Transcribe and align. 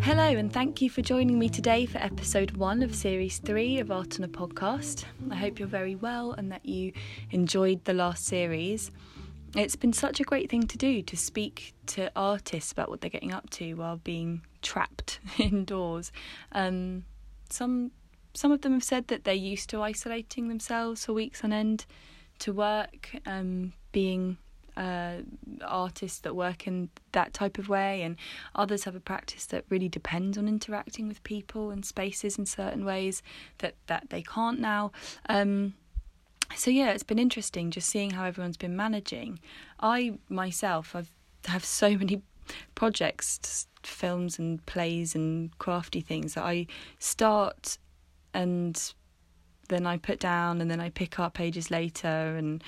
Hello, 0.00 0.24
and 0.24 0.52
thank 0.52 0.80
you 0.80 0.88
for 0.88 1.02
joining 1.02 1.38
me 1.38 1.48
today 1.48 1.84
for 1.84 1.98
episode 1.98 2.52
one 2.52 2.82
of 2.82 2.94
series 2.94 3.38
three 3.38 3.78
of 3.78 3.90
Art 3.90 4.18
on 4.18 4.24
a 4.24 4.28
Postcard. 4.28 5.04
I 5.30 5.36
hope 5.36 5.58
you're 5.58 5.68
very 5.68 5.96
well 5.96 6.32
and 6.32 6.50
that 6.50 6.64
you 6.64 6.92
enjoyed 7.30 7.84
the 7.84 7.92
last 7.92 8.24
series. 8.24 8.90
It's 9.54 9.76
been 9.76 9.92
such 9.92 10.20
a 10.20 10.24
great 10.24 10.50
thing 10.50 10.66
to 10.68 10.78
do 10.78 11.02
to 11.02 11.16
speak 11.16 11.74
to 11.88 12.10
artists 12.16 12.72
about 12.72 12.88
what 12.88 13.00
they're 13.00 13.10
getting 13.10 13.32
up 13.32 13.50
to 13.50 13.74
while 13.74 13.96
being 13.96 14.42
trapped 14.62 15.20
indoors. 15.38 16.12
Um, 16.52 17.04
some 17.50 17.90
some 18.34 18.52
of 18.52 18.62
them 18.62 18.74
have 18.74 18.84
said 18.84 19.08
that 19.08 19.24
they're 19.24 19.34
used 19.34 19.68
to 19.70 19.82
isolating 19.82 20.48
themselves 20.48 21.04
for 21.04 21.12
weeks 21.12 21.42
on 21.42 21.52
end 21.52 21.86
to 22.38 22.52
work, 22.52 23.10
um, 23.26 23.72
being 23.92 24.38
uh, 24.78 25.22
artists 25.64 26.20
that 26.20 26.36
work 26.36 26.66
in 26.66 26.88
that 27.12 27.34
type 27.34 27.58
of 27.58 27.68
way, 27.68 28.02
and 28.02 28.16
others 28.54 28.84
have 28.84 28.94
a 28.94 29.00
practice 29.00 29.46
that 29.46 29.64
really 29.68 29.88
depends 29.88 30.38
on 30.38 30.46
interacting 30.48 31.08
with 31.08 31.22
people 31.24 31.70
and 31.70 31.84
spaces 31.84 32.38
in 32.38 32.46
certain 32.46 32.84
ways 32.84 33.22
that 33.58 33.74
that 33.88 34.10
they 34.10 34.22
can't 34.22 34.60
now. 34.60 34.92
Um, 35.28 35.74
so 36.54 36.70
yeah, 36.70 36.90
it's 36.90 37.02
been 37.02 37.18
interesting 37.18 37.70
just 37.70 37.90
seeing 37.90 38.10
how 38.12 38.24
everyone's 38.24 38.56
been 38.56 38.76
managing. 38.76 39.40
I 39.80 40.18
myself, 40.28 40.94
I've 40.94 41.10
have 41.46 41.64
so 41.64 41.90
many 41.98 42.22
projects, 42.74 43.66
films 43.82 44.38
and 44.38 44.64
plays 44.66 45.14
and 45.14 45.56
crafty 45.58 46.00
things 46.00 46.34
that 46.34 46.44
I 46.44 46.66
start 46.98 47.78
and 48.34 48.92
then 49.68 49.86
I 49.86 49.96
put 49.96 50.18
down 50.18 50.60
and 50.60 50.70
then 50.70 50.80
I 50.80 50.90
pick 50.90 51.18
up 51.18 51.34
pages 51.34 51.70
later 51.70 52.08
and 52.08 52.62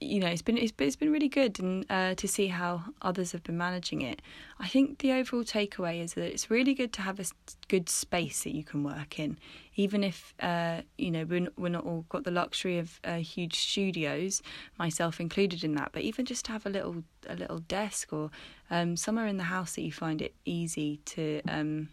you 0.00 0.18
know 0.20 0.26
it's 0.26 0.42
been 0.42 0.58
it's, 0.58 0.72
it's 0.78 0.96
been 0.96 1.12
really 1.12 1.28
good 1.28 1.58
and 1.60 1.84
uh, 1.90 2.14
to 2.14 2.28
see 2.28 2.48
how 2.48 2.84
others 3.02 3.32
have 3.32 3.42
been 3.42 3.58
managing 3.58 4.02
it. 4.02 4.20
I 4.58 4.68
think 4.68 4.98
the 4.98 5.12
overall 5.12 5.44
takeaway 5.44 6.02
is 6.02 6.14
that 6.14 6.24
it's 6.24 6.50
really 6.50 6.74
good 6.74 6.92
to 6.94 7.02
have 7.02 7.20
a 7.20 7.24
good 7.68 7.88
space 7.88 8.44
that 8.44 8.54
you 8.54 8.64
can 8.64 8.82
work 8.82 9.18
in, 9.18 9.38
even 9.76 10.02
if 10.02 10.34
uh, 10.40 10.82
you 10.96 11.10
know 11.10 11.24
we're 11.24 11.48
we're 11.56 11.68
not 11.68 11.84
all 11.84 12.04
got 12.08 12.24
the 12.24 12.30
luxury 12.30 12.78
of 12.78 13.00
uh, 13.04 13.16
huge 13.16 13.58
studios, 13.58 14.42
myself 14.78 15.20
included 15.20 15.62
in 15.62 15.74
that. 15.74 15.90
But 15.92 16.02
even 16.02 16.24
just 16.24 16.46
to 16.46 16.52
have 16.52 16.66
a 16.66 16.70
little 16.70 17.04
a 17.28 17.36
little 17.36 17.58
desk 17.58 18.12
or 18.12 18.30
um, 18.70 18.96
somewhere 18.96 19.26
in 19.26 19.36
the 19.36 19.44
house 19.44 19.74
that 19.74 19.82
you 19.82 19.92
find 19.92 20.22
it 20.22 20.34
easy 20.44 21.00
to. 21.06 21.40
Um, 21.48 21.88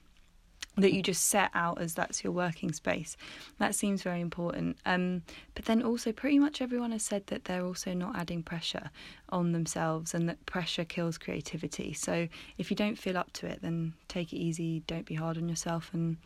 that 0.77 0.93
you 0.93 1.01
just 1.01 1.27
set 1.27 1.51
out 1.53 1.79
as 1.79 1.93
that's 1.93 2.23
your 2.23 2.33
working 2.33 2.71
space. 2.73 3.15
That 3.59 3.75
seems 3.75 4.03
very 4.03 4.21
important. 4.21 4.77
Um, 4.85 5.23
but 5.53 5.65
then 5.65 5.81
also, 5.81 6.11
pretty 6.11 6.39
much 6.39 6.61
everyone 6.61 6.91
has 6.91 7.03
said 7.03 7.27
that 7.27 7.45
they're 7.45 7.65
also 7.65 7.93
not 7.93 8.15
adding 8.15 8.43
pressure 8.43 8.89
on 9.29 9.51
themselves 9.51 10.13
and 10.13 10.27
that 10.29 10.45
pressure 10.45 10.85
kills 10.85 11.17
creativity. 11.17 11.93
So 11.93 12.27
if 12.57 12.69
you 12.69 12.75
don't 12.75 12.97
feel 12.97 13.17
up 13.17 13.31
to 13.33 13.47
it, 13.47 13.59
then 13.61 13.93
take 14.07 14.33
it 14.33 14.37
easy, 14.37 14.83
don't 14.87 15.05
be 15.05 15.15
hard 15.15 15.37
on 15.37 15.49
yourself, 15.49 15.89
and 15.93 16.17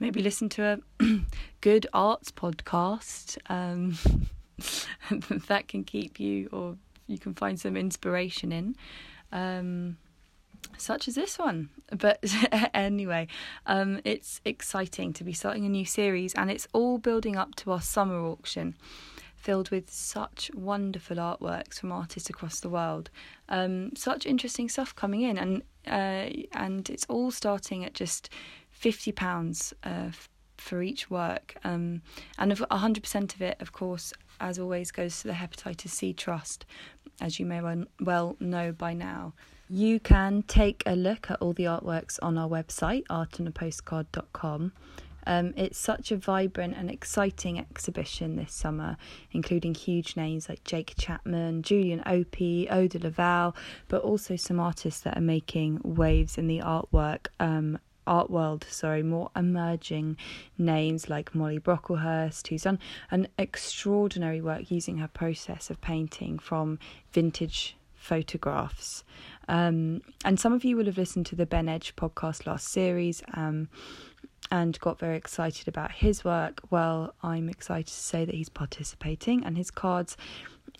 maybe 0.00 0.22
listen 0.22 0.48
to 0.50 0.80
a 1.00 1.04
good 1.60 1.86
arts 1.92 2.30
podcast 2.30 3.38
um, 3.50 3.96
that 5.48 5.68
can 5.68 5.84
keep 5.84 6.18
you 6.18 6.48
or 6.52 6.76
you 7.06 7.18
can 7.18 7.34
find 7.34 7.58
some 7.58 7.76
inspiration 7.76 8.52
in. 8.52 8.76
Um, 9.32 9.96
such 10.76 11.08
as 11.08 11.14
this 11.14 11.38
one. 11.38 11.70
But 11.96 12.24
anyway, 12.74 13.28
um, 13.66 14.00
it's 14.04 14.40
exciting 14.44 15.12
to 15.14 15.24
be 15.24 15.32
starting 15.32 15.64
a 15.64 15.68
new 15.68 15.84
series, 15.84 16.34
and 16.34 16.50
it's 16.50 16.68
all 16.72 16.98
building 16.98 17.36
up 17.36 17.54
to 17.56 17.72
our 17.72 17.80
summer 17.80 18.20
auction, 18.20 18.74
filled 19.34 19.70
with 19.70 19.90
such 19.90 20.50
wonderful 20.54 21.16
artworks 21.16 21.80
from 21.80 21.92
artists 21.92 22.30
across 22.30 22.60
the 22.60 22.68
world. 22.68 23.10
Um, 23.48 23.94
such 23.96 24.26
interesting 24.26 24.68
stuff 24.68 24.94
coming 24.94 25.22
in, 25.22 25.38
and 25.38 25.62
uh, 25.86 26.30
and 26.52 26.88
it's 26.90 27.06
all 27.08 27.30
starting 27.30 27.84
at 27.84 27.94
just 27.94 28.30
fifty 28.70 29.12
pounds 29.12 29.72
uh, 29.84 30.10
for 30.56 30.82
each 30.82 31.10
work, 31.10 31.56
um, 31.64 32.02
and 32.38 32.56
hundred 32.70 33.02
percent 33.02 33.34
of 33.34 33.42
it, 33.42 33.56
of 33.60 33.72
course, 33.72 34.12
as 34.40 34.58
always, 34.58 34.90
goes 34.90 35.20
to 35.22 35.28
the 35.28 35.34
Hepatitis 35.34 35.90
C 35.90 36.12
Trust, 36.12 36.66
as 37.20 37.40
you 37.40 37.46
may 37.46 37.60
well 38.00 38.36
know 38.40 38.72
by 38.72 38.92
now. 38.92 39.34
You 39.70 40.00
can 40.00 40.44
take 40.44 40.82
a 40.86 40.96
look 40.96 41.30
at 41.30 41.42
all 41.42 41.52
the 41.52 41.64
artworks 41.64 42.18
on 42.22 42.38
our 42.38 42.48
website, 42.48 43.04
artonapostcard.com. 43.08 44.72
Um, 45.26 45.52
it's 45.58 45.78
such 45.78 46.10
a 46.10 46.16
vibrant 46.16 46.74
and 46.74 46.90
exciting 46.90 47.58
exhibition 47.58 48.36
this 48.36 48.54
summer, 48.54 48.96
including 49.30 49.74
huge 49.74 50.16
names 50.16 50.48
like 50.48 50.64
Jake 50.64 50.94
Chapman, 50.96 51.62
Julian 51.62 52.02
Opie, 52.06 52.66
Oda 52.70 52.98
Laval, 52.98 53.54
but 53.88 54.00
also 54.00 54.36
some 54.36 54.58
artists 54.58 55.02
that 55.02 55.18
are 55.18 55.20
making 55.20 55.82
waves 55.84 56.38
in 56.38 56.46
the 56.46 56.60
artwork 56.60 57.26
um, 57.38 57.78
art 58.06 58.30
world, 58.30 58.64
sorry, 58.70 59.02
more 59.02 59.30
emerging 59.36 60.16
names 60.56 61.10
like 61.10 61.34
Molly 61.34 61.58
Brocklehurst, 61.60 62.48
who's 62.48 62.62
done 62.62 62.78
an 63.10 63.28
extraordinary 63.38 64.40
work 64.40 64.70
using 64.70 64.96
her 64.96 65.08
process 65.08 65.68
of 65.68 65.78
painting 65.82 66.38
from 66.38 66.78
vintage 67.12 67.76
photographs. 67.98 69.04
Um, 69.48 70.02
and 70.24 70.38
some 70.38 70.52
of 70.52 70.64
you 70.64 70.76
will 70.76 70.86
have 70.86 70.98
listened 70.98 71.26
to 71.26 71.36
the 71.36 71.46
Ben 71.46 71.68
Edge 71.68 71.96
podcast 71.96 72.46
last 72.46 72.68
series 72.68 73.22
um, 73.34 73.68
and 74.50 74.78
got 74.80 74.98
very 74.98 75.16
excited 75.16 75.68
about 75.68 75.92
his 75.92 76.24
work. 76.24 76.60
Well, 76.70 77.14
I'm 77.22 77.48
excited 77.48 77.88
to 77.88 77.92
say 77.92 78.24
that 78.24 78.34
he's 78.34 78.48
participating 78.48 79.44
and 79.44 79.56
his 79.56 79.70
cards 79.70 80.16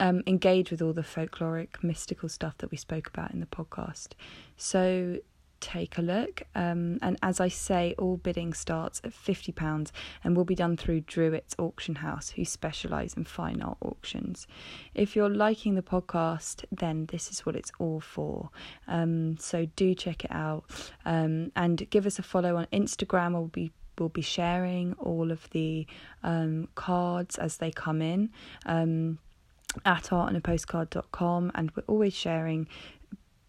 um, 0.00 0.22
engage 0.26 0.70
with 0.70 0.80
all 0.80 0.92
the 0.92 1.02
folkloric, 1.02 1.82
mystical 1.82 2.28
stuff 2.28 2.58
that 2.58 2.70
we 2.70 2.76
spoke 2.76 3.08
about 3.08 3.32
in 3.32 3.40
the 3.40 3.46
podcast. 3.46 4.08
So 4.56 5.18
take 5.60 5.98
a 5.98 6.02
look. 6.02 6.42
Um, 6.54 6.98
and 7.02 7.16
as 7.22 7.40
I 7.40 7.48
say, 7.48 7.94
all 7.98 8.16
bidding 8.16 8.54
starts 8.54 9.00
at 9.04 9.12
£50 9.12 9.90
and 10.24 10.36
will 10.36 10.44
be 10.44 10.54
done 10.54 10.76
through 10.76 11.02
Dreweatts 11.02 11.54
Auction 11.58 11.96
House, 11.96 12.30
who 12.30 12.44
specialise 12.44 13.14
in 13.14 13.24
fine 13.24 13.62
art 13.62 13.78
auctions. 13.82 14.46
If 14.94 15.16
you're 15.16 15.28
liking 15.28 15.74
the 15.74 15.82
podcast, 15.82 16.64
then 16.70 17.06
this 17.06 17.30
is 17.30 17.44
what 17.46 17.56
it's 17.56 17.72
all 17.78 18.00
for. 18.00 18.50
Um, 18.86 19.36
so 19.38 19.66
do 19.76 19.94
check 19.94 20.24
it 20.24 20.32
out 20.32 20.64
um, 21.04 21.52
and 21.56 21.88
give 21.90 22.06
us 22.06 22.18
a 22.18 22.22
follow 22.22 22.56
on 22.56 22.66
Instagram. 22.72 23.32
We'll 23.32 23.46
be 23.46 23.72
we'll 23.98 24.08
be 24.08 24.22
sharing 24.22 24.94
all 24.94 25.32
of 25.32 25.50
the 25.50 25.86
um, 26.22 26.68
cards 26.76 27.36
as 27.36 27.56
they 27.56 27.70
come 27.70 28.00
in 28.00 28.30
um, 28.66 29.18
at 29.84 30.04
artonapostcard.com 30.04 31.52
and 31.54 31.70
we're 31.72 31.82
always 31.86 32.14
sharing 32.14 32.68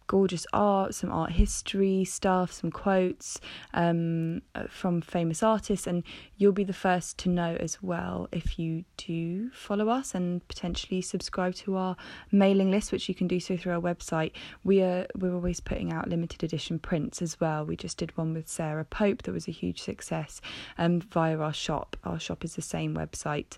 gorgeous 0.10 0.48
art, 0.54 0.96
some 0.96 1.12
art 1.12 1.32
history 1.32 2.04
stuff, 2.04 2.52
some 2.52 2.72
quotes 2.72 3.40
um, 3.76 4.42
from 4.68 5.02
famous 5.02 5.44
artists, 5.44 5.86
and 5.86 6.04
you'll 6.36 6.52
be 6.52 6.64
the 6.64 6.74
first 6.74 7.20
to 7.20 7.30
know 7.30 7.56
as 7.60 7.82
well 7.84 8.28
if 8.32 8.58
you 8.58 8.84
do 8.98 9.52
follow 9.52 9.88
us 9.88 10.16
and 10.16 10.46
potentially 10.48 11.00
subscribe 11.00 11.54
to 11.54 11.78
our 11.78 11.96
mailing 12.32 12.72
list, 12.72 12.92
which 12.92 13.08
you 13.08 13.14
can 13.14 13.28
do 13.28 13.40
so 13.40 13.56
through 13.56 13.74
our 13.74 13.80
website. 13.80 14.32
We 14.64 14.82
are 14.82 15.06
we're 15.16 15.36
always 15.36 15.60
putting 15.60 15.94
out 15.94 16.10
limited 16.10 16.44
edition 16.44 16.80
prints 16.80 17.22
as 17.22 17.40
well. 17.40 17.64
We 17.64 17.76
just 17.76 17.98
did 17.98 18.18
one 18.18 18.34
with 18.34 18.50
Sarah 18.50 18.86
Pope 18.86 19.22
that 19.24 19.32
was 19.32 19.48
a 19.48 19.52
huge 19.52 19.80
success 19.80 20.42
um, 20.80 21.02
via 21.02 21.38
our 21.38 21.54
shop. 21.54 21.96
Our 22.04 22.20
shop 22.20 22.44
is 22.44 22.56
the 22.56 22.64
same 22.64 22.96
website 22.96 23.58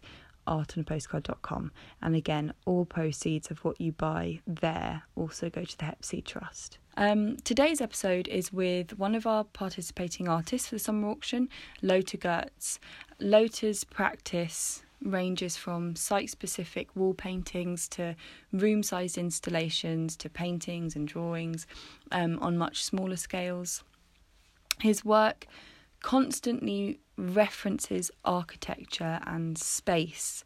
artonapostcard.com. 0.52 1.72
And 2.02 2.16
again, 2.16 2.54
all 2.66 2.86
proceeds 2.86 3.50
of 3.50 3.64
what 3.64 3.80
you 3.80 3.92
buy 3.94 4.42
there 4.46 5.04
also 5.16 5.50
go 5.50 5.64
to 5.64 5.78
the 5.78 5.86
Hep 5.86 6.04
C 6.04 6.22
Trust. 6.22 6.78
Um, 6.98 7.38
today's 7.38 7.80
episode 7.80 8.28
is 8.28 8.52
with 8.52 8.98
one 9.00 9.16
of 9.16 9.26
our 9.26 9.46
participating 9.46 10.28
artists 10.28 10.68
for 10.68 10.76
the 10.76 10.80
summer 10.80 11.08
auction, 11.08 11.48
Lothar 11.82 12.18
Götz. 12.18 12.80
Lothar's 13.20 13.84
practice 13.86 14.84
ranges 15.02 15.58
from 15.58 15.96
site 15.96 16.30
specific 16.30 16.96
wall 16.96 17.14
paintings 17.14 17.88
to 17.88 18.16
room 18.52 18.84
sized 18.84 19.18
installations 19.18 20.16
to 20.18 20.30
paintings 20.30 20.96
and 20.96 21.08
drawings 21.08 21.66
um, 22.12 22.38
on 22.40 22.58
much 22.58 22.84
smaller 22.84 23.16
scales. 23.16 23.84
His 24.80 25.06
work 25.06 25.48
constantly 26.02 27.00
references 27.18 28.12
architecture 28.26 29.20
and 29.26 29.58
space. 29.58 30.44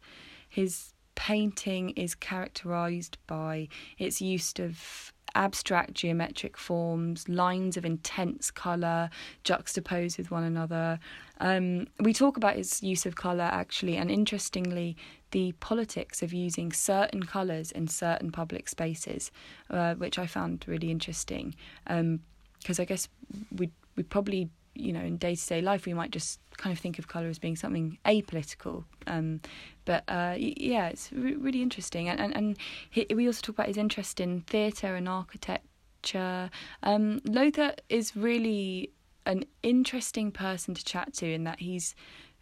His 0.48 0.92
painting 1.14 1.90
is 1.90 2.14
characterized 2.14 3.18
by 3.26 3.68
its 3.98 4.20
use 4.20 4.52
of 4.58 5.12
abstract 5.34 5.92
geometric 5.94 6.56
forms, 6.56 7.28
lines 7.28 7.76
of 7.76 7.84
intense 7.84 8.50
colour 8.50 9.10
juxtaposed 9.44 10.16
with 10.18 10.30
one 10.30 10.44
another. 10.44 10.98
Um, 11.40 11.86
we 12.00 12.12
talk 12.12 12.36
about 12.36 12.56
its 12.56 12.82
use 12.82 13.04
of 13.06 13.16
colour 13.16 13.44
actually, 13.44 13.96
and 13.96 14.10
interestingly, 14.10 14.96
the 15.32 15.52
politics 15.60 16.22
of 16.22 16.32
using 16.32 16.72
certain 16.72 17.22
colours 17.22 17.70
in 17.70 17.86
certain 17.88 18.30
public 18.32 18.68
spaces, 18.68 19.30
uh, 19.68 19.94
which 19.94 20.18
I 20.18 20.26
found 20.26 20.64
really 20.66 20.90
interesting. 20.90 21.54
Because 21.84 22.78
um, 22.78 22.82
I 22.82 22.84
guess 22.84 23.08
we 23.54 23.70
we 23.96 24.02
probably 24.02 24.50
you 24.80 24.92
know 24.92 25.00
in 25.00 25.16
day 25.16 25.34
to 25.34 25.46
day 25.46 25.60
life 25.60 25.86
we 25.86 25.94
might 25.94 26.10
just 26.10 26.40
kind 26.56 26.72
of 26.72 26.78
think 26.78 26.98
of 26.98 27.08
color 27.08 27.28
as 27.28 27.38
being 27.38 27.56
something 27.56 27.98
apolitical. 28.04 28.84
Um, 29.06 29.40
but 29.84 30.04
uh, 30.08 30.34
yeah 30.38 30.88
it's 30.88 31.12
re- 31.12 31.36
really 31.36 31.62
interesting. 31.62 32.08
And 32.08 32.20
and, 32.20 32.36
and 32.36 32.56
he, 32.90 33.06
we 33.14 33.26
also 33.26 33.40
talk 33.42 33.56
about 33.56 33.68
his 33.68 33.76
interest 33.76 34.20
in 34.20 34.42
theatre 34.42 34.94
and 34.94 35.08
architecture. 35.08 36.50
Um, 36.82 37.20
Lothar 37.24 37.74
is 37.88 38.16
really 38.16 38.90
an 39.26 39.44
interesting 39.62 40.30
person 40.30 40.74
to 40.74 40.84
chat 40.84 41.12
to 41.14 41.26
in 41.32 41.44
that 41.44 41.60
he's 41.60 41.94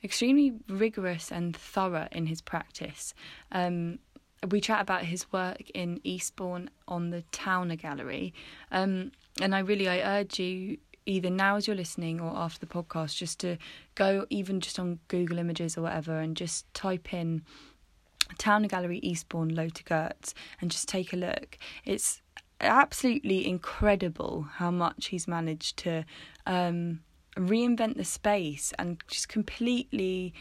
extremely 0.02 0.52
rigorous 0.68 1.32
and 1.32 1.56
thorough 1.56 2.08
in 2.12 2.26
his 2.26 2.42
practice. 2.42 3.14
Um, 3.50 3.98
we 4.50 4.60
chat 4.60 4.82
about 4.82 5.04
his 5.04 5.32
work 5.32 5.70
in 5.70 6.00
Eastbourne 6.04 6.68
on 6.86 7.08
the 7.08 7.22
Towner 7.32 7.76
Gallery, 7.76 8.34
um, 8.70 9.12
and 9.40 9.54
I 9.54 9.60
really 9.60 9.88
I 9.88 10.18
urge 10.18 10.38
you 10.38 10.76
either 11.06 11.30
now 11.30 11.56
as 11.56 11.66
you're 11.66 11.76
listening 11.76 12.20
or 12.20 12.34
after 12.36 12.64
the 12.64 12.72
podcast 12.72 13.16
just 13.16 13.38
to 13.40 13.56
go 13.94 14.26
even 14.30 14.60
just 14.60 14.78
on 14.78 14.98
Google 15.08 15.38
Images 15.38 15.76
or 15.76 15.82
whatever 15.82 16.18
and 16.18 16.36
just 16.36 16.72
type 16.74 17.12
in 17.12 17.42
Towner 18.38 18.68
Gallery 18.68 18.98
Eastbourne 18.98 19.54
Lothar 19.54 20.12
and 20.60 20.70
just 20.70 20.88
take 20.88 21.12
a 21.12 21.16
look. 21.16 21.58
It's 21.84 22.22
absolutely 22.60 23.46
incredible 23.46 24.46
how 24.54 24.70
much 24.70 25.06
he's 25.06 25.28
managed 25.28 25.76
to 25.78 26.04
um, 26.46 27.00
reinvent 27.36 27.96
the 27.96 28.04
space 28.04 28.72
and 28.78 29.02
just 29.08 29.28
completely 29.28 30.32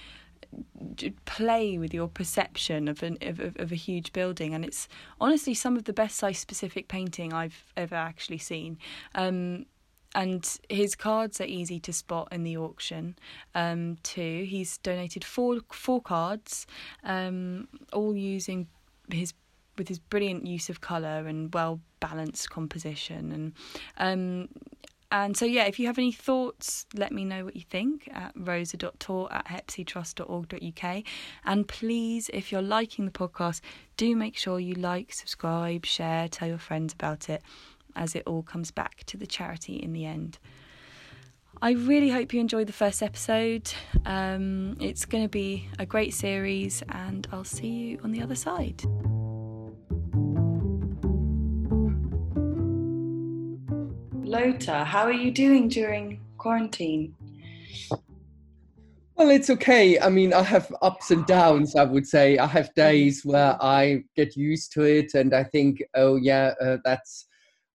play 1.26 1.78
with 1.80 1.94
your 1.94 2.08
perception 2.08 2.88
of 2.88 3.02
an 3.02 3.18
of, 3.22 3.40
of 3.40 3.72
a 3.72 3.76
huge 3.76 4.14
building 4.14 4.54
and 4.54 4.64
it's 4.64 4.88
honestly 5.20 5.56
some 5.56 5.76
of 5.76 5.86
the 5.86 5.94
best 5.94 6.16
site 6.18 6.36
specific 6.36 6.88
painting 6.88 7.34
I've 7.34 7.74
ever 7.76 7.96
actually 7.96 8.38
seen 8.38 8.78
um, 9.16 9.66
and 10.16 10.58
his 10.70 10.96
cards 10.96 11.42
are 11.42 11.46
easy 11.46 11.80
to 11.82 11.94
spot 11.94 12.28
in 12.32 12.44
the 12.44 12.58
auction. 12.58 13.16
Um, 13.56 13.98
too. 14.04 14.46
He's 14.48 14.78
donated 14.80 15.24
four 15.24 15.60
four 15.72 16.02
cards, 16.02 16.68
um, 17.04 17.68
all 17.92 18.16
using 18.16 18.68
his 19.12 19.34
with 19.78 19.88
his 19.88 20.00
brilliant 20.00 20.46
use 20.46 20.70
of 20.70 20.82
colour 20.82 21.26
and 21.28 21.54
well 21.54 21.80
balanced 22.00 22.50
composition. 22.50 23.32
And 23.32 23.54
um, 23.98 24.50
and 25.14 25.38
so 25.38 25.46
yeah 25.46 25.66
if 25.66 25.80
you 25.80 25.86
have 25.86 26.00
any 26.00 26.12
thoughts 26.12 26.88
let 26.96 27.12
me 27.12 27.24
know 27.24 27.46
what 27.46 27.56
you 27.56 27.62
think 27.62 28.10
at 28.12 28.32
rosa.tour 28.36 29.28
at 29.32 29.46
hepctrust.org.uk 29.46 31.04
and 31.46 31.68
please 31.68 32.30
if 32.34 32.52
you're 32.52 32.64
liking 32.64 33.06
the 33.06 33.12
podcast 33.12 33.62
do 33.96 34.16
make 34.16 34.36
sure 34.36 34.60
you 34.60 34.74
like 34.74 35.14
subscribe 35.14 35.86
share 35.86 36.28
tell 36.28 36.48
your 36.48 36.58
friends 36.58 36.94
about 36.94 37.30
it 37.30 37.44
as 37.96 38.16
it 38.16 38.24
all 38.26 38.44
comes 38.44 38.72
back 38.72 39.04
to 39.06 39.18
the 39.18 39.28
charity 39.28 39.76
in 39.76 39.94
the 39.94 40.06
end. 40.06 40.40
I 41.62 41.72
really 41.72 42.10
hope 42.10 42.34
you 42.34 42.42
enjoyed 42.42 42.68
the 42.68 42.74
first 42.74 43.02
episode. 43.02 43.72
Um, 44.06 44.76
it's 44.82 45.06
going 45.06 45.24
to 45.24 45.30
be 45.30 45.70
a 45.80 45.86
great 45.86 46.14
series, 46.14 46.84
and 46.90 47.28
I'll 47.32 47.44
see 47.44 47.68
you 47.68 48.00
on 48.04 48.12
the 48.12 48.22
other 48.22 48.36
side. 48.36 48.84
Lothar, 54.26 54.84
how 54.84 55.04
are 55.04 55.14
you 55.14 55.32
doing 55.32 55.68
during 55.70 56.20
quarantine? 56.38 57.16
Well, 59.16 59.30
it's 59.30 59.50
okay. 59.52 60.00
I 60.00 60.10
mean, 60.10 60.34
I 60.34 60.42
have 60.42 60.74
ups 60.82 61.12
and 61.12 61.26
downs, 61.28 61.76
I 61.76 61.84
would 61.84 62.08
say. 62.08 62.40
I 62.40 62.48
have 62.48 62.74
days 62.74 63.24
where 63.24 63.56
I 63.64 64.04
get 64.16 64.36
used 64.36 64.74
to 64.74 64.82
it 64.82 65.14
and 65.14 65.36
I 65.36 65.44
think, 65.44 65.84
oh, 65.94 66.16
yeah, 66.16 66.56
uh, 66.60 66.78
that's 66.84 67.28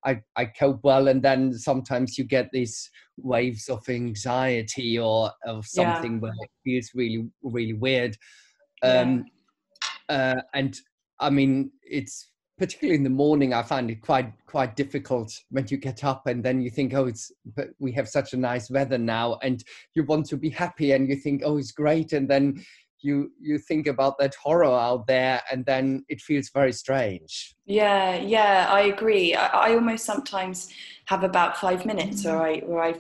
I, 0.05 0.21
I 0.37 0.47
cope 0.47 0.81
well 0.85 1.09
and 1.09 1.23
then 1.23 1.53
sometimes 1.55 2.17
you 2.19 2.25
get 2.25 2.51
these 2.53 2.91
waves 3.17 3.69
of 3.69 3.89
anxiety 3.89 4.99
or 4.99 5.33
of 5.45 5.67
something 5.67 6.15
yeah. 6.15 6.19
where 6.19 6.33
it 6.41 6.51
feels 6.65 6.91
really 6.95 7.29
really 7.43 7.73
weird 7.73 8.17
um 8.83 9.25
yeah. 10.09 10.35
uh, 10.37 10.41
and 10.55 10.79
i 11.21 11.29
mean 11.29 11.71
it's 11.83 12.31
particularly 12.59 12.97
in 12.97 13.05
the 13.05 13.11
morning 13.11 13.53
i 13.53 13.63
find 13.63 13.91
it 13.91 14.01
quite 14.01 14.33
quite 14.47 14.77
difficult 14.77 15.33
when 15.51 15.67
you 15.69 15.77
get 15.77 16.05
up 16.05 16.27
and 16.27 16.45
then 16.45 16.61
you 16.61 16.71
think 16.71 16.95
oh 16.95 17.07
it's 17.07 17.33
but 17.57 17.69
we 17.81 17.91
have 17.91 18.09
such 18.09 18.33
a 18.33 18.37
nice 18.37 18.71
weather 18.71 18.99
now 18.99 19.39
and 19.43 19.65
you 19.95 20.05
want 20.05 20.27
to 20.27 20.37
be 20.37 20.51
happy 20.51 20.93
and 20.93 21.09
you 21.09 21.17
think 21.17 21.43
oh 21.45 21.59
it's 21.59 21.73
great 21.73 22.13
and 22.13 22.29
then 22.29 22.63
you 23.01 23.31
you 23.41 23.59
think 23.59 23.87
about 23.87 24.19
that 24.19 24.35
horror 24.35 24.65
out 24.65 25.07
there 25.07 25.43
and 25.51 25.65
then 25.67 26.05
it 26.09 26.21
feels 26.21 26.51
very 26.51 26.73
strange 26.73 27.55
yeah 27.67 28.17
yeah 28.17 28.67
i 28.71 28.83
agree 28.83 29.35
i, 29.35 29.47
I 29.47 29.75
almost 29.75 30.05
sometimes 30.05 30.71
have 31.07 31.25
about 31.25 31.57
five 31.57 31.87
minutes 31.87 32.25
where 32.25 32.43
i 32.43 32.59
where 32.61 32.83
i 32.83 32.95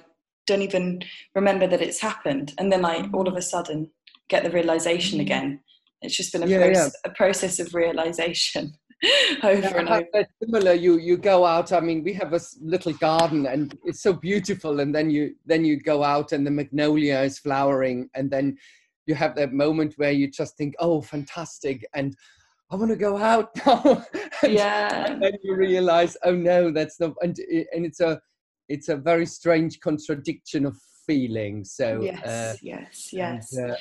don't 0.47 0.63
even 0.63 1.03
remember 1.35 1.67
that 1.67 1.83
it's 1.83 2.01
happened 2.01 2.55
and 2.59 2.73
then 2.73 2.85
i 2.85 3.09
all 3.13 3.29
of 3.29 3.37
a 3.37 3.43
sudden 3.43 3.91
get 4.29 4.45
the 4.45 4.51
realization 4.51 5.21
again 5.21 5.61
it's 6.03 6.17
just 6.17 6.33
been 6.33 6.45
a, 6.45 6.47
yeah, 6.47 6.67
yeah. 6.67 6.89
a 7.05 7.11
process 7.11 7.59
of 7.59 7.75
realization 7.75 8.73
over 9.45 9.61
yeah, 9.61 9.79
and 9.79 9.89
over. 9.89 10.27
Similar, 10.43 10.73
you 10.73 10.99
you 10.99 11.17
go 11.17 11.47
out. 11.47 11.73
I 11.73 11.81
mean, 11.81 12.03
we 12.03 12.13
have 12.15 12.33
a 12.33 12.41
little 12.61 12.93
garden, 12.95 13.47
and 13.47 13.79
it's 13.85 14.03
so 14.03 14.13
beautiful. 14.13 14.81
And 14.81 14.93
then 14.93 15.09
you 15.11 15.37
then 15.47 15.65
you 15.65 15.79
go 15.79 16.03
out, 16.03 16.33
and 16.33 16.45
the 16.47 16.51
magnolia 16.51 17.21
is 17.21 17.39
flowering, 17.39 18.11
and 18.15 18.29
then 18.31 18.59
you 19.09 19.15
have 19.15 19.35
that 19.37 19.53
moment 19.53 19.95
where 19.97 20.13
you 20.13 20.31
just 20.31 20.57
think, 20.57 20.75
oh, 20.79 21.01
fantastic. 21.01 21.85
And 21.95 22.15
I 22.71 22.77
want 22.77 22.91
to 22.91 22.97
go 22.97 23.17
out 23.17 23.51
now. 23.67 24.05
and, 24.43 24.53
yeah. 24.53 25.13
And 25.13 25.23
then 25.23 25.33
you 25.43 25.57
realize, 25.57 26.17
oh 26.25 26.35
no, 26.35 26.71
that's 26.71 27.01
not, 27.01 27.15
and, 27.23 27.37
and 27.73 27.87
it's 27.87 28.01
a, 28.01 28.21
it's 28.69 28.91
a 28.91 28.97
very 28.97 29.25
strange 29.25 29.81
contradiction 29.81 30.67
of 30.67 30.77
feelings. 31.07 31.73
So 31.73 32.03
yes, 32.03 32.25
uh, 32.25 32.57
yes, 32.63 33.09
yes. 33.13 33.57
And, 33.57 33.71
uh, 33.73 33.77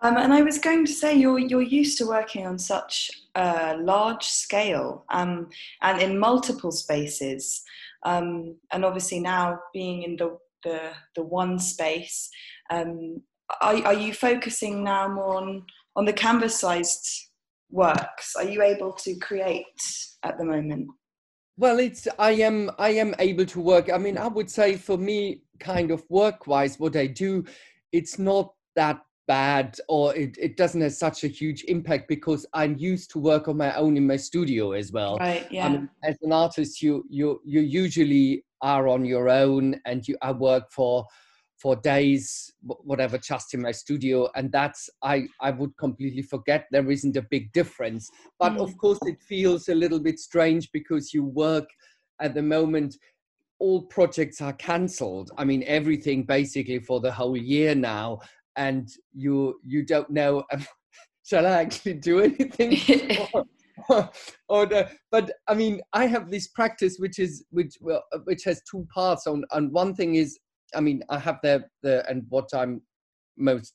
um, 0.00 0.16
and 0.16 0.32
I 0.32 0.40
was 0.42 0.58
going 0.58 0.84
to 0.86 0.92
say 0.92 1.14
you're 1.14 1.38
you're 1.38 1.62
used 1.62 1.96
to 1.98 2.08
working 2.08 2.44
on 2.44 2.58
such 2.58 3.08
a 3.36 3.76
large 3.76 4.24
scale 4.24 5.04
um, 5.10 5.48
and 5.82 6.02
in 6.02 6.18
multiple 6.18 6.72
spaces, 6.72 7.62
um, 8.04 8.56
and 8.72 8.84
obviously 8.84 9.20
now 9.20 9.60
being 9.72 10.02
in 10.02 10.16
the 10.16 10.38
the, 10.64 10.92
the 11.16 11.22
one 11.22 11.58
space, 11.58 12.30
um, 12.70 13.20
are, 13.60 13.76
are 13.86 13.94
you 13.94 14.12
focusing 14.12 14.82
now 14.82 15.08
more 15.08 15.36
on, 15.36 15.64
on 15.96 16.04
the 16.04 16.12
canvas 16.12 16.58
sized 16.58 17.06
works? 17.70 18.34
Are 18.36 18.44
you 18.44 18.62
able 18.62 18.92
to 18.92 19.14
create 19.16 19.64
at 20.22 20.38
the 20.38 20.44
moment? 20.44 20.88
Well, 21.58 21.78
it's 21.78 22.08
I 22.18 22.32
am 22.32 22.70
I 22.78 22.90
am 22.90 23.14
able 23.18 23.44
to 23.46 23.60
work. 23.60 23.92
I 23.92 23.98
mean, 23.98 24.16
I 24.16 24.26
would 24.26 24.50
say 24.50 24.76
for 24.76 24.96
me, 24.96 25.42
kind 25.60 25.90
of 25.90 26.02
work 26.08 26.46
wise, 26.46 26.80
what 26.80 26.96
I 26.96 27.06
do, 27.06 27.44
it's 27.92 28.18
not 28.18 28.54
that 28.74 29.00
bad 29.28 29.78
or 29.88 30.14
it, 30.16 30.36
it 30.38 30.56
doesn't 30.56 30.80
have 30.80 30.92
such 30.92 31.24
a 31.24 31.28
huge 31.28 31.64
impact 31.64 32.08
because 32.08 32.44
I'm 32.52 32.76
used 32.76 33.10
to 33.12 33.18
work 33.18 33.48
on 33.48 33.56
my 33.56 33.74
own 33.76 33.96
in 33.96 34.06
my 34.06 34.16
studio 34.16 34.72
as 34.72 34.92
well. 34.92 35.18
Right. 35.18 35.46
Yeah. 35.50 35.66
I 35.66 35.68
mean, 35.68 35.88
as 36.02 36.16
an 36.22 36.32
artist, 36.32 36.82
you 36.82 37.04
you 37.08 37.40
you 37.44 37.60
usually 37.60 38.44
are 38.62 38.88
on 38.88 39.04
your 39.04 39.28
own 39.28 39.80
and 39.84 40.06
you 40.08 40.16
I 40.22 40.32
work 40.32 40.70
for 40.70 41.06
for 41.62 41.76
days 41.76 42.52
whatever 42.62 43.16
just 43.16 43.54
in 43.54 43.62
my 43.62 43.70
studio 43.70 44.28
and 44.34 44.50
that's 44.50 44.90
i 45.02 45.24
i 45.40 45.50
would 45.50 45.70
completely 45.76 46.22
forget 46.22 46.66
there 46.72 46.90
isn't 46.90 47.16
a 47.16 47.26
big 47.30 47.52
difference. 47.52 48.10
But 48.40 48.54
mm. 48.54 48.62
of 48.62 48.76
course 48.76 48.98
it 49.02 49.22
feels 49.22 49.68
a 49.68 49.74
little 49.74 50.00
bit 50.00 50.18
strange 50.18 50.70
because 50.72 51.14
you 51.14 51.22
work 51.24 51.68
at 52.20 52.34
the 52.34 52.42
moment 52.42 52.96
all 53.60 53.82
projects 53.82 54.40
are 54.40 54.54
cancelled. 54.54 55.30
I 55.38 55.44
mean 55.44 55.62
everything 55.68 56.24
basically 56.24 56.80
for 56.80 56.98
the 57.00 57.12
whole 57.12 57.36
year 57.36 57.76
now 57.76 58.18
and 58.56 58.88
you 59.14 59.60
you 59.64 59.84
don't 59.84 60.10
know 60.10 60.44
shall 61.24 61.46
i 61.46 61.52
actually 61.64 61.94
do 61.94 62.20
anything 62.20 62.72
or, 63.32 63.44
or, 63.88 64.10
or 64.48 64.66
the, 64.66 64.90
but 65.10 65.30
i 65.48 65.54
mean 65.54 65.80
i 65.94 66.04
have 66.06 66.30
this 66.30 66.48
practice 66.48 66.96
which 66.98 67.18
is 67.18 67.46
which 67.50 67.74
well, 67.80 68.02
which 68.24 68.44
has 68.44 68.60
two 68.70 68.86
parts. 68.92 69.26
On 69.26 69.42
and 69.52 69.72
one 69.72 69.94
thing 69.94 70.16
is 70.16 70.38
I 70.74 70.80
mean, 70.80 71.02
I 71.08 71.18
have 71.18 71.38
the 71.42 71.64
the 71.82 72.08
and 72.08 72.24
what 72.28 72.48
I'm 72.54 72.82
most 73.36 73.72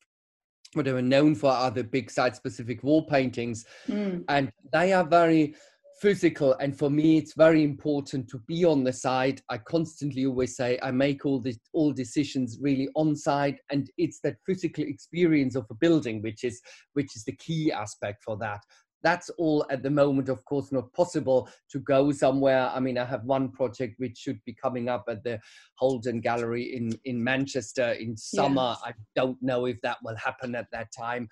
what 0.74 0.88
I'm 0.88 1.10
known 1.10 1.36
for 1.36 1.50
are 1.50 1.72
the 1.72 1.84
big 1.84 2.12
site-specific 2.12 2.84
wall 2.84 3.04
paintings, 3.04 3.66
mm. 3.88 4.24
and 4.28 4.52
they 4.74 4.94
are 4.94 5.06
very 5.06 5.56
physical. 6.02 6.54
And 6.60 6.78
for 6.78 6.90
me, 6.90 7.18
it's 7.18 7.34
very 7.36 7.64
important 7.64 8.28
to 8.30 8.40
be 8.48 8.66
on 8.66 8.84
the 8.84 8.94
site. 8.94 9.42
I 9.50 9.58
constantly 9.58 10.26
always 10.26 10.56
say 10.56 10.78
I 10.84 10.92
make 10.92 11.26
all 11.26 11.40
the 11.40 11.56
all 11.74 11.92
decisions 11.92 12.58
really 12.62 12.90
on 12.96 13.16
site, 13.16 13.60
and 13.72 13.90
it's 13.98 14.20
that 14.24 14.36
physical 14.46 14.84
experience 14.84 15.56
of 15.56 15.66
a 15.70 15.76
building 15.76 16.22
which 16.22 16.44
is 16.44 16.62
which 16.94 17.16
is 17.16 17.24
the 17.24 17.36
key 17.38 17.72
aspect 17.72 18.24
for 18.24 18.38
that 18.38 18.62
that's 19.04 19.30
all 19.38 19.66
at 19.70 19.84
the 19.84 19.90
moment, 19.90 20.30
of 20.30 20.44
course, 20.46 20.72
not 20.72 20.92
possible 20.94 21.50
to 21.72 21.80
go 21.80 22.12
somewhere. 22.12 22.70
I 22.74 22.80
mean, 22.80 22.98
I 22.98 23.06
have 23.06 23.24
one 23.24 23.52
project 23.52 23.96
which 23.98 24.18
should 24.18 24.40
be 24.46 24.54
coming 24.54 24.90
up 24.90 25.06
at 25.08 25.24
the 25.24 25.40
Holden 25.76 26.20
Gallery 26.20 26.76
in, 26.76 26.92
in 27.06 27.24
Manchester 27.24 27.92
in 27.94 28.18
summer. 28.18 28.76
Yes. 28.78 28.82
I 28.86 28.94
don't 29.16 29.38
know 29.42 29.66
if 29.66 29.80
that 29.82 29.98
will 30.04 30.16
happen 30.16 30.56
at 30.56 30.68
that 30.72 30.88
time. 30.98 31.30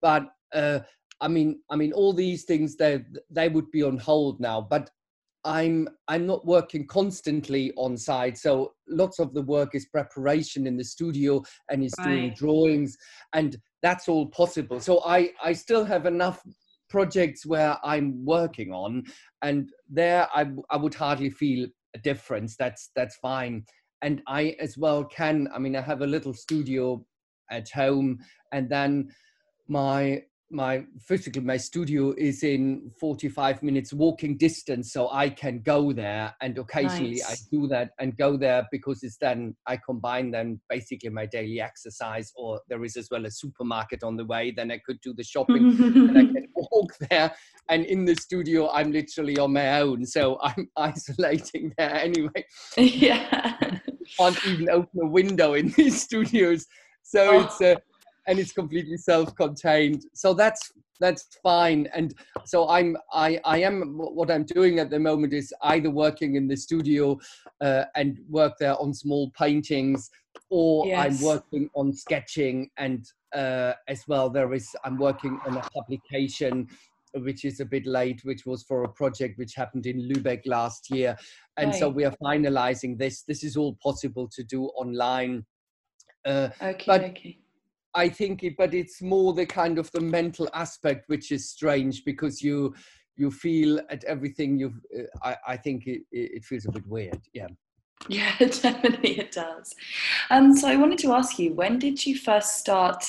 But 0.00 0.28
uh, 0.54 0.80
I 1.20 1.28
mean, 1.28 1.60
I 1.70 1.76
mean, 1.76 1.92
all 1.92 2.12
these 2.12 2.44
things 2.44 2.76
they 2.76 3.04
they 3.30 3.48
would 3.48 3.70
be 3.70 3.82
on 3.82 3.98
hold 3.98 4.40
now. 4.40 4.60
But 4.60 4.90
I'm 5.44 5.88
I'm 6.08 6.26
not 6.26 6.46
working 6.46 6.86
constantly 6.86 7.72
on 7.76 7.96
site, 7.96 8.38
so 8.38 8.72
lots 8.88 9.18
of 9.18 9.34
the 9.34 9.42
work 9.42 9.74
is 9.74 9.86
preparation 9.86 10.66
in 10.66 10.76
the 10.76 10.84
studio 10.84 11.42
and 11.70 11.84
is 11.84 11.94
right. 11.98 12.08
doing 12.08 12.34
drawings, 12.34 12.96
and 13.34 13.56
that's 13.82 14.08
all 14.08 14.26
possible. 14.26 14.80
So 14.80 15.02
I 15.04 15.30
I 15.42 15.52
still 15.52 15.84
have 15.84 16.06
enough 16.06 16.42
projects 16.96 17.44
where 17.44 17.76
I'm 17.82 18.24
working 18.24 18.70
on, 18.72 19.02
and 19.42 19.68
there 20.00 20.22
I, 20.32 20.42
I 20.74 20.76
would 20.76 20.94
hardly 20.94 21.30
feel 21.30 21.66
a 21.96 21.98
difference. 22.10 22.56
That's 22.56 22.90
that's 22.96 23.16
fine. 23.16 23.64
and 24.04 24.22
I 24.40 24.42
as 24.60 24.76
well 24.84 25.00
can. 25.04 25.48
I 25.54 25.58
mean, 25.58 25.74
I 25.76 25.80
have 25.80 26.02
a 26.02 26.12
little 26.14 26.34
studio 26.34 27.04
at 27.50 27.68
home, 27.70 28.18
and 28.52 28.68
then 28.68 29.08
my 29.66 30.22
my 30.50 30.84
physically 31.00 31.40
my 31.40 31.56
studio 31.56 32.14
is 32.18 32.42
in 32.42 32.90
45 33.00 33.62
minutes 33.62 33.92
walking 33.92 34.36
distance 34.36 34.92
so 34.92 35.10
i 35.10 35.28
can 35.28 35.60
go 35.60 35.92
there 35.92 36.34
and 36.42 36.58
occasionally 36.58 37.22
nice. 37.26 37.30
i 37.30 37.34
do 37.50 37.66
that 37.66 37.90
and 37.98 38.16
go 38.18 38.36
there 38.36 38.66
because 38.70 39.02
it's 39.02 39.16
then 39.16 39.56
i 39.66 39.76
combine 39.76 40.30
then 40.30 40.60
basically 40.68 41.08
my 41.08 41.26
daily 41.26 41.60
exercise 41.60 42.30
or 42.36 42.60
there 42.68 42.84
is 42.84 42.96
as 42.96 43.08
well 43.10 43.24
a 43.24 43.30
supermarket 43.30 44.02
on 44.02 44.16
the 44.16 44.24
way 44.26 44.52
then 44.54 44.70
i 44.70 44.78
could 44.84 45.00
do 45.00 45.14
the 45.14 45.24
shopping 45.24 45.76
and 45.80 46.18
i 46.18 46.20
can 46.32 46.46
walk 46.54 46.92
there 47.10 47.34
and 47.70 47.86
in 47.86 48.04
the 48.04 48.14
studio 48.14 48.70
i'm 48.70 48.92
literally 48.92 49.38
on 49.38 49.52
my 49.52 49.80
own 49.80 50.04
so 50.04 50.38
i'm 50.42 50.68
isolating 50.76 51.72
there 51.78 51.94
anyway 51.94 52.44
yeah 52.76 53.78
can't 54.18 54.46
even 54.46 54.68
open 54.68 55.00
a 55.02 55.06
window 55.06 55.54
in 55.54 55.70
these 55.70 56.02
studios 56.02 56.66
so 57.02 57.30
oh. 57.30 57.40
it's 57.40 57.60
a 57.60 57.76
and 58.26 58.38
it's 58.38 58.52
completely 58.52 58.96
self-contained. 58.96 60.04
So 60.14 60.34
that's 60.34 60.72
that's 61.00 61.26
fine. 61.42 61.88
And 61.94 62.14
so 62.44 62.68
i'm 62.68 62.96
i 63.12 63.40
i 63.44 63.58
am 63.58 63.96
what 63.96 64.30
i'm 64.30 64.44
doing 64.44 64.78
at 64.78 64.90
the 64.90 64.98
moment 64.98 65.32
is 65.32 65.52
either 65.62 65.90
working 65.90 66.36
in 66.36 66.48
the 66.48 66.56
studio 66.56 67.18
uh, 67.60 67.84
and 67.94 68.20
work 68.28 68.54
there 68.60 68.80
on 68.80 68.94
small 68.94 69.30
paintings 69.38 70.10
or 70.50 70.86
yes. 70.86 71.04
i'm 71.04 71.26
working 71.26 71.68
on 71.74 71.92
sketching. 71.92 72.70
And 72.76 73.04
uh, 73.34 73.72
as 73.88 74.04
well 74.06 74.30
there 74.30 74.52
is 74.54 74.68
i'm 74.84 74.98
working 74.98 75.38
on 75.46 75.56
a 75.56 75.62
publication 75.74 76.68
which 77.18 77.44
is 77.44 77.60
a 77.60 77.64
bit 77.64 77.86
late 77.86 78.20
which 78.24 78.44
was 78.44 78.64
for 78.64 78.82
a 78.82 78.88
project 78.88 79.38
which 79.38 79.54
happened 79.54 79.86
in 79.86 80.08
Lübeck 80.08 80.42
last 80.46 80.90
year. 80.90 81.16
And 81.56 81.70
right. 81.70 81.78
so 81.78 81.88
we 81.88 82.04
are 82.04 82.14
finalizing 82.22 82.98
this. 82.98 83.22
This 83.22 83.44
is 83.44 83.56
all 83.56 83.76
possible 83.80 84.28
to 84.34 84.42
do 84.42 84.64
online. 84.66 85.46
Uh, 86.26 86.48
okay, 86.60 86.84
but 86.86 87.04
okay 87.04 87.38
I 87.94 88.08
think 88.08 88.42
it, 88.42 88.56
but 88.56 88.74
it's 88.74 89.00
more 89.00 89.32
the 89.32 89.46
kind 89.46 89.78
of 89.78 89.90
the 89.92 90.00
mental 90.00 90.48
aspect 90.54 91.08
which 91.08 91.30
is 91.32 91.48
strange 91.48 92.04
because 92.04 92.42
you 92.42 92.74
you 93.16 93.30
feel 93.30 93.80
at 93.90 94.02
everything 94.04 94.58
you 94.58 94.74
uh, 94.98 95.02
I, 95.22 95.36
I 95.54 95.56
think 95.56 95.86
it, 95.86 96.02
it 96.10 96.44
feels 96.44 96.66
a 96.66 96.72
bit 96.72 96.86
weird 96.86 97.20
yeah. 97.32 97.46
Yeah 98.08 98.34
definitely 98.38 99.18
it 99.20 99.32
does. 99.32 99.74
Um 100.30 100.56
so 100.56 100.68
i 100.68 100.76
wanted 100.76 100.98
to 101.00 101.12
ask 101.12 101.38
you 101.38 101.54
when 101.54 101.78
did 101.78 102.04
you 102.04 102.16
first 102.18 102.58
start 102.58 103.04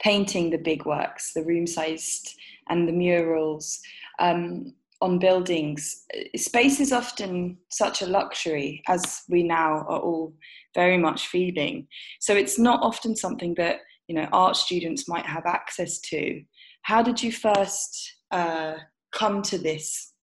painting 0.00 0.50
the 0.50 0.58
big 0.58 0.84
works 0.84 1.32
the 1.32 1.44
room 1.44 1.66
sized 1.66 2.38
and 2.68 2.86
the 2.88 2.92
murals 2.92 3.80
um, 4.18 4.74
on 5.00 5.18
buildings? 5.18 6.04
Space 6.36 6.80
is 6.80 6.92
often 6.92 7.56
such 7.70 8.02
a 8.02 8.06
luxury 8.06 8.82
as 8.88 9.22
we 9.28 9.42
now 9.42 9.86
are 9.88 10.00
all 10.00 10.34
very 10.74 10.98
much 10.98 11.28
feeling. 11.28 11.88
So 12.20 12.34
it's 12.34 12.58
not 12.58 12.82
often 12.82 13.16
something 13.16 13.54
that 13.54 13.80
you 14.08 14.14
know 14.14 14.28
art 14.32 14.56
students 14.56 15.08
might 15.08 15.26
have 15.26 15.46
access 15.46 16.00
to 16.00 16.42
how 16.82 17.02
did 17.02 17.22
you 17.22 17.30
first 17.30 18.14
uh, 18.30 18.74
come 19.12 19.42
to 19.42 19.58
this 19.58 20.14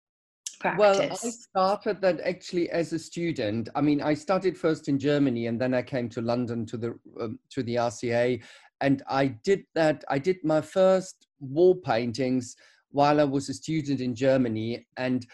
practice? 0.58 0.78
Well, 0.78 1.10
I 1.12 1.14
started 1.14 2.00
that 2.00 2.20
actually 2.20 2.68
as 2.70 2.92
a 2.92 2.98
student. 2.98 3.68
I 3.74 3.80
mean, 3.80 4.02
I 4.02 4.14
started 4.14 4.58
first 4.58 4.88
in 4.88 4.98
Germany, 4.98 5.46
and 5.46 5.60
then 5.60 5.74
I 5.74 5.82
came 5.82 6.08
to 6.10 6.20
London 6.20 6.66
to 6.66 6.76
the 6.76 6.98
um, 7.20 7.38
to 7.50 7.62
the 7.62 7.76
RCA, 7.76 8.42
and 8.80 9.02
I 9.08 9.28
did 9.28 9.64
that. 9.74 10.04
I 10.08 10.18
did 10.18 10.38
my 10.42 10.60
first 10.60 11.28
wall 11.40 11.76
paintings 11.76 12.56
while 12.90 13.20
I 13.20 13.24
was 13.24 13.48
a 13.48 13.54
student 13.54 14.00
in 14.00 14.14
Germany, 14.14 14.86
and 14.96 15.26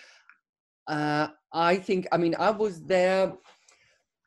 uh, 0.89 1.29
I 1.53 1.77
think, 1.77 2.09
I 2.13 2.17
mean, 2.17 2.35
I 2.39 2.51
was 2.51 2.83
there 2.83 3.33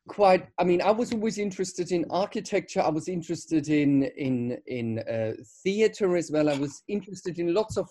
quite 0.08 0.48
i 0.60 0.64
mean 0.64 0.82
i 0.82 0.92
was 0.92 1.12
always 1.12 1.38
interested 1.38 1.92
in 1.92 2.06
architecture. 2.10 2.82
I 2.82 2.90
was 2.90 3.08
interested 3.08 3.70
in 3.70 4.04
in 4.04 4.58
in 4.68 5.00
uh, 5.00 5.34
theater 5.64 6.16
as 6.16 6.32
well. 6.32 6.50
I 6.50 6.58
was 6.58 6.84
interested 6.88 7.40
in 7.40 7.54
lots 7.54 7.78
of 7.78 7.90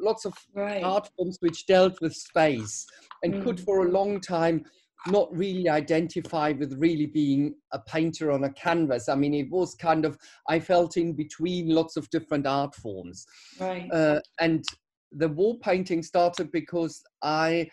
lots 0.00 0.24
of 0.24 0.34
right. 0.54 0.82
art 0.82 1.10
forms 1.16 1.38
which 1.40 1.66
dealt 1.66 2.00
with 2.00 2.14
space 2.14 2.86
and 3.22 3.34
mm. 3.34 3.44
could 3.44 3.60
for 3.60 3.86
a 3.86 3.90
long 3.90 4.20
time 4.20 4.64
not 5.06 5.28
really 5.36 5.68
identify 5.68 6.52
with 6.52 6.72
really 6.74 7.06
being 7.06 7.54
a 7.72 7.78
painter 7.78 8.32
on 8.32 8.44
a 8.44 8.52
canvas. 8.52 9.08
I 9.08 9.14
mean 9.14 9.34
it 9.34 9.50
was 9.50 9.74
kind 9.74 10.04
of 10.04 10.16
i 10.48 10.58
felt 10.58 10.96
in 10.96 11.12
between 11.12 11.68
lots 11.68 11.96
of 11.96 12.08
different 12.10 12.46
art 12.46 12.74
forms. 12.74 13.26
Right. 13.60 13.90
Uh, 13.92 14.20
and 14.40 14.64
the 15.12 15.28
wall 15.28 15.56
painting 15.58 16.02
started 16.02 16.52
because 16.52 17.02
i 17.22 17.68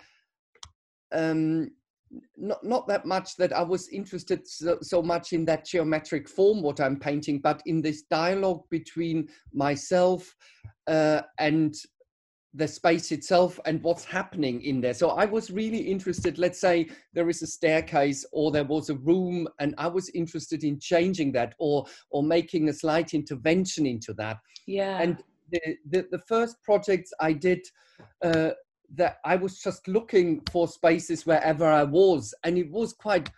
um 1.12 1.70
not, 2.38 2.64
not 2.64 2.88
that 2.88 3.06
much 3.06 3.36
that 3.38 3.54
I 3.54 3.62
was 3.62 3.90
interested 3.90 4.48
so, 4.48 4.78
so, 4.82 5.02
much 5.02 5.34
in 5.34 5.46
that 5.46 5.66
geometric 5.66 6.30
form, 6.30 6.62
what 6.62 6.80
I'm 6.80 7.00
painting, 7.00 7.40
but 7.40 7.62
in 7.66 7.82
this 7.82 8.04
dialogue 8.04 8.64
between 8.70 9.28
myself 9.54 10.36
uh, 10.88 11.22
and 11.40 11.76
the 12.56 12.68
space 12.68 13.12
itself 13.12 13.60
and 13.66 13.84
what's 13.84 14.06
happening 14.06 14.62
in 14.62 14.80
there. 14.80 14.94
So 14.94 15.10
I 15.10 15.26
was 15.26 15.52
really 15.52 15.80
interested, 15.80 16.38
let's 16.38 16.60
say 16.60 16.88
there 17.14 17.30
is 17.30 17.42
a 17.42 17.48
staircase 17.48 18.26
or 18.32 18.50
there 18.50 18.64
was 18.64 18.90
a 18.90 18.96
room 18.96 19.48
and 19.60 19.76
I 19.78 19.88
was 19.88 20.08
interested 20.10 20.64
in 20.64 20.80
changing 20.80 21.34
that 21.34 21.54
or, 21.60 21.86
or 22.12 22.24
making 22.24 22.70
a 22.70 22.74
slight 22.74 23.14
intervention 23.14 23.86
into 23.86 24.14
that. 24.14 24.38
Yeah. 24.68 25.02
And 25.02 25.22
the, 25.52 25.60
the, 25.90 26.08
the 26.12 26.20
first 26.20 26.56
projects 26.64 27.12
I 27.20 27.34
did 27.34 27.68
uh, 28.24 28.52
that 28.94 29.18
I 29.26 29.36
was 29.36 29.60
just 29.60 29.88
looking 29.88 30.42
for 30.52 30.68
spaces 30.68 31.26
wherever 31.26 31.66
I 31.66 31.84
was, 31.84 32.34
and 32.44 32.58
it 32.58 32.70
was 32.72 32.94
quite 32.94 33.30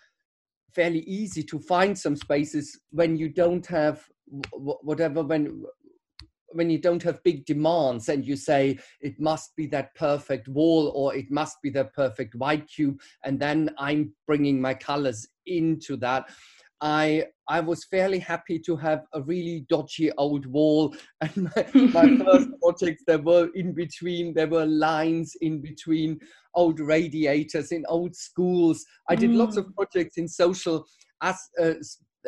fairly 0.74 1.00
easy 1.00 1.44
to 1.44 1.60
find 1.60 1.98
some 1.98 2.16
spaces 2.16 2.80
when 2.92 3.18
you 3.18 3.30
don't 3.30 3.66
have 3.66 4.04
whatever 4.54 5.24
when 5.24 5.64
when 6.52 6.70
you 6.70 6.78
don't 6.78 7.04
have 7.04 7.24
big 7.24 7.46
demands 7.46 8.10
and 8.10 8.26
you 8.26 8.36
say 8.36 8.78
it 9.02 9.20
must 9.20 9.56
be 9.56 9.68
that 9.68 9.94
perfect 9.96 10.48
wall 10.48 10.92
or 10.96 11.16
it 11.16 11.30
must 11.30 11.62
be 11.62 11.70
that 11.70 11.94
perfect 11.94 12.36
white 12.36 12.68
cube 12.68 13.00
and 13.24 13.40
then 13.40 13.70
i'm 13.78 14.14
bringing 14.26 14.62
my 14.62 14.74
colors 14.74 15.28
into 15.46 15.96
that 15.98 16.30
I 16.82 17.26
I 17.50 17.60
was 17.60 17.86
fairly 17.86 18.20
happy 18.20 18.60
to 18.60 18.76
have 18.76 19.04
a 19.14 19.22
really 19.22 19.66
dodgy 19.70 20.12
old 20.14 20.46
wall, 20.46 20.96
and 21.22 21.50
my, 21.56 21.68
my 21.74 22.18
first 22.26 22.50
projects 22.62 23.04
there 23.08 23.20
were 23.20 23.50
in 23.56 23.74
between. 23.74 24.34
There 24.34 24.48
were 24.48 24.66
lines 24.66 25.34
in 25.42 25.62
between 25.62 26.20
old 26.56 26.80
radiators 26.80 27.72
in 27.72 27.86
old 27.88 28.16
schools. 28.16 28.86
I 29.10 29.16
did 29.16 29.32
mm. 29.32 29.38
lots 29.38 29.58
of 29.58 29.66
mm. 29.66 29.76
projects 29.76 30.18
in 30.18 30.28
social 30.28 30.86
as 31.22 31.38
uh, 31.60 31.74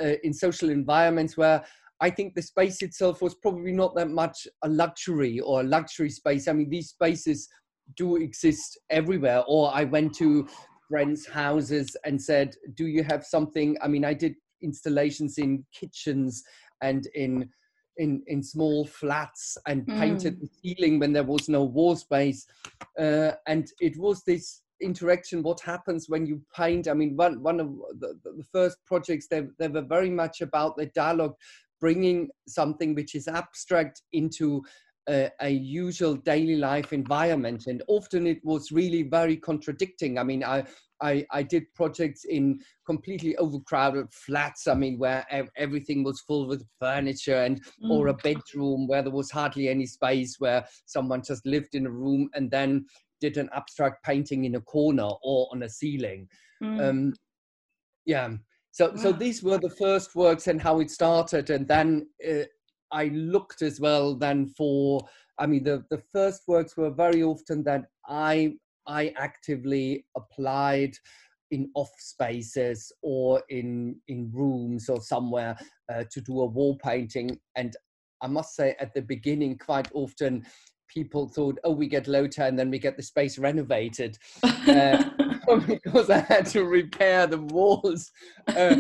uh, 0.02 0.16
in 0.24 0.34
social 0.34 0.70
environments 0.70 1.38
where 1.38 1.64
I 2.02 2.10
think 2.10 2.34
the 2.34 2.42
space 2.42 2.82
itself 2.82 3.22
was 3.22 3.36
probably 3.36 3.74
not 3.74 3.96
that 3.96 4.10
much 4.10 4.48
a 4.64 4.70
luxury 4.70 5.40
or 5.42 5.62
a 5.62 5.66
luxury 5.66 6.10
space. 6.10 6.48
I 6.48 6.54
mean, 6.54 6.70
these 6.70 6.90
spaces 6.90 7.50
do 7.98 8.16
exist 8.16 8.80
everywhere. 8.90 9.44
Or 9.48 9.74
I 9.74 9.84
went 9.84 10.16
to 10.16 10.48
friends' 10.90 11.28
houses 11.28 11.96
and 12.06 12.22
said, 12.22 12.56
"Do 12.74 12.88
you 12.88 13.04
have 13.04 13.24
something?" 13.26 13.78
I 13.82 13.88
mean, 13.88 14.06
I 14.06 14.14
did 14.14 14.36
installations 14.62 15.38
in 15.38 15.66
kitchens 15.74 16.44
and 16.82 17.08
in 17.16 17.50
in 17.98 18.24
in 18.28 18.42
small 18.42 18.86
flats 18.86 19.58
and 19.68 19.86
mm. 19.86 20.00
painted 20.00 20.40
the 20.40 20.50
ceiling 20.62 21.00
when 21.00 21.14
there 21.14 21.24
was 21.24 21.48
no 21.50 21.64
wall 21.64 21.96
space, 21.96 22.46
uh, 22.98 23.32
and 23.48 23.68
it 23.80 23.98
was 23.98 24.24
this 24.24 24.62
interaction 24.82 25.44
what 25.44 25.60
happens 25.60 26.08
when 26.08 26.26
you 26.26 26.42
paint 26.56 26.88
i 26.88 26.94
mean 26.94 27.14
one 27.18 27.44
one 27.44 27.60
of 27.60 27.68
the, 28.00 28.18
the 28.24 28.46
first 28.50 28.78
projects 28.86 29.28
they, 29.28 29.44
they 29.58 29.68
were 29.68 29.82
very 29.82 30.10
much 30.10 30.40
about 30.40 30.78
the 30.78 30.86
dialogue 30.96 31.36
bringing 31.80 32.30
something 32.48 32.96
which 32.96 33.16
is 33.16 33.28
abstract 33.28 34.02
into 34.14 34.62
a, 35.10 35.30
a, 35.42 35.50
usual 35.50 36.16
daily 36.16 36.56
life 36.56 36.94
environment 36.94 37.68
and 37.68 37.82
often 37.88 38.28
it 38.28 38.40
was 38.44 38.72
really 38.72 39.04
very 39.04 39.36
contradicting 39.36 40.18
i 40.18 40.24
mean 40.24 40.44
i 40.44 40.64
I, 41.02 41.26
I 41.32 41.44
did 41.44 41.74
projects 41.76 42.26
in 42.26 42.60
completely 42.86 43.36
overcrowded 43.38 44.12
flats. 44.12 44.68
I 44.68 44.74
mean, 44.74 44.98
where 44.98 45.26
everything 45.56 46.04
was 46.04 46.22
full 46.22 46.48
with 46.48 46.66
furniture 46.80 47.44
and 47.44 47.64
mm. 47.84 47.90
or 47.90 48.08
a 48.08 48.14
bedroom 48.14 48.88
where 48.88 49.02
there 49.02 49.12
was 49.12 49.32
hardly 49.32 49.70
any 49.70 49.86
space, 49.86 50.36
where 50.40 50.66
someone 50.86 51.24
just 51.24 51.46
lived 51.46 51.76
in 51.76 51.86
a 51.86 51.92
room 51.92 52.30
and 52.34 52.52
then 52.52 52.86
did 53.22 53.38
an 53.38 53.50
abstract 53.54 54.04
painting 54.04 54.46
in 54.46 54.56
a 54.56 54.62
corner 54.62 55.10
or 55.24 55.48
on 55.52 55.64
a 55.64 55.70
ceiling. 55.70 56.28
Mm. 56.62 56.90
Um, 56.90 57.14
yeah. 58.06 58.30
So, 58.72 58.96
so 58.96 59.12
these 59.12 59.44
were 59.44 59.58
the 59.58 59.70
first 59.70 60.16
works 60.16 60.48
and 60.48 60.62
how 60.62 60.80
it 60.80 60.92
started, 60.92 61.50
and 61.50 61.68
then 61.68 62.08
uh, 62.28 62.44
I 62.92 63.06
looked 63.06 63.62
as 63.62 63.80
well 63.80 64.16
then 64.16 64.48
for. 64.48 65.02
I 65.38 65.48
mean, 65.48 65.64
the 65.64 65.84
the 65.90 66.02
first 66.12 66.44
works 66.48 66.76
were 66.78 66.92
very 66.92 67.24
often 67.24 67.64
that 67.64 67.86
I 68.08 68.54
I 68.88 69.14
actively 69.18 70.06
applied 70.18 70.94
in 71.52 71.70
off 71.74 71.92
spaces 71.98 72.92
or 73.02 73.42
in 73.50 73.96
in 74.08 74.32
rooms 74.34 74.90
or 74.90 75.02
somewhere 75.02 75.58
uh, 75.92 76.04
to 76.12 76.22
do 76.22 76.42
a 76.42 76.46
wall 76.46 76.78
painting 76.84 77.40
and 77.56 77.76
i 78.22 78.28
must 78.28 78.56
say 78.56 78.76
at 78.80 78.94
the 78.94 79.02
beginning 79.02 79.58
quite 79.58 79.90
often 79.96 80.46
people 80.90 81.28
thought, 81.28 81.58
oh, 81.64 81.72
we 81.72 81.88
get 81.88 82.08
Lothar 82.08 82.44
and 82.44 82.58
then 82.58 82.70
we 82.70 82.80
get 82.80 82.98
the 82.98 83.04
space 83.04 83.38
renovated. 83.38 84.18
Uh, 84.44 85.04
because 85.68 86.10
I 86.10 86.20
had 86.20 86.46
to 86.48 86.64
repair 86.64 87.26
the 87.26 87.40
walls. 87.40 88.12
Uh, 88.48 88.76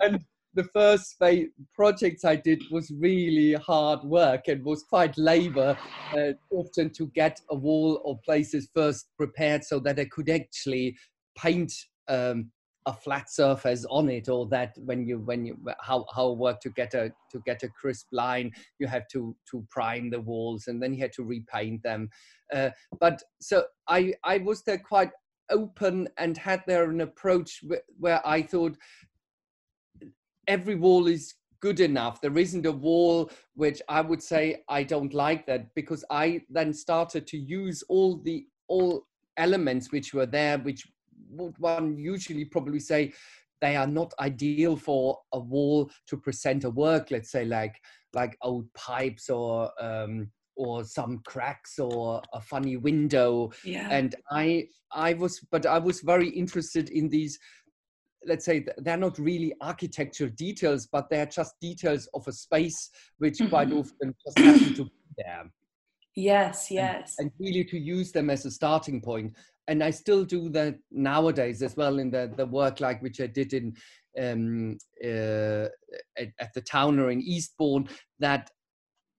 and 0.00 0.24
the 0.54 0.64
first 0.64 1.10
space 1.10 1.48
projects 1.74 2.24
I 2.24 2.36
did 2.36 2.62
was 2.70 2.90
really 2.90 3.54
hard 3.54 4.02
work 4.04 4.48
and 4.48 4.64
was 4.64 4.84
quite 4.84 5.16
labor 5.18 5.76
uh, 6.16 6.32
often 6.50 6.90
to 6.90 7.06
get 7.08 7.40
a 7.50 7.54
wall 7.54 8.00
or 8.04 8.18
places 8.24 8.68
first 8.74 9.08
prepared 9.16 9.64
so 9.64 9.80
that 9.80 9.98
I 9.98 10.04
could 10.06 10.30
actually 10.30 10.96
paint 11.36 11.72
um, 12.08 12.50
a 12.86 12.92
flat 12.92 13.30
surface 13.30 13.86
on 13.88 14.10
it 14.10 14.28
or 14.28 14.46
that 14.48 14.74
when 14.84 15.06
you 15.06 15.18
when 15.20 15.44
you 15.46 15.58
how 15.80 16.04
how 16.14 16.30
work 16.32 16.60
to 16.60 16.70
get 16.70 16.92
a 16.94 17.10
to 17.32 17.40
get 17.46 17.62
a 17.62 17.68
crisp 17.68 18.06
line 18.12 18.52
you 18.78 18.86
have 18.86 19.08
to 19.08 19.34
to 19.50 19.66
prime 19.70 20.10
the 20.10 20.20
walls 20.20 20.66
and 20.66 20.82
then 20.82 20.92
you 20.92 21.00
had 21.00 21.12
to 21.12 21.24
repaint 21.24 21.82
them. 21.82 22.08
Uh, 22.54 22.70
but 23.00 23.22
so 23.40 23.64
i 23.88 24.12
i 24.22 24.36
was 24.38 24.62
there 24.64 24.78
quite 24.78 25.10
open 25.50 26.08
and 26.18 26.36
had 26.36 26.62
there 26.66 26.90
an 26.90 27.00
approach 27.00 27.62
where 27.98 28.26
i 28.26 28.42
thought 28.42 28.76
every 30.48 30.74
wall 30.74 31.06
is 31.06 31.34
good 31.60 31.80
enough 31.80 32.20
there 32.20 32.36
isn't 32.36 32.66
a 32.66 32.72
wall 32.72 33.30
which 33.54 33.80
i 33.88 34.00
would 34.00 34.22
say 34.22 34.62
i 34.68 34.82
don't 34.82 35.14
like 35.14 35.46
that 35.46 35.74
because 35.74 36.04
i 36.10 36.40
then 36.50 36.72
started 36.72 37.26
to 37.26 37.38
use 37.38 37.82
all 37.88 38.18
the 38.18 38.44
all 38.68 39.06
elements 39.38 39.90
which 39.90 40.12
were 40.12 40.26
there 40.26 40.58
which 40.58 40.86
would 41.30 41.58
one 41.58 41.96
usually 41.96 42.44
probably 42.44 42.78
say 42.78 43.12
they 43.60 43.76
are 43.76 43.86
not 43.86 44.12
ideal 44.20 44.76
for 44.76 45.18
a 45.32 45.38
wall 45.38 45.90
to 46.06 46.16
present 46.18 46.64
a 46.64 46.70
work 46.70 47.10
let's 47.10 47.30
say 47.30 47.44
like 47.44 47.74
like 48.12 48.36
old 48.42 48.66
pipes 48.74 49.30
or 49.30 49.70
um, 49.82 50.30
or 50.56 50.84
some 50.84 51.20
cracks 51.26 51.78
or 51.78 52.22
a 52.32 52.40
funny 52.40 52.76
window 52.76 53.50
yeah. 53.64 53.88
and 53.90 54.14
i 54.30 54.66
i 54.92 55.14
was 55.14 55.40
but 55.50 55.66
i 55.66 55.78
was 55.78 56.00
very 56.00 56.28
interested 56.28 56.90
in 56.90 57.08
these 57.08 57.38
let's 58.26 58.44
say 58.44 58.64
they're 58.78 58.96
not 58.96 59.18
really 59.18 59.54
architectural 59.60 60.30
details 60.30 60.86
but 60.90 61.08
they're 61.10 61.26
just 61.26 61.54
details 61.60 62.08
of 62.14 62.26
a 62.26 62.32
space 62.32 62.90
which 63.18 63.38
mm-hmm. 63.38 63.48
quite 63.48 63.72
often 63.72 64.14
just 64.24 64.38
happen 64.38 64.74
to 64.74 64.84
be 64.84 64.92
there 65.16 65.44
yes 66.16 66.70
yes 66.70 67.14
and, 67.18 67.30
and, 67.30 67.32
really 67.38 67.64
to 67.64 67.78
use 67.78 68.12
them 68.12 68.30
as 68.30 68.44
a 68.44 68.50
starting 68.50 69.00
point. 69.00 69.32
and 69.68 69.82
I 69.82 69.90
still 69.90 70.24
do 70.24 70.48
that 70.50 70.76
nowadays 70.90 71.62
as 71.62 71.76
well 71.76 71.98
in 71.98 72.10
the, 72.10 72.32
the 72.36 72.46
work 72.46 72.80
like 72.80 73.02
which 73.02 73.20
I 73.20 73.26
did 73.26 73.52
in 73.52 73.74
um, 74.16 74.78
uh, 75.04 75.66
at, 76.16 76.28
at, 76.38 76.54
the 76.54 76.60
Towner 76.60 77.10
in 77.10 77.20
Eastbourne 77.20 77.88
that 78.20 78.50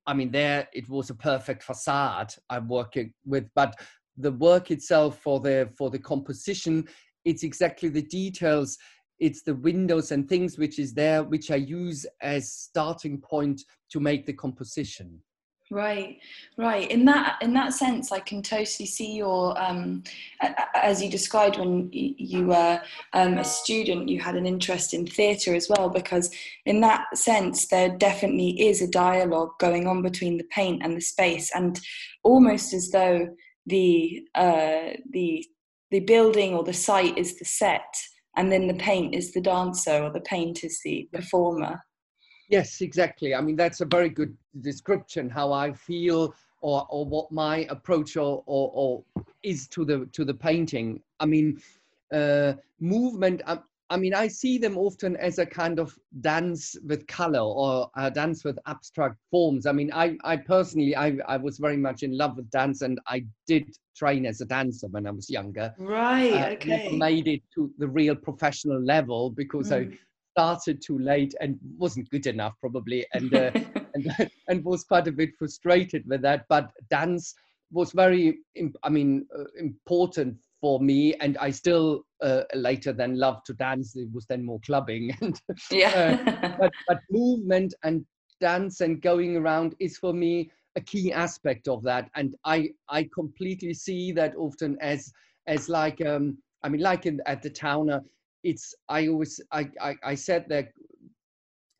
I 0.07 0.13
mean 0.13 0.31
there 0.31 0.67
it 0.73 0.87
was 0.89 1.09
a 1.09 1.15
perfect 1.15 1.63
facade 1.63 2.33
I'm 2.49 2.67
working 2.67 3.13
with 3.25 3.45
but 3.55 3.75
the 4.17 4.31
work 4.31 4.71
itself 4.71 5.19
for 5.19 5.39
the 5.41 5.69
for 5.77 5.89
the 5.89 5.99
composition 5.99 6.87
it's 7.25 7.43
exactly 7.43 7.89
the 7.89 8.03
details 8.03 8.77
it's 9.19 9.41
the 9.41 9.55
windows 9.55 10.11
and 10.11 10.27
things 10.27 10.57
which 10.57 10.79
is 10.79 10.93
there 10.93 11.23
which 11.23 11.51
I 11.51 11.55
use 11.55 12.05
as 12.21 12.51
starting 12.51 13.19
point 13.19 13.61
to 13.91 13.99
make 13.99 14.25
the 14.25 14.33
composition 14.33 15.21
Right, 15.71 16.19
right. 16.59 16.89
In 16.91 17.05
that 17.05 17.39
in 17.41 17.51
that 17.55 17.73
sense, 17.73 18.11
I 18.11 18.19
can 18.19 18.43
totally 18.43 18.85
see 18.85 19.15
your 19.15 19.59
um, 19.59 20.03
as 20.75 21.01
you 21.01 21.09
described 21.09 21.57
when 21.57 21.89
you 21.91 22.45
were 22.45 22.79
um, 23.13 23.39
a 23.39 23.43
student, 23.43 24.07
you 24.07 24.19
had 24.19 24.35
an 24.35 24.45
interest 24.45 24.93
in 24.93 25.07
theatre 25.07 25.55
as 25.55 25.67
well. 25.67 25.89
Because 25.89 26.29
in 26.67 26.81
that 26.81 27.05
sense, 27.17 27.67
there 27.67 27.89
definitely 27.97 28.61
is 28.61 28.83
a 28.83 28.87
dialogue 28.87 29.57
going 29.59 29.87
on 29.87 30.03
between 30.03 30.37
the 30.37 30.43
paint 30.51 30.83
and 30.83 30.95
the 30.95 31.01
space, 31.01 31.49
and 31.55 31.81
almost 32.23 32.71
as 32.71 32.91
though 32.91 33.27
the 33.65 34.21
uh, 34.35 34.91
the 35.09 35.43
the 35.89 36.01
building 36.01 36.53
or 36.53 36.63
the 36.63 36.73
site 36.73 37.17
is 37.17 37.39
the 37.39 37.45
set, 37.45 37.95
and 38.37 38.51
then 38.51 38.67
the 38.67 38.73
paint 38.75 39.15
is 39.15 39.31
the 39.31 39.41
dancer, 39.41 40.03
or 40.03 40.11
the 40.11 40.21
paint 40.21 40.63
is 40.63 40.81
the 40.83 41.07
performer. 41.13 41.81
Yes, 42.49 42.81
exactly. 42.81 43.33
I 43.33 43.41
mean, 43.41 43.55
that's 43.55 43.81
a 43.81 43.85
very 43.85 44.09
good 44.09 44.35
description 44.61 45.29
how 45.29 45.51
I 45.51 45.73
feel 45.73 46.35
or, 46.61 46.85
or 46.89 47.05
what 47.05 47.31
my 47.31 47.65
approach 47.69 48.17
or, 48.17 48.43
or, 48.45 48.71
or 48.73 49.03
is 49.43 49.67
to 49.69 49.85
the 49.85 50.07
to 50.13 50.25
the 50.25 50.33
painting. 50.33 51.01
I 51.19 51.25
mean, 51.25 51.61
uh, 52.13 52.53
movement. 52.79 53.41
Um, 53.45 53.63
I 53.89 53.97
mean, 53.97 54.15
I 54.15 54.27
see 54.27 54.57
them 54.57 54.77
often 54.77 55.15
as 55.17 55.37
a 55.37 55.45
kind 55.45 55.79
of 55.79 55.97
dance 56.21 56.75
with 56.87 57.05
color 57.05 57.39
or 57.39 57.89
a 57.95 58.09
dance 58.09 58.43
with 58.43 58.57
abstract 58.65 59.17
forms. 59.29 59.67
I 59.67 59.73
mean, 59.73 59.91
I, 59.93 60.17
I 60.23 60.37
personally, 60.37 60.95
I, 60.95 61.17
I 61.27 61.37
was 61.37 61.59
very 61.59 61.77
much 61.77 62.01
in 62.01 62.17
love 62.17 62.35
with 62.35 62.49
dance 62.49 62.81
and 62.81 62.99
I 63.07 63.25
did 63.47 63.77
train 63.95 64.25
as 64.25 64.41
a 64.41 64.45
dancer 64.45 64.87
when 64.87 65.05
I 65.05 65.11
was 65.11 65.29
younger. 65.29 65.73
Right, 65.77 66.33
uh, 66.33 66.49
okay. 66.53 66.85
Never 66.85 66.95
made 66.95 67.27
it 67.27 67.43
to 67.53 67.71
the 67.77 67.87
real 67.87 68.15
professional 68.15 68.81
level 68.81 69.29
because 69.29 69.69
mm. 69.69 69.93
I 69.93 69.97
started 70.35 70.81
too 70.81 70.99
late 70.99 71.33
and 71.39 71.57
wasn't 71.77 72.09
good 72.09 72.27
enough 72.27 72.53
probably 72.59 73.05
and 73.13 73.33
uh, 73.33 73.51
and, 73.93 74.29
and 74.49 74.65
was 74.65 74.83
quite 74.83 75.07
a 75.07 75.11
bit 75.11 75.29
frustrated 75.39 76.03
with 76.07 76.21
that 76.21 76.45
but 76.49 76.71
dance 76.89 77.33
was 77.71 77.93
very 77.93 78.39
i 78.83 78.89
mean 78.89 79.25
uh, 79.37 79.45
important 79.57 80.37
for 80.61 80.79
me 80.79 81.13
and 81.15 81.37
i 81.37 81.49
still 81.49 82.03
uh, 82.21 82.41
later 82.53 82.93
then 82.93 83.17
loved 83.17 83.45
to 83.45 83.53
dance 83.53 83.95
it 83.95 84.09
was 84.13 84.25
then 84.27 84.43
more 84.43 84.59
clubbing 84.65 85.15
and 85.21 85.41
yeah 85.71 86.17
uh, 86.43 86.51
but, 86.59 86.71
but 86.87 86.99
movement 87.11 87.73
and 87.83 88.05
dance 88.41 88.81
and 88.81 89.01
going 89.01 89.37
around 89.37 89.75
is 89.79 89.97
for 89.97 90.13
me 90.13 90.49
a 90.75 90.81
key 90.81 91.11
aspect 91.11 91.67
of 91.67 91.83
that 91.83 92.09
and 92.15 92.35
i 92.45 92.69
i 92.89 93.07
completely 93.13 93.73
see 93.73 94.11
that 94.11 94.35
often 94.35 94.77
as 94.81 95.11
as 95.47 95.69
like 95.69 96.05
um 96.05 96.37
i 96.63 96.69
mean 96.69 96.81
like 96.81 97.05
in 97.05 97.21
at 97.25 97.41
the 97.41 97.49
towner 97.49 98.01
it's 98.45 98.75
I 98.87 99.07
always 99.07 99.41
I 99.51 99.67
I, 99.81 99.95
I 100.03 100.15
said 100.15 100.45
that 100.49 100.69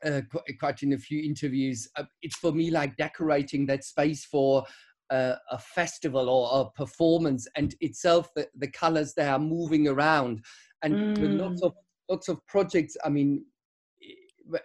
uh, 0.04 0.22
quite 0.60 0.84
in 0.84 0.94
a 0.94 0.98
few 0.98 1.24
interviews. 1.24 1.88
Uh, 1.96 2.04
it's 2.22 2.38
for 2.38 2.52
me 2.52 2.72
like 2.72 2.98
decorating 2.98 3.66
that 3.68 3.84
space 3.84 4.26
for 4.26 4.66
uh, 5.10 5.36
a 5.52 5.60
festival 5.60 6.30
or 6.30 6.62
a 6.62 6.72
performance, 6.78 7.48
and 7.56 7.76
itself 7.82 8.30
the, 8.36 8.48
the 8.56 8.68
colors 8.68 9.14
they 9.14 9.26
are 9.26 9.40
moving 9.40 9.88
around, 9.88 10.44
and 10.84 11.18
mm. 11.18 11.40
lots 11.40 11.62
of 11.62 11.74
lots 12.10 12.30
of 12.30 12.46
projects. 12.48 12.98
I 13.04 13.10
mean, 13.10 13.46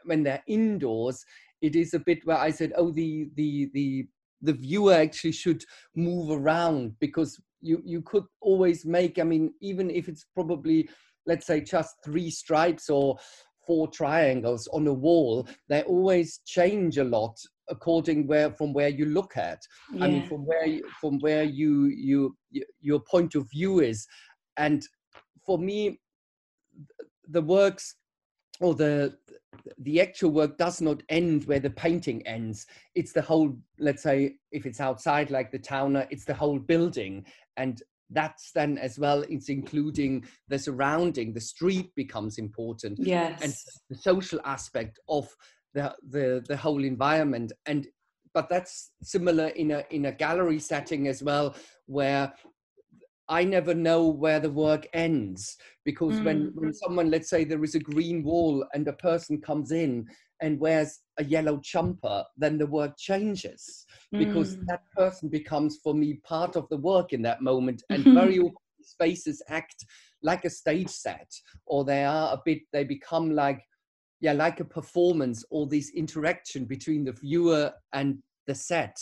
when 0.05 0.22
they're 0.22 0.42
indoors, 0.46 1.24
it 1.62 1.76
is 1.76 1.94
a 1.94 2.00
bit 2.00 2.24
where 2.24 2.38
I 2.38 2.50
said, 2.50 2.72
oh, 2.76 2.90
the 2.90 3.31
the 3.37 3.70
the 3.74 4.07
the 4.42 4.55
viewer 4.55 4.94
actually 4.94 5.33
should 5.33 5.64
move 5.94 6.31
around 6.31 6.98
because 7.00 7.40
you 7.61 7.83
you 7.85 8.03
could 8.03 8.24
always 8.40 8.87
make. 8.87 9.18
I 9.18 9.24
mean, 9.24 9.53
even 9.61 9.90
if 9.90 10.09
it's 10.09 10.26
probably 10.35 10.88
let's 11.26 11.46
say 11.46 11.61
just 11.61 11.96
three 12.05 12.31
stripes 12.31 12.88
or 12.88 13.16
four 13.66 13.88
triangles 13.88 14.66
on 14.72 14.87
a 14.87 14.92
wall 14.92 15.46
they 15.68 15.83
always 15.83 16.40
change 16.46 16.98
a 16.98 17.05
lot 17.05 17.37
according 17.70 18.26
where 18.26 18.50
from 18.52 18.72
where 18.72 18.88
you 18.88 19.06
look 19.06 19.37
at. 19.37 19.61
Yeah. 19.92 20.04
i 20.04 20.09
mean 20.09 20.26
from 20.26 20.44
where 20.44 20.66
you, 20.66 20.85
from 21.00 21.18
where 21.20 21.44
you 21.44 21.87
you 21.87 22.37
your 22.80 23.00
point 23.00 23.35
of 23.35 23.48
view 23.50 23.80
is. 23.80 24.06
And 24.56 24.87
for 25.46 25.59
me 25.59 26.00
the 27.28 27.42
works 27.42 27.96
or 28.61 28.74
the 28.74 29.16
the 29.78 30.00
actual 30.00 30.30
work 30.30 30.56
does 30.59 30.80
not 30.80 31.02
end 31.09 31.44
where 31.44 31.61
the 31.61 31.70
painting 31.70 32.26
ends. 32.26 32.66
It's 32.94 33.12
the 33.12 33.22
whole 33.22 33.56
let's 33.78 34.02
say 34.02 34.37
if 34.52 34.66
it's 34.66 34.80
outside 34.80 35.30
like 35.30 35.50
the 35.50 35.59
towner 35.59 36.06
it's 36.11 36.24
the 36.24 36.35
whole 36.35 36.59
building. 36.59 37.24
And 37.56 37.83
that's 38.11 38.50
then 38.52 38.76
as 38.78 38.98
well 38.98 39.22
it's 39.28 39.48
including 39.48 40.24
the 40.48 40.59
surrounding. 40.59 41.33
The 41.33 41.40
street 41.40 41.94
becomes 41.94 42.38
important. 42.38 42.98
Yes. 43.00 43.40
and 43.42 43.54
the 43.88 43.96
social 43.96 44.40
aspect 44.44 44.98
of 45.09 45.28
the 45.74 45.94
the, 46.09 46.44
the 46.48 46.56
whole 46.56 46.85
environment 46.85 47.52
and 47.66 47.87
but 48.33 48.48
that's 48.48 48.90
similar 49.02 49.48
in 49.48 49.72
a 49.72 49.85
in 49.90 50.06
a 50.06 50.12
gallery 50.12 50.59
setting 50.59 51.09
as 51.09 51.22
well 51.22 51.54
where 51.87 52.33
I 53.30 53.44
never 53.44 53.74
know 53.74 54.09
where 54.09 54.40
the 54.40 54.50
work 54.50 54.88
ends 54.92 55.56
because 55.85 56.16
mm. 56.16 56.24
when, 56.24 56.52
when 56.54 56.74
someone, 56.74 57.12
let's 57.12 57.30
say 57.30 57.44
there 57.44 57.62
is 57.62 57.76
a 57.76 57.78
green 57.78 58.24
wall 58.24 58.66
and 58.74 58.87
a 58.88 58.92
person 58.92 59.40
comes 59.40 59.70
in 59.70 60.09
and 60.42 60.59
wears 60.59 60.98
a 61.18 61.24
yellow 61.24 61.61
jumper, 61.62 62.24
then 62.37 62.59
the 62.59 62.66
work 62.66 62.98
changes 62.98 63.87
because 64.11 64.56
mm. 64.56 64.66
that 64.66 64.83
person 64.96 65.28
becomes 65.28 65.78
for 65.80 65.94
me 65.94 66.14
part 66.24 66.56
of 66.56 66.68
the 66.70 66.76
work 66.76 67.12
in 67.12 67.22
that 67.22 67.40
moment 67.40 67.85
and 67.90 68.02
very 68.02 68.40
often 68.40 68.56
spaces 68.83 69.40
act 69.48 69.85
like 70.22 70.44
a 70.44 70.50
stage 70.50 70.90
set 70.90 71.30
or 71.66 71.85
they 71.85 72.04
are 72.04 72.33
a 72.35 72.40
bit 72.44 72.59
they 72.72 72.83
become 72.83 73.30
like 73.30 73.62
yeah 74.20 74.33
like 74.33 74.61
a 74.61 74.64
performance 74.64 75.44
or 75.50 75.66
this 75.66 75.90
interaction 75.90 76.64
between 76.64 77.04
the 77.04 77.12
viewer 77.12 77.72
and 77.92 78.18
the 78.46 78.54
set. 78.54 78.96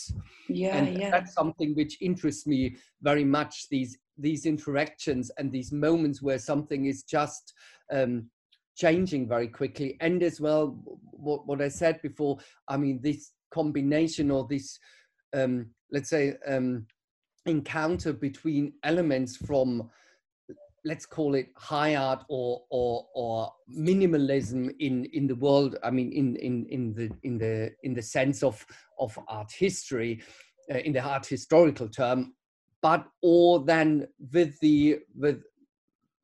Yeah 0.48 0.76
and 0.76 0.98
yeah. 0.98 1.10
that's 1.10 1.32
something 1.32 1.74
which 1.74 1.96
interests 2.00 2.46
me 2.46 2.76
very 3.02 3.24
much 3.24 3.68
these 3.70 3.96
these 4.16 4.46
interactions 4.46 5.30
and 5.38 5.50
these 5.52 5.72
moments 5.72 6.20
where 6.20 6.38
something 6.38 6.86
is 6.86 7.02
just 7.04 7.54
um, 7.92 8.28
changing 8.76 9.28
very 9.28 9.48
quickly. 9.48 9.96
And 10.00 10.22
as 10.22 10.40
well 10.40 10.78
what, 11.12 11.46
what 11.46 11.60
i 11.60 11.68
said 11.68 12.00
before 12.02 12.38
i 12.68 12.76
mean 12.76 13.00
this 13.02 13.32
combination 13.50 14.30
or 14.30 14.46
this 14.48 14.78
um, 15.34 15.70
let's 15.90 16.10
say 16.10 16.34
um, 16.46 16.86
encounter 17.46 18.12
between 18.12 18.72
elements 18.84 19.36
from 19.36 19.90
let's 20.88 21.06
call 21.06 21.34
it 21.34 21.48
high 21.56 21.94
art 21.96 22.24
or 22.28 22.62
or 22.70 23.06
or 23.14 23.52
minimalism 23.88 24.70
in 24.80 25.04
in 25.12 25.26
the 25.26 25.34
world 25.34 25.76
i 25.82 25.90
mean 25.90 26.10
in 26.12 26.36
in 26.36 26.66
in 26.66 26.94
the 26.94 27.10
in 27.22 27.38
the 27.38 27.70
in 27.82 27.92
the 27.94 28.02
sense 28.02 28.42
of 28.42 28.64
of 28.98 29.18
art 29.28 29.52
history 29.52 30.22
uh, 30.72 30.78
in 30.78 30.92
the 30.92 31.00
art 31.00 31.26
historical 31.26 31.88
term 31.88 32.32
but 32.80 33.04
or 33.22 33.64
then 33.64 34.08
with 34.32 34.58
the 34.60 34.98
with 35.14 35.42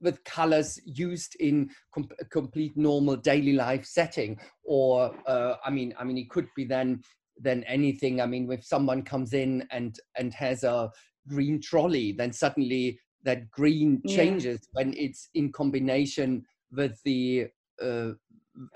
with 0.01 0.23
colors 0.25 0.81
used 0.85 1.37
in 1.41 1.71
com- 1.95 2.09
complete 2.31 2.77
normal 2.77 3.17
daily 3.17 3.53
life 3.53 3.85
setting 3.85 4.39
or 4.65 5.15
uh, 5.27 5.55
i 5.65 5.71
mean 5.71 5.95
i 5.99 6.05
mean 6.05 6.19
it 6.19 6.31
could 6.31 6.49
be 6.57 6.65
then 6.65 7.01
then 7.37 7.65
anything. 7.65 8.21
I 8.21 8.27
mean 8.27 8.51
if 8.53 8.65
someone 8.65 9.03
comes 9.03 9.33
in 9.33 9.67
and 9.71 9.99
and 10.17 10.33
has 10.35 10.65
a 10.65 10.91
green 11.29 11.61
trolley 11.61 12.13
then 12.13 12.33
suddenly 12.33 12.99
that 13.25 13.51
green 13.51 14.03
changes 14.07 14.61
yeah. 14.63 14.69
when 14.73 14.95
it's 14.97 15.29
in 15.35 15.53
combination 15.53 16.45
with 16.73 17.01
the 17.05 17.47
uh, 17.83 18.11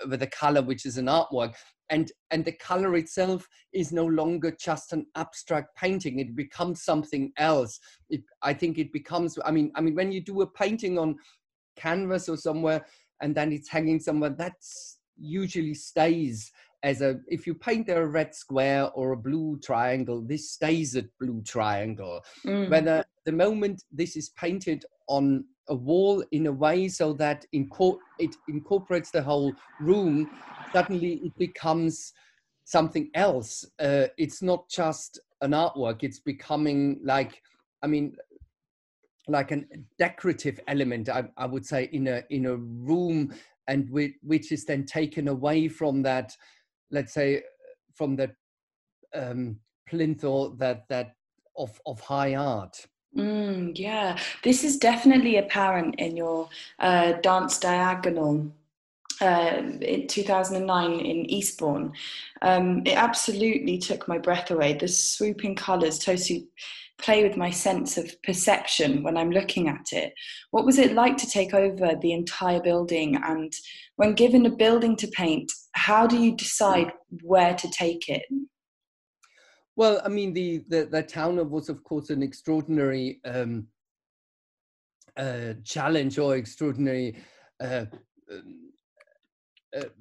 with 0.07 0.19
the 0.19 0.27
color 0.27 0.61
which 0.61 0.85
is 0.85 0.97
an 0.97 1.05
artwork. 1.05 1.53
And 1.89 2.11
and 2.31 2.45
the 2.45 2.51
color 2.51 2.95
itself 2.95 3.47
is 3.73 3.91
no 3.91 4.05
longer 4.05 4.55
just 4.59 4.93
an 4.93 5.05
abstract 5.15 5.75
painting. 5.75 6.19
It 6.19 6.35
becomes 6.35 6.83
something 6.83 7.31
else. 7.37 7.79
It, 8.09 8.21
i 8.41 8.53
think 8.53 8.77
it 8.77 8.91
becomes 8.91 9.37
i 9.45 9.51
mean 9.51 9.71
i 9.75 9.81
mean 9.81 9.95
when 9.95 10.11
you 10.11 10.21
do 10.21 10.41
a 10.41 10.47
painting 10.47 10.97
on 10.99 11.15
canvas 11.75 12.27
or 12.27 12.37
somewhere 12.37 12.85
and 13.21 13.35
then 13.35 13.51
it's 13.51 13.69
hanging 13.69 13.99
somewhere 13.99 14.31
that's 14.31 14.99
usually 15.17 15.73
stays 15.73 16.51
as 16.83 17.01
a 17.01 17.19
if 17.27 17.45
you 17.45 17.53
paint 17.53 17.87
there 17.87 18.03
a 18.03 18.07
red 18.07 18.33
square 18.33 18.89
or 18.91 19.11
a 19.11 19.17
blue 19.17 19.59
triangle 19.63 20.21
this 20.21 20.51
stays 20.51 20.95
a 20.95 21.03
blue 21.19 21.41
triangle 21.41 22.21
mm. 22.45 22.69
whether 22.69 23.03
the 23.25 23.31
moment 23.31 23.83
this 23.91 24.15
is 24.15 24.29
painted 24.29 24.85
on 25.07 25.43
a 25.67 25.75
wall 25.75 26.23
in 26.31 26.47
a 26.47 26.51
way 26.51 26.87
so 26.87 27.13
that 27.13 27.45
inco- 27.53 27.99
it 28.17 28.35
incorporates 28.47 29.11
the 29.11 29.21
whole 29.21 29.53
room 29.79 30.29
suddenly 30.71 31.15
it 31.23 31.37
becomes 31.37 32.13
something 32.69 33.09
else. 33.15 33.65
Uh, 33.79 34.05
it's 34.17 34.43
not 34.43 34.69
just 34.69 35.19
an 35.41 35.51
artwork, 35.51 36.03
it's 36.03 36.19
becoming 36.19 36.99
like, 37.03 37.41
I 37.81 37.87
mean, 37.87 38.15
like 39.27 39.51
a 39.51 39.63
decorative 39.97 40.59
element, 40.67 41.09
I, 41.09 41.23
I 41.35 41.47
would 41.47 41.65
say, 41.65 41.89
in 41.91 42.07
a 42.07 42.21
in 42.29 42.45
a 42.45 42.55
room, 42.55 43.33
and 43.67 43.89
which, 43.89 44.13
which 44.21 44.51
is 44.51 44.65
then 44.65 44.85
taken 44.85 45.27
away 45.27 45.67
from 45.67 46.03
that, 46.03 46.35
let's 46.91 47.13
say, 47.13 47.43
from 47.93 48.15
that 48.17 48.31
um, 49.13 49.59
plinth 49.87 50.23
or 50.23 50.55
that 50.57 50.87
that 50.89 51.15
of 51.57 51.79
of 51.85 51.99
high 51.99 52.35
art. 52.35 52.85
Mm, 53.17 53.77
yeah, 53.77 54.17
this 54.43 54.63
is 54.63 54.77
definitely 54.77 55.37
apparent 55.37 55.95
in 55.95 56.15
your 56.15 56.47
uh, 56.79 57.13
dance 57.13 57.57
diagonal 57.57 58.51
uh, 59.21 59.61
in 59.81 60.07
2009 60.07 60.91
in 60.99 61.29
Eastbourne. 61.29 61.91
Um, 62.41 62.83
it 62.85 62.95
absolutely 62.95 63.77
took 63.77 64.07
my 64.07 64.17
breath 64.17 64.51
away. 64.51 64.73
The 64.73 64.87
swooping 64.87 65.55
colours 65.55 65.99
totally 65.99 66.47
play 66.99 67.23
with 67.23 67.37
my 67.37 67.49
sense 67.49 67.97
of 67.97 68.21
perception 68.23 69.03
when 69.03 69.17
I'm 69.17 69.31
looking 69.31 69.69
at 69.69 69.91
it. 69.91 70.13
What 70.51 70.65
was 70.65 70.77
it 70.77 70.93
like 70.93 71.17
to 71.17 71.29
take 71.29 71.53
over 71.53 71.95
the 71.99 72.13
entire 72.13 72.61
building? 72.61 73.15
And 73.15 73.51
when 73.95 74.13
given 74.13 74.45
a 74.45 74.51
building 74.51 74.95
to 74.97 75.07
paint, 75.07 75.51
how 75.73 76.07
do 76.07 76.17
you 76.17 76.35
decide 76.35 76.91
where 77.21 77.55
to 77.55 77.69
take 77.69 78.09
it? 78.09 78.23
Well, 79.75 80.01
I 80.03 80.09
mean, 80.09 80.33
the, 80.33 80.63
the, 80.67 80.85
the 80.91 81.03
Towner 81.03 81.43
was, 81.43 81.69
of 81.69 81.83
course, 81.83 82.09
an 82.09 82.21
extraordinary 82.21 83.21
um, 83.23 83.67
uh, 85.15 85.53
challenge 85.63 86.17
or 86.17 86.35
extraordinary 86.35 87.17
uh, 87.61 87.85
um, 88.31 88.69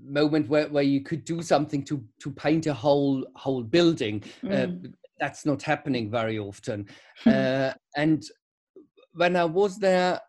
moment 0.03 0.49
where, 0.49 0.69
where 0.69 0.83
you 0.83 1.03
could 1.03 1.25
do 1.25 1.43
something 1.43 1.85
to 1.85 2.03
to 2.21 2.31
paint 2.31 2.67
a 2.67 2.75
whole 2.75 3.27
whole 3.37 3.63
building. 3.63 4.23
Uh, 4.45 4.49
mm. 4.49 4.87
Uh, 4.87 4.89
that's 5.21 5.45
not 5.45 5.63
happening 5.63 6.11
very 6.11 6.39
often. 6.39 6.87
uh, 7.27 7.73
and 7.97 8.25
when 9.13 9.37
I 9.37 9.45
was 9.45 9.79
there, 9.79 10.21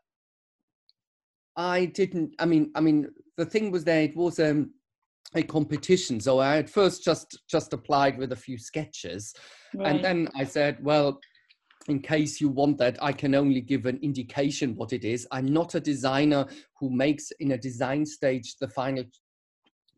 I 1.55 1.85
didn't. 1.85 2.35
I 2.39 2.45
mean, 2.45 2.71
I 2.75 2.81
mean, 2.81 3.07
the 3.37 3.45
thing 3.45 3.71
was 3.71 3.83
there. 3.83 4.01
It 4.01 4.15
was 4.15 4.39
um, 4.39 4.73
a 5.35 5.43
competition, 5.43 6.19
so 6.19 6.39
I 6.39 6.57
at 6.57 6.69
first 6.69 7.03
just 7.03 7.39
just 7.49 7.73
applied 7.73 8.17
with 8.17 8.31
a 8.31 8.35
few 8.35 8.57
sketches, 8.57 9.33
right. 9.75 9.87
and 9.87 10.03
then 10.03 10.29
I 10.35 10.43
said, 10.43 10.77
well. 10.81 11.19
In 11.87 12.01
case 12.01 12.39
you 12.39 12.49
want 12.49 12.77
that, 12.79 13.01
I 13.01 13.11
can 13.13 13.33
only 13.33 13.61
give 13.61 13.87
an 13.87 13.99
indication 14.03 14.75
what 14.75 14.93
it 14.93 15.03
is. 15.03 15.25
I'm 15.31 15.51
not 15.51 15.73
a 15.73 15.79
designer 15.79 16.45
who 16.77 16.91
makes 16.91 17.31
in 17.39 17.53
a 17.53 17.57
design 17.57 18.05
stage 18.05 18.57
the 18.59 18.67
final 18.67 19.05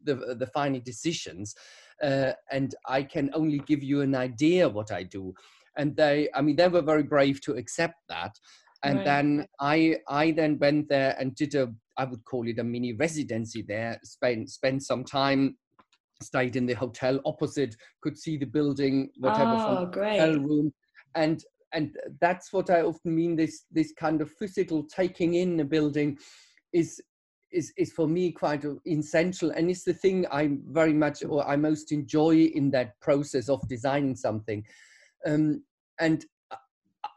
the, 0.05 0.35
the 0.39 0.47
final 0.47 0.79
decisions. 0.79 1.53
Uh, 2.01 2.31
and 2.49 2.75
I 2.87 3.03
can 3.03 3.29
only 3.33 3.59
give 3.59 3.83
you 3.83 4.01
an 4.01 4.15
idea 4.15 4.69
what 4.69 4.91
I 4.91 5.03
do. 5.03 5.33
And 5.75 5.95
they, 5.97 6.29
I 6.33 6.41
mean, 6.41 6.55
they 6.55 6.69
were 6.69 6.81
very 6.81 7.03
brave 7.03 7.41
to 7.41 7.53
accept 7.53 7.95
that. 8.07 8.39
And 8.83 8.97
right. 8.97 9.05
then 9.05 9.45
I, 9.59 9.97
I 10.07 10.31
then 10.31 10.59
went 10.59 10.87
there 10.87 11.15
and 11.19 11.35
did 11.35 11.55
a, 11.55 11.73
I 12.01 12.05
would 12.05 12.25
call 12.25 12.47
it 12.47 12.57
a 12.57 12.63
mini 12.63 12.93
residency 12.93 13.61
there. 13.61 13.99
Spent, 14.03 14.49
spent 14.49 14.81
some 14.81 15.03
time, 15.03 15.55
stayed 16.23 16.55
in 16.55 16.65
the 16.65 16.73
hotel 16.73 17.19
opposite, 17.25 17.75
could 18.01 18.17
see 18.17 18.37
the 18.37 18.47
building, 18.47 19.11
whatever 19.17 19.55
oh, 19.55 19.75
from 19.75 19.91
great. 19.91 20.19
hotel 20.19 20.39
room, 20.39 20.73
and 21.13 21.43
and 21.73 21.95
that's 22.19 22.51
what 22.51 22.71
I 22.71 22.81
often 22.81 23.15
mean. 23.15 23.35
This 23.35 23.65
this 23.71 23.93
kind 23.93 24.19
of 24.19 24.31
physical 24.31 24.83
taking 24.83 25.35
in 25.35 25.59
a 25.59 25.63
building 25.63 26.17
is 26.73 26.99
is 27.51 27.71
is 27.77 27.91
for 27.91 28.07
me 28.07 28.31
quite 28.31 28.65
essential 28.87 29.51
and 29.51 29.69
it's 29.69 29.83
the 29.83 29.93
thing 29.93 30.25
i 30.31 30.49
very 30.67 30.93
much 30.93 31.21
or 31.25 31.45
i 31.45 31.57
most 31.57 31.91
enjoy 31.91 32.33
in 32.33 32.71
that 32.71 32.97
process 33.01 33.49
of 33.49 33.59
designing 33.67 34.15
something 34.15 34.63
um, 35.25 35.61
and 35.99 36.25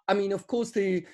i 0.08 0.12
mean 0.12 0.32
of 0.32 0.44
course 0.48 0.72
the 0.72 1.04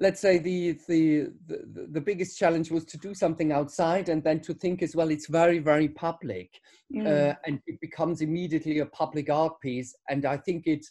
let's 0.00 0.20
say 0.20 0.38
the, 0.38 0.72
the 0.88 1.30
the 1.46 1.86
the 1.92 2.00
biggest 2.00 2.38
challenge 2.38 2.70
was 2.70 2.84
to 2.86 2.98
do 2.98 3.14
something 3.14 3.52
outside 3.52 4.08
and 4.08 4.24
then 4.24 4.40
to 4.40 4.54
think 4.54 4.82
as 4.82 4.96
well 4.96 5.10
it's 5.10 5.28
very 5.28 5.58
very 5.58 5.88
public 5.88 6.60
mm. 6.92 7.06
uh, 7.06 7.34
and 7.46 7.60
it 7.66 7.78
becomes 7.80 8.22
immediately 8.22 8.78
a 8.78 8.86
public 8.86 9.30
art 9.30 9.60
piece 9.60 9.94
and 10.08 10.24
i 10.24 10.36
think 10.36 10.66
it 10.66 10.84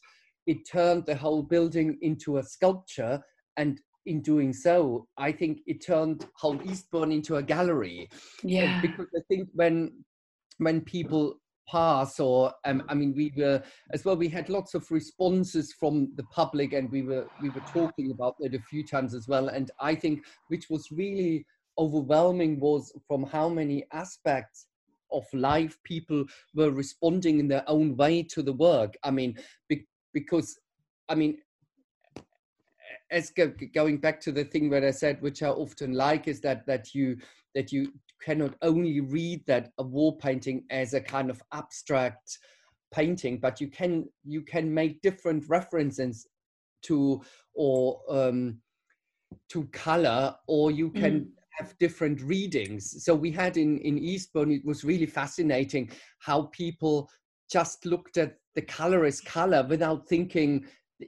it 0.47 0.57
turned 0.67 1.05
the 1.05 1.15
whole 1.15 1.43
building 1.43 1.97
into 2.01 2.37
a 2.37 2.43
sculpture 2.43 3.21
and 3.57 3.81
in 4.05 4.21
doing 4.21 4.51
so, 4.53 5.07
I 5.17 5.31
think 5.31 5.59
it 5.67 5.85
turned 5.85 6.25
whole 6.35 6.59
Eastbourne 6.63 7.11
into 7.11 7.35
a 7.35 7.43
gallery. 7.43 8.09
Yeah. 8.43 8.81
Because 8.81 9.07
I 9.15 9.21
think 9.29 9.49
when 9.53 10.03
when 10.57 10.81
people 10.81 11.35
pass 11.69 12.19
or 12.19 12.51
um, 12.65 12.83
i 12.89 12.93
mean 12.93 13.13
we 13.15 13.31
were 13.37 13.61
as 13.91 14.03
well 14.05 14.15
we 14.15 14.27
had 14.27 14.49
lots 14.49 14.73
of 14.73 14.89
responses 14.91 15.73
from 15.73 16.11
the 16.15 16.23
public 16.23 16.73
and 16.73 16.91
we 16.91 17.01
were 17.01 17.27
we 17.41 17.49
were 17.49 17.63
talking 17.71 18.11
about 18.11 18.35
it 18.39 18.55
a 18.55 18.59
few 18.69 18.85
times 18.85 19.13
as 19.13 19.27
well. 19.27 19.49
And 19.49 19.71
i 19.79 19.93
think 19.95 20.25
which 20.47 20.69
was 20.69 20.91
really 20.91 21.45
overwhelming 21.77 22.59
was 22.59 22.91
from 23.07 23.23
how 23.23 23.49
many 23.49 23.85
aspects 23.93 24.67
of 25.11 25.25
life 25.33 25.77
people 25.83 26.25
were 26.53 26.71
responding 26.71 27.39
in 27.39 27.47
their 27.47 27.63
own 27.67 27.95
way 27.95 28.21
to 28.21 28.43
the 28.43 28.53
work. 28.53 28.95
I 29.03 29.11
mean 29.11 29.37
be, 29.67 29.87
because 30.13 30.59
i 31.07 31.15
mean 31.15 31.37
as 33.11 33.31
go, 33.31 33.51
going 33.73 33.97
back 33.97 34.19
to 34.21 34.31
the 34.31 34.43
thing 34.43 34.69
that 34.69 34.83
I 34.83 34.91
said, 34.91 35.21
which 35.21 35.41
I 35.41 35.49
often 35.49 35.93
like, 35.93 36.27
is 36.27 36.41
that 36.41 36.65
that 36.67 36.93
you 36.93 37.17
that 37.55 37.71
you 37.71 37.91
cannot 38.21 38.53
only 38.61 38.99
read 38.99 39.45
that 39.47 39.71
a 39.77 39.83
wall 39.83 40.13
painting 40.13 40.65
as 40.69 40.93
a 40.93 41.01
kind 41.01 41.29
of 41.29 41.41
abstract 41.53 42.37
painting, 42.91 43.39
but 43.39 43.61
you 43.61 43.67
can 43.67 44.05
you 44.23 44.41
can 44.41 44.73
make 44.73 45.01
different 45.01 45.43
references 45.47 46.27
to 46.83 47.21
or 47.53 47.99
um, 48.09 48.59
to 49.49 49.65
color, 49.67 50.35
or 50.47 50.71
you 50.71 50.89
can 50.91 51.19
mm. 51.21 51.27
have 51.57 51.77
different 51.79 52.21
readings. 52.21 53.03
So 53.03 53.13
we 53.13 53.31
had 53.31 53.57
in 53.57 53.77
in 53.79 53.97
Eastbourne, 53.97 54.51
it 54.51 54.65
was 54.65 54.83
really 54.83 55.05
fascinating 55.05 55.89
how 56.19 56.43
people 56.51 57.09
just 57.51 57.85
looked 57.85 58.17
at 58.17 58.37
the 58.55 58.61
color 58.61 59.05
as 59.05 59.21
color 59.21 59.65
without 59.67 60.07
thinking 60.07 60.65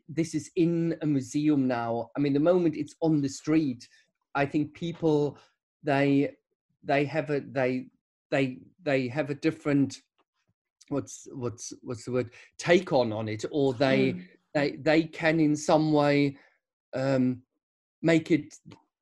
this 0.08 0.34
is 0.34 0.50
in 0.56 0.96
a 1.02 1.06
museum 1.06 1.68
now. 1.68 2.10
I 2.16 2.20
mean, 2.20 2.34
the 2.34 2.40
moment 2.40 2.76
it's 2.76 2.96
on 3.02 3.22
the 3.22 3.30
street, 3.30 3.88
I 4.36 4.46
think 4.46 4.74
people 4.74 5.38
they 5.84 6.36
they 6.84 7.06
have 7.06 7.30
a 7.30 7.42
they 7.42 7.88
they 8.32 8.60
they 8.84 9.08
have 9.08 9.30
a 9.30 9.36
different 9.36 9.98
what's 10.90 11.28
what's 11.34 11.74
what's 11.82 12.06
the 12.06 12.12
word 12.12 12.30
take 12.58 12.92
on 12.92 13.12
on 13.12 13.28
it, 13.28 13.46
or 13.52 13.74
they 13.74 14.14
mm. 14.14 14.24
they 14.54 14.72
they 14.82 15.04
can 15.04 15.40
in 15.40 15.56
some 15.56 15.92
way 15.94 16.38
um, 16.94 17.42
make 18.02 18.32
it 18.32 18.54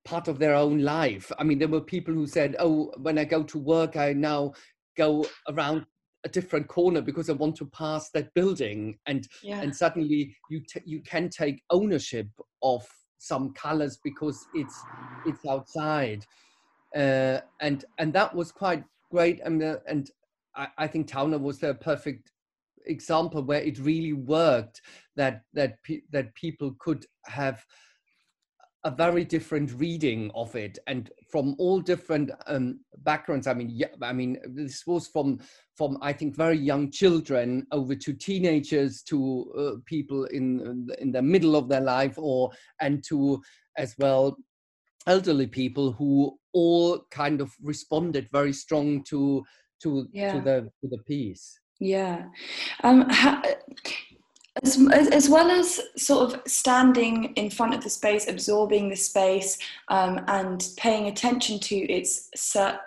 part 0.05 0.27
of 0.27 0.39
their 0.39 0.55
own 0.55 0.79
life. 0.79 1.31
I 1.37 1.43
mean, 1.43 1.59
there 1.59 1.67
were 1.67 1.81
people 1.81 2.13
who 2.13 2.27
said, 2.27 2.55
"Oh, 2.59 2.91
when 2.97 3.17
I 3.17 3.25
go 3.25 3.43
to 3.43 3.57
work, 3.59 3.97
I 3.97 4.13
now 4.13 4.53
go 4.97 5.25
around 5.47 5.85
a 6.25 6.29
different 6.29 6.67
corner 6.67 7.01
because 7.01 7.29
I 7.29 7.33
want 7.33 7.55
to 7.57 7.65
pass 7.65 8.09
that 8.11 8.33
building, 8.33 8.97
and 9.05 9.27
yeah. 9.43 9.61
and 9.61 9.75
suddenly 9.75 10.35
you 10.49 10.61
t- 10.61 10.81
you 10.85 11.01
can 11.01 11.29
take 11.29 11.63
ownership 11.69 12.27
of 12.61 12.85
some 13.19 13.53
colors 13.53 13.99
because 14.03 14.45
it's 14.53 14.77
it's 15.25 15.45
outside, 15.45 16.25
uh, 16.95 17.39
and 17.61 17.85
and 17.97 18.13
that 18.13 18.35
was 18.35 18.51
quite 18.51 18.83
great. 19.11 19.39
And 19.43 19.61
and 19.61 20.09
I, 20.55 20.67
I 20.77 20.87
think 20.87 21.07
Towner 21.07 21.37
was 21.37 21.59
the 21.59 21.73
perfect 21.75 22.31
example 22.85 23.43
where 23.43 23.61
it 23.61 23.79
really 23.79 24.13
worked 24.13 24.81
that 25.15 25.43
that 25.53 25.81
pe- 25.83 26.01
that 26.11 26.33
people 26.35 26.75
could 26.79 27.05
have 27.25 27.63
a 28.85 28.91
very 28.91 29.25
different 29.25 29.73
reading 29.73 30.31
of 30.35 30.55
it 30.55 30.79
and 30.87 31.11
from 31.29 31.53
all 31.59 31.81
different 31.81 32.31
um, 32.47 32.79
backgrounds 32.99 33.45
i 33.45 33.53
mean 33.53 33.69
yeah, 33.69 33.87
i 34.01 34.13
mean 34.13 34.37
this 34.55 34.87
was 34.87 35.07
from 35.07 35.37
from 35.75 35.97
i 36.01 36.13
think 36.13 36.33
very 36.33 36.57
young 36.57 36.89
children 36.89 37.67
over 37.73 37.93
to 37.93 38.13
teenagers 38.13 39.01
to 39.01 39.51
uh, 39.57 39.81
people 39.85 40.23
in 40.25 40.87
in 40.99 41.11
the 41.11 41.21
middle 41.21 41.57
of 41.57 41.67
their 41.67 41.81
life 41.81 42.17
or 42.17 42.49
and 42.79 43.03
to 43.03 43.41
as 43.77 43.95
well 43.99 44.37
elderly 45.07 45.47
people 45.47 45.91
who 45.91 46.38
all 46.53 46.99
kind 47.11 47.41
of 47.41 47.51
responded 47.61 48.27
very 48.31 48.53
strong 48.53 49.03
to 49.03 49.43
to 49.81 50.07
yeah. 50.11 50.33
to 50.33 50.41
the 50.41 50.71
to 50.81 50.87
the 50.89 50.97
piece 50.99 51.59
yeah 51.79 52.25
um 52.83 53.09
as, 54.63 55.07
as 55.09 55.29
well 55.29 55.51
as 55.51 55.79
sort 55.95 56.33
of 56.33 56.41
standing 56.47 57.33
in 57.35 57.49
front 57.49 57.73
of 57.73 57.83
the 57.83 57.89
space, 57.89 58.27
absorbing 58.27 58.89
the 58.89 58.95
space, 58.95 59.57
um, 59.89 60.21
and 60.27 60.67
paying 60.77 61.07
attention 61.07 61.59
to 61.59 61.75
its 61.75 62.29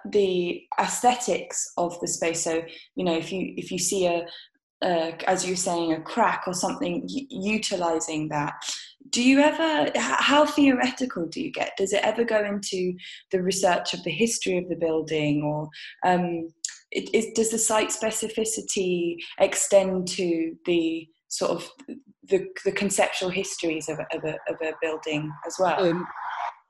the 0.07 0.63
aesthetics 0.79 1.73
of 1.77 1.99
the 2.01 2.09
space. 2.09 2.43
So 2.43 2.63
you 2.95 3.05
know, 3.05 3.17
if 3.17 3.33
you 3.33 3.55
if 3.57 3.71
you 3.71 3.79
see 3.79 4.07
a, 4.07 4.27
as 4.83 5.47
you're 5.47 5.57
saying, 5.57 5.93
a 5.93 6.01
crack 6.01 6.45
or 6.47 6.55
something, 6.55 7.05
utilizing 7.07 8.29
that. 8.29 8.55
Do 9.11 9.23
you 9.23 9.41
ever? 9.41 9.91
How 9.97 10.47
theoretical 10.47 11.27
do 11.27 11.41
you 11.41 11.53
get? 11.53 11.73
Does 11.77 11.93
it 11.93 12.05
ever 12.05 12.25
go 12.25 12.45
into 12.45 12.95
the 13.31 13.43
research 13.43 13.95
of 13.95 14.03
the 14.05 14.11
history 14.11 14.59
of 14.59 14.69
the 14.69 14.77
building, 14.77 15.43
or 15.43 15.69
um, 16.09 16.49
it, 16.91 17.11
it, 17.13 17.35
does 17.35 17.51
the 17.51 17.59
site 17.59 17.89
specificity 17.89 19.17
extend 19.39 20.09
to 20.09 20.55
the 20.67 21.09
sort 21.29 21.51
of 21.51 21.69
the, 22.29 22.47
the 22.65 22.73
conceptual 22.73 23.31
histories 23.31 23.89
of, 23.89 23.99
of, 23.99 24.25
a, 24.25 24.37
of 24.49 24.57
a 24.63 24.73
building 24.81 25.33
as 25.47 25.57
well? 25.59 25.83
Um, 25.83 26.07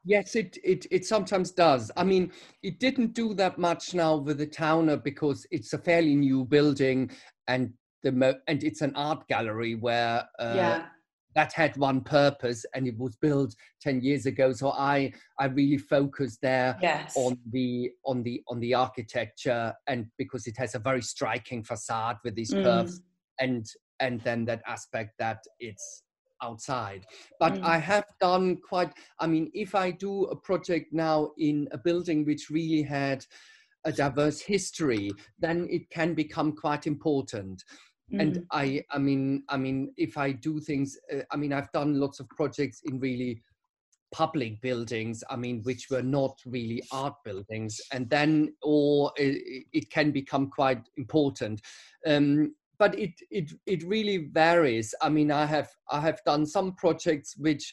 yes, 0.05 0.37
it, 0.37 0.57
it, 0.62 0.87
it 0.90 1.05
sometimes 1.05 1.51
does. 1.51 1.90
I 1.97 2.05
mean, 2.05 2.33
it 2.62 2.79
didn't 2.79 3.14
do 3.14 3.35
that 3.35 3.59
much 3.59 3.95
now 3.95 4.16
with 4.16 4.38
the 4.38 4.47
Towner 4.47 4.97
because 4.97 5.47
it's 5.51 5.73
a 5.73 5.79
fairly 5.79 6.14
new 6.14 6.45
building 6.45 7.11
and 7.49 7.73
the 8.03 8.12
mo- 8.12 8.40
and 8.49 8.62
it's 8.64 8.81
an 8.81 8.92
art 8.97 9.27
gallery 9.29 9.75
where 9.75 10.25
uh, 10.38 10.55
yeah. 10.57 10.87
That 11.35 11.53
had 11.53 11.77
one 11.77 12.01
purpose 12.01 12.64
and 12.75 12.87
it 12.87 12.99
was 12.99 13.16
built 13.16 13.55
10 13.81 14.01
years 14.01 14.27
ago 14.27 14.53
so 14.53 14.71
i 14.73 15.12
i 15.38 15.47
really 15.47 15.79
focused 15.79 16.40
there 16.42 16.79
yes. 16.83 17.14
on 17.16 17.38
the 17.51 17.90
on 18.05 18.23
the 18.23 18.42
on 18.49 18.61
the 18.61 18.75
architecture 18.75 19.73
and 19.87 20.07
because 20.18 20.47
it 20.47 20.57
has 20.57 20.75
a 20.75 20.79
very 20.79 21.03
striking 21.03 21.62
facade 21.62 22.16
with 22.25 22.35
these 22.35 22.53
mm. 22.53 22.62
curves 22.62 23.01
and 23.40 23.66
and 24.01 24.21
then 24.23 24.45
that 24.45 24.62
aspect 24.66 25.12
that 25.18 25.42
it's 25.61 26.03
outside 26.42 27.07
but 27.38 27.55
mm. 27.55 27.64
i 27.64 27.79
have 27.79 28.05
done 28.21 28.57
quite 28.68 28.92
i 29.21 29.27
mean 29.27 29.51
if 29.55 29.75
i 29.75 29.90
do 29.90 30.25
a 30.25 30.37
project 30.37 30.92
now 30.92 31.31
in 31.38 31.68
a 31.73 31.79
building 31.79 32.25
which 32.25 32.51
really 32.51 32.83
had 32.83 33.25
a 33.85 33.92
diverse 33.92 34.40
history 34.40 35.11
then 35.38 35.66
it 35.71 35.88
can 35.90 36.14
become 36.14 36.53
quite 36.53 36.87
important 36.87 37.62
mm. 38.12 38.20
and 38.20 38.46
i 38.51 38.83
i 38.90 38.98
mean 38.98 39.42
i 39.48 39.57
mean 39.57 39.92
if 39.96 40.16
i 40.16 40.31
do 40.33 40.61
things 40.61 40.98
uh, 41.12 41.20
i 41.31 41.37
mean 41.37 41.53
i've 41.53 41.72
done 41.72 41.98
lots 41.98 42.20
of 42.20 42.29
projects 42.31 42.83
in 42.85 42.98
really 42.98 43.42
public 44.12 44.61
buildings 44.61 45.25
i 45.31 45.37
mean 45.37 45.62
which 45.62 45.88
were 45.90 46.03
not 46.03 46.38
really 46.44 46.83
art 46.92 47.14
buildings 47.25 47.81
and 47.92 48.11
then 48.11 48.53
or 48.62 49.11
it, 49.16 49.64
it 49.72 49.90
can 49.90 50.11
become 50.11 50.51
quite 50.51 50.83
important 50.96 51.61
um, 52.07 52.53
but 52.83 52.98
it 52.98 53.12
it 53.31 53.53
it 53.64 53.85
really 53.85 54.29
varies. 54.33 54.92
I 55.01 55.09
mean, 55.09 55.31
I 55.31 55.46
have 55.46 55.70
I 55.88 56.01
have 56.01 56.20
done 56.27 56.44
some 56.44 56.75
projects 56.75 57.37
which 57.37 57.72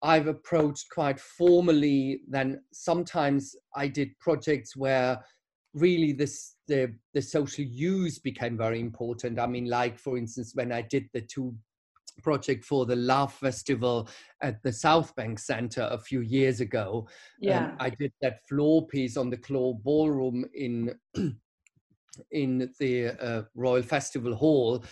I've 0.00 0.28
approached 0.28 0.86
quite 0.92 1.18
formally. 1.18 2.20
Then 2.28 2.62
sometimes 2.72 3.56
I 3.74 3.88
did 3.88 4.16
projects 4.20 4.76
where 4.76 5.18
really 5.74 6.12
this 6.12 6.56
the 6.66 6.94
the 7.14 7.22
social 7.22 7.64
use 7.64 8.18
became 8.18 8.56
very 8.56 8.80
important. 8.80 9.38
I 9.38 9.46
mean, 9.46 9.66
like 9.66 9.98
for 9.98 10.18
instance, 10.18 10.52
when 10.54 10.72
I 10.72 10.82
did 10.82 11.08
the 11.12 11.22
two 11.22 11.54
project 12.22 12.64
for 12.64 12.86
the 12.86 12.96
Love 12.96 13.32
Festival 13.32 14.08
at 14.42 14.62
the 14.62 14.72
South 14.72 15.14
Bank 15.14 15.38
Center 15.38 15.88
a 15.90 15.98
few 15.98 16.20
years 16.20 16.60
ago. 16.60 17.06
Um, 17.06 17.12
yeah, 17.40 17.66
um, 17.66 17.76
I 17.80 17.90
did 17.90 18.12
that 18.22 18.46
floor 18.48 18.86
piece 18.86 19.16
on 19.16 19.30
the 19.30 19.36
Clore 19.36 19.80
Ballroom 19.82 20.44
in 20.54 20.94
in 22.32 22.72
the 22.80 23.08
uh, 23.08 23.42
Royal 23.54 23.82
Festival 23.82 24.34
Hall. 24.34 24.84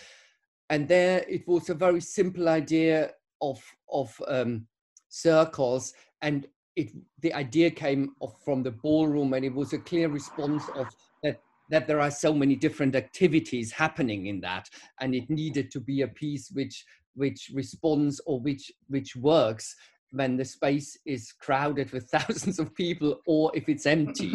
And 0.69 0.87
there 0.87 1.23
it 1.27 1.47
was 1.47 1.69
a 1.69 1.73
very 1.73 2.01
simple 2.01 2.49
idea 2.49 3.11
of, 3.41 3.61
of 3.91 4.21
um, 4.27 4.67
circles. 5.09 5.93
And 6.21 6.47
it, 6.77 6.91
the 7.21 7.33
idea 7.33 7.71
came 7.71 8.11
from 8.45 8.61
the 8.61 8.71
ballroom, 8.71 9.33
and 9.33 9.43
it 9.43 9.53
was 9.53 9.73
a 9.73 9.79
clear 9.79 10.09
response 10.09 10.63
of 10.75 10.87
that, 11.23 11.41
that 11.71 11.87
there 11.87 11.99
are 11.99 12.11
so 12.11 12.33
many 12.33 12.55
different 12.55 12.95
activities 12.95 13.71
happening 13.71 14.27
in 14.27 14.39
that. 14.41 14.69
And 15.01 15.15
it 15.15 15.27
needed 15.27 15.71
to 15.71 15.79
be 15.79 16.03
a 16.03 16.07
piece 16.07 16.51
which, 16.51 16.85
which 17.15 17.51
responds 17.51 18.21
or 18.27 18.39
which, 18.39 18.71
which 18.89 19.15
works 19.15 19.75
when 20.11 20.37
the 20.37 20.45
space 20.45 20.95
is 21.05 21.33
crowded 21.41 21.91
with 21.91 22.09
thousands 22.11 22.59
of 22.59 22.73
people 22.75 23.21
or 23.25 23.51
if 23.55 23.67
it's 23.67 23.87
empty. 23.87 24.31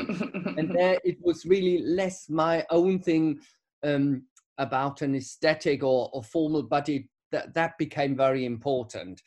and 0.57 0.71
there 0.77 0.99
it 1.05 1.19
was 1.23 1.47
really 1.47 1.79
less 1.79 2.29
my 2.29 2.67
own 2.71 2.99
thing 2.99 3.39
um, 3.85 4.25
about 4.59 5.01
an 5.01 5.15
aesthetic 5.15 5.85
or, 5.85 6.11
or 6.13 6.25
formal, 6.25 6.65
but 6.65 6.89
it, 6.89 7.05
that, 7.31 7.55
that 7.55 7.79
became 7.79 8.17
very 8.17 8.45
important. 8.45 9.23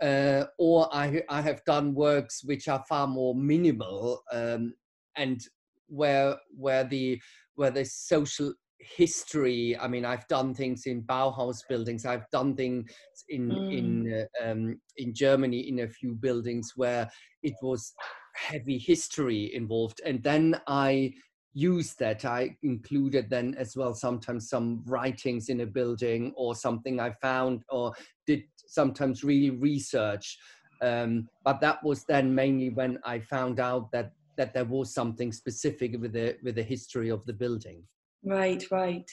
Uh, 0.00 0.44
or 0.58 0.88
I, 0.94 1.22
I 1.28 1.42
have 1.42 1.62
done 1.66 1.94
works 1.94 2.42
which 2.42 2.68
are 2.68 2.82
far 2.88 3.06
more 3.06 3.34
minimal 3.34 4.22
um, 4.32 4.72
and 5.16 5.40
where 5.88 6.36
where 6.56 6.84
the 6.84 7.20
where 7.56 7.70
the 7.70 7.84
social 7.84 8.54
history 8.78 9.76
i 9.78 9.86
mean 9.86 10.04
i've 10.04 10.26
done 10.28 10.54
things 10.54 10.86
in 10.86 11.02
bauhaus 11.02 11.58
buildings 11.68 12.06
i've 12.06 12.28
done 12.32 12.56
things 12.56 12.90
in 13.28 13.50
mm. 13.50 13.76
in 13.76 14.26
uh, 14.42 14.50
um, 14.50 14.80
in 14.96 15.12
germany 15.12 15.68
in 15.68 15.80
a 15.80 15.88
few 15.88 16.14
buildings 16.14 16.72
where 16.76 17.10
it 17.42 17.52
was 17.60 17.92
heavy 18.34 18.78
history 18.78 19.54
involved 19.54 20.00
and 20.06 20.22
then 20.22 20.58
i 20.66 21.12
used 21.52 21.98
that 21.98 22.24
i 22.24 22.56
included 22.62 23.28
then 23.28 23.54
as 23.58 23.76
well 23.76 23.92
sometimes 23.92 24.48
some 24.48 24.82
writings 24.86 25.48
in 25.48 25.60
a 25.60 25.66
building 25.66 26.32
or 26.36 26.54
something 26.54 27.00
i 27.00 27.10
found 27.20 27.62
or 27.68 27.92
did 28.26 28.42
sometimes 28.70 29.24
really 29.24 29.50
research 29.50 30.38
um, 30.82 31.28
but 31.44 31.60
that 31.60 31.82
was 31.84 32.04
then 32.04 32.34
mainly 32.34 32.70
when 32.70 32.98
i 33.04 33.18
found 33.18 33.60
out 33.60 33.90
that 33.92 34.12
that 34.36 34.54
there 34.54 34.64
was 34.64 34.94
something 34.94 35.32
specific 35.32 36.00
with 36.00 36.12
the 36.12 36.36
with 36.42 36.54
the 36.54 36.62
history 36.62 37.10
of 37.10 37.24
the 37.26 37.32
building 37.32 37.82
Right, 38.22 38.62
right. 38.70 39.10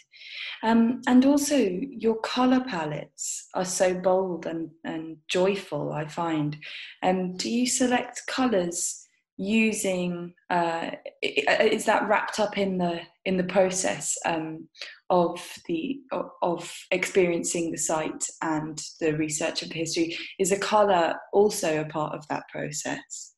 Um, 0.63 1.02
and 1.08 1.26
also, 1.26 1.56
your 1.56 2.20
colour 2.20 2.60
palettes 2.67 3.48
are 3.54 3.65
so 3.65 3.93
bold 3.93 4.46
and, 4.46 4.70
and 4.84 5.17
joyful, 5.30 5.93
I 5.93 6.08
find. 6.08 6.58
Um, 7.04 7.38
do 7.38 7.50
you 7.50 7.67
select 7.67 8.24
colours 8.28 9.08
using, 9.38 10.34
uh, 10.50 10.91
is 11.22 11.86
that 11.86 12.08
wrapped 12.08 12.39
up 12.39 12.58
in 12.58 12.78
the, 12.78 13.00
in 13.24 13.38
the 13.38 13.46
process 13.46 14.17
um, 14.26 14.67
of, 15.10 15.41
the, 15.67 16.00
of, 16.41 16.74
experiencing 16.91 17.72
the 17.72 17.78
site 17.78 18.26
and 18.41 18.82
the 19.00 19.13
research 19.13 19.62
of 19.62 19.70
the 19.70 19.76
history? 19.76 20.17
Is 20.39 20.52
a 20.52 20.60
colour 20.60 21.15
also 21.34 21.82
a 21.82 21.86
part 21.86 22.13
of 22.13 22.28
that 22.30 22.43
process? 22.50 23.34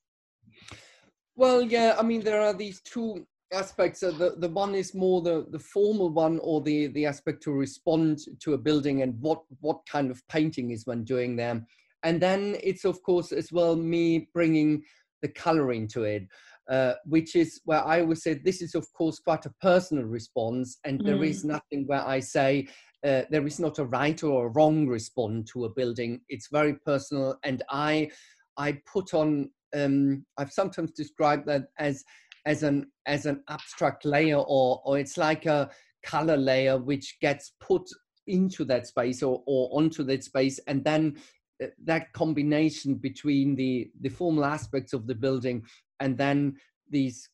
Well, 1.36 1.62
yeah, 1.62 1.96
I 1.98 2.04
mean, 2.04 2.22
there 2.22 2.42
are 2.42 2.54
these 2.54 2.82
two 2.82 3.26
aspects 3.54 4.02
the, 4.02 4.36
the 4.38 4.50
one 4.50 4.76
is 4.76 4.94
more 4.94 5.22
the, 5.22 5.48
the 5.50 5.60
formal 5.60 6.10
one 6.10 6.40
or 6.44 6.62
the, 6.62 6.88
the 6.88 7.06
aspect 7.06 7.42
to 7.44 7.52
respond 7.52 8.20
to 8.42 8.54
a 8.54 8.58
building 8.58 9.02
and 9.02 9.20
what, 9.20 9.42
what 9.62 9.80
kind 9.88 10.12
of 10.12 10.22
painting 10.28 10.72
is 10.72 10.86
one 10.86 11.04
doing 11.04 11.36
there. 11.36 11.66
And 12.04 12.22
then 12.22 12.58
it's, 12.64 12.86
of 12.86 13.02
course, 13.04 13.32
as 13.32 13.52
well 13.52 13.76
me 13.76 14.30
bringing 14.34 14.84
the 15.22 15.28
color 15.28 15.74
into 15.74 16.04
it, 16.04 16.28
uh, 16.70 16.94
which 17.06 17.36
is 17.36 17.60
where 17.66 17.84
I 17.86 18.02
always 18.02 18.24
say 18.24 18.36
this 18.36 18.62
is, 18.62 18.76
of 18.76 18.92
course, 18.94 19.20
quite 19.20 19.46
a 19.46 19.54
personal 19.62 20.06
response. 20.06 20.78
And 20.84 21.00
mm. 21.00 21.06
there 21.06 21.24
is 21.24 21.44
mm. 21.44 21.50
nothing 21.50 21.88
where 21.88 22.06
I 22.06 22.20
say 22.20 22.68
uh, 23.04 23.24
there 23.30 23.46
is 23.48 23.60
not 23.60 23.80
a 23.80 23.86
right 23.86 24.22
or 24.24 24.48
a 24.48 24.50
wrong 24.50 24.88
response 24.88 25.52
to 25.54 25.66
a 25.66 25.70
building. 25.70 26.22
It's 26.30 26.50
very 26.52 26.76
personal. 26.76 27.38
And 27.44 27.64
I, 27.70 28.12
I 28.58 28.80
put 28.92 29.14
on, 29.14 29.50
um, 29.74 30.26
I've 30.38 30.52
sometimes 30.52 30.92
described 30.92 31.48
that 31.48 31.68
as 31.78 32.04
as 32.46 32.64
an 32.64 32.90
as 33.06 33.26
an 33.26 33.44
abstract 33.50 34.06
layer 34.06 34.38
or 34.38 34.82
or 34.86 34.98
it's 34.98 35.18
like 35.18 35.46
a 35.46 35.70
color 36.04 36.38
layer 36.38 36.78
which 36.78 37.18
gets 37.20 37.54
put 37.60 37.88
into 38.28 38.64
that 38.64 38.88
space 38.88 39.22
or, 39.22 39.44
or 39.46 39.70
onto 39.74 40.04
that 40.04 40.24
space 40.24 40.60
and 40.68 40.84
then 40.84 41.18
uh, 41.62 41.68
that 41.84 42.12
combination 42.14 42.96
between 42.96 43.56
the 43.56 43.92
the 44.02 44.10
formal 44.10 44.46
aspects 44.46 44.94
of 44.94 45.08
the 45.08 45.16
building 45.16 45.64
and 46.00 46.18
then 46.18 46.56
these 46.90 47.30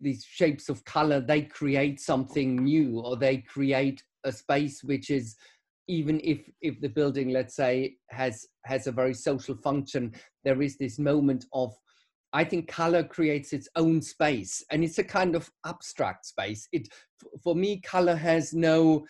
these 0.00 0.24
shapes 0.24 0.68
of 0.68 0.84
color 0.84 1.20
they 1.20 1.42
create 1.42 2.00
something 2.00 2.56
new 2.56 3.00
or 3.00 3.16
they 3.16 3.38
create 3.38 4.02
a 4.24 4.32
space 4.32 4.82
which 4.82 5.10
is 5.10 5.36
even 5.88 6.20
if 6.22 6.48
if 6.60 6.80
the 6.80 6.88
building 6.88 7.30
let's 7.30 7.56
say 7.56 7.94
has 8.10 8.46
has 8.64 8.86
a 8.86 8.92
very 8.92 9.14
social 9.14 9.56
function 9.56 10.12
there 10.44 10.62
is 10.62 10.76
this 10.78 10.98
moment 10.98 11.44
of 11.52 11.74
i 12.32 12.44
think 12.44 12.68
color 12.68 13.02
creates 13.02 13.52
its 13.52 13.68
own 13.76 14.00
space 14.00 14.64
and 14.70 14.84
it's 14.84 14.98
a 14.98 15.04
kind 15.04 15.34
of 15.34 15.50
abstract 15.66 16.26
space. 16.26 16.68
It 16.72 16.88
for 17.42 17.54
me 17.54 17.80
color 17.80 18.16
has 18.16 18.52
no 18.52 19.04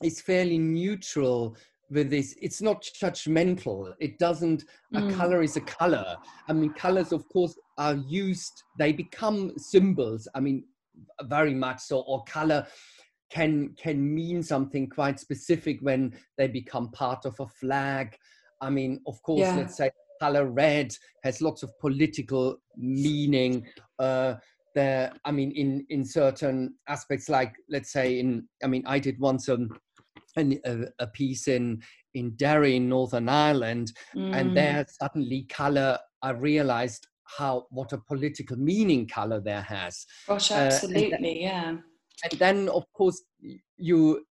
it's 0.00 0.20
fairly 0.20 0.58
neutral 0.58 1.56
with 1.90 2.10
this 2.10 2.34
it's 2.40 2.60
not 2.60 2.82
judgmental. 3.02 3.92
It 3.98 4.18
doesn't 4.18 4.64
mm. 4.94 5.12
a 5.12 5.16
color 5.16 5.42
is 5.42 5.56
a 5.56 5.62
color. 5.62 6.16
I 6.48 6.52
mean 6.52 6.72
colors 6.74 7.12
of 7.12 7.28
course 7.28 7.56
are 7.78 7.94
used 7.94 8.62
they 8.78 8.92
become 8.92 9.52
symbols 9.56 10.28
i 10.34 10.40
mean 10.40 10.64
very 11.24 11.54
much 11.54 11.80
so 11.80 12.00
or 12.00 12.22
color 12.24 12.66
can 13.30 13.74
can 13.80 14.14
mean 14.14 14.42
something 14.42 14.88
quite 14.88 15.20
specific 15.20 15.78
when 15.80 16.12
they 16.36 16.48
become 16.48 16.90
part 16.90 17.24
of 17.24 17.38
a 17.40 17.46
flag 17.46 18.16
i 18.60 18.68
mean 18.68 19.00
of 19.06 19.20
course 19.22 19.40
yeah. 19.40 19.56
let's 19.56 19.76
say 19.76 19.90
color 20.20 20.46
red 20.46 20.92
has 21.22 21.40
lots 21.40 21.62
of 21.62 21.70
political 21.78 22.56
meaning 22.76 23.66
uh 23.98 24.34
there 24.74 25.12
i 25.24 25.30
mean 25.30 25.50
in 25.52 25.84
in 25.90 26.04
certain 26.04 26.74
aspects 26.88 27.28
like 27.28 27.54
let's 27.68 27.92
say 27.92 28.18
in 28.18 28.46
i 28.64 28.66
mean 28.66 28.82
i 28.86 28.98
did 28.98 29.18
once 29.20 29.48
um, 29.48 29.68
an, 30.36 30.58
a, 30.64 30.84
a 30.98 31.06
piece 31.08 31.48
in 31.48 31.80
in 32.14 32.30
derry 32.36 32.76
in 32.76 32.88
northern 32.88 33.28
ireland 33.28 33.92
mm. 34.14 34.34
and 34.34 34.56
there 34.56 34.84
suddenly 34.88 35.46
color 35.48 35.98
i 36.22 36.30
realized 36.30 37.06
how 37.36 37.66
what 37.70 37.92
a 37.92 37.98
political 37.98 38.56
meaning 38.56 39.06
color 39.06 39.40
there 39.40 39.62
has. 39.62 40.06
Gosh 40.26 40.50
absolutely 40.50 41.12
uh, 41.12 41.16
and 41.16 41.24
then, 41.24 41.36
yeah. 41.36 41.68
and 41.68 42.32
then 42.38 42.68
of 42.70 42.84
course 42.92 43.22
you 43.76 44.24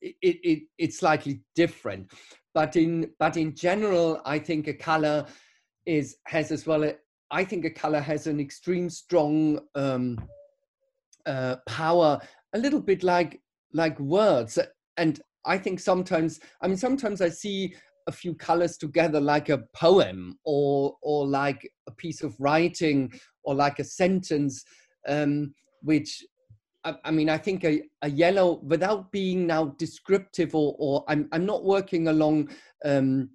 it, 0.00 0.16
it 0.22 0.62
it's 0.78 0.98
slightly 0.98 1.42
different. 1.54 2.10
But 2.54 2.76
in 2.76 3.10
but 3.18 3.36
in 3.36 3.54
general 3.54 4.20
i 4.24 4.38
think 4.38 4.68
a 4.68 4.74
color 4.74 5.26
is 5.86 6.16
has 6.26 6.52
as 6.52 6.66
well 6.66 6.84
a, 6.84 6.94
i 7.30 7.44
think 7.44 7.64
a 7.64 7.70
color 7.70 8.00
has 8.00 8.26
an 8.26 8.38
extreme 8.40 8.90
strong 8.90 9.58
um 9.74 10.18
uh 11.26 11.56
power 11.66 12.20
a 12.54 12.58
little 12.58 12.80
bit 12.80 13.02
like 13.02 13.40
like 13.72 13.98
words. 14.00 14.58
And 14.96 15.20
i 15.44 15.58
think 15.58 15.80
sometimes 15.80 16.40
i 16.60 16.68
mean 16.68 16.76
sometimes 16.76 17.20
i 17.20 17.28
see 17.28 17.74
a 18.06 18.12
few 18.12 18.34
colors 18.34 18.76
together 18.76 19.20
like 19.20 19.48
a 19.48 19.64
poem 19.74 20.38
or 20.44 20.96
or 21.02 21.26
like 21.26 21.70
a 21.86 21.92
piece 21.92 22.22
of 22.22 22.34
writing 22.38 23.12
or 23.44 23.54
like 23.54 23.78
a 23.78 23.84
sentence 23.84 24.64
um, 25.08 25.54
which 25.82 26.24
I, 26.84 26.94
I, 27.04 27.10
mean 27.10 27.28
I 27.28 27.38
think 27.38 27.64
a, 27.64 27.82
a 28.02 28.10
yellow 28.10 28.60
without 28.62 29.12
being 29.12 29.46
now 29.46 29.74
descriptive 29.78 30.54
or 30.54 30.74
or 30.78 31.04
I'm 31.08 31.28
I'm 31.32 31.46
not 31.46 31.64
working 31.64 32.08
along 32.08 32.50
um, 32.84 33.30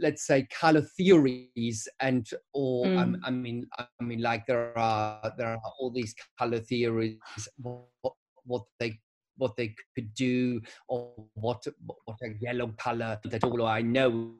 let's 0.00 0.26
say 0.26 0.46
color 0.50 0.82
theories 0.96 1.86
and 2.00 2.28
or 2.54 2.86
mm. 2.86 3.18
I, 3.22 3.28
I 3.28 3.30
mean 3.30 3.66
I 3.78 3.86
mean 4.02 4.22
like 4.22 4.46
there 4.46 4.76
are 4.76 5.32
there 5.36 5.48
are 5.48 5.60
all 5.78 5.90
these 5.90 6.14
color 6.38 6.60
theories 6.60 7.18
what, 7.58 8.14
what 8.44 8.62
they 8.78 8.98
what 9.40 9.56
they 9.56 9.74
could 9.94 10.12
do 10.14 10.60
or 10.88 11.10
what 11.34 11.66
what 12.06 12.18
a 12.22 12.34
yellow 12.40 12.68
color 12.78 13.18
that 13.24 13.42
all 13.42 13.66
I 13.66 13.82
know 13.82 14.32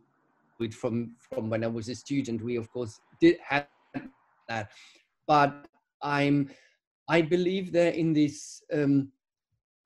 from 0.68 1.16
from 1.18 1.48
when 1.48 1.64
I 1.64 1.68
was 1.68 1.88
a 1.88 1.94
student. 1.94 2.42
We 2.42 2.56
of 2.56 2.70
course 2.70 3.00
did 3.20 3.38
have 3.48 3.66
that, 4.48 4.70
but 5.26 5.66
I'm 6.02 6.50
I 7.08 7.22
believe 7.22 7.72
there 7.72 7.92
in 7.92 8.12
this. 8.12 8.62
Um, 8.72 9.12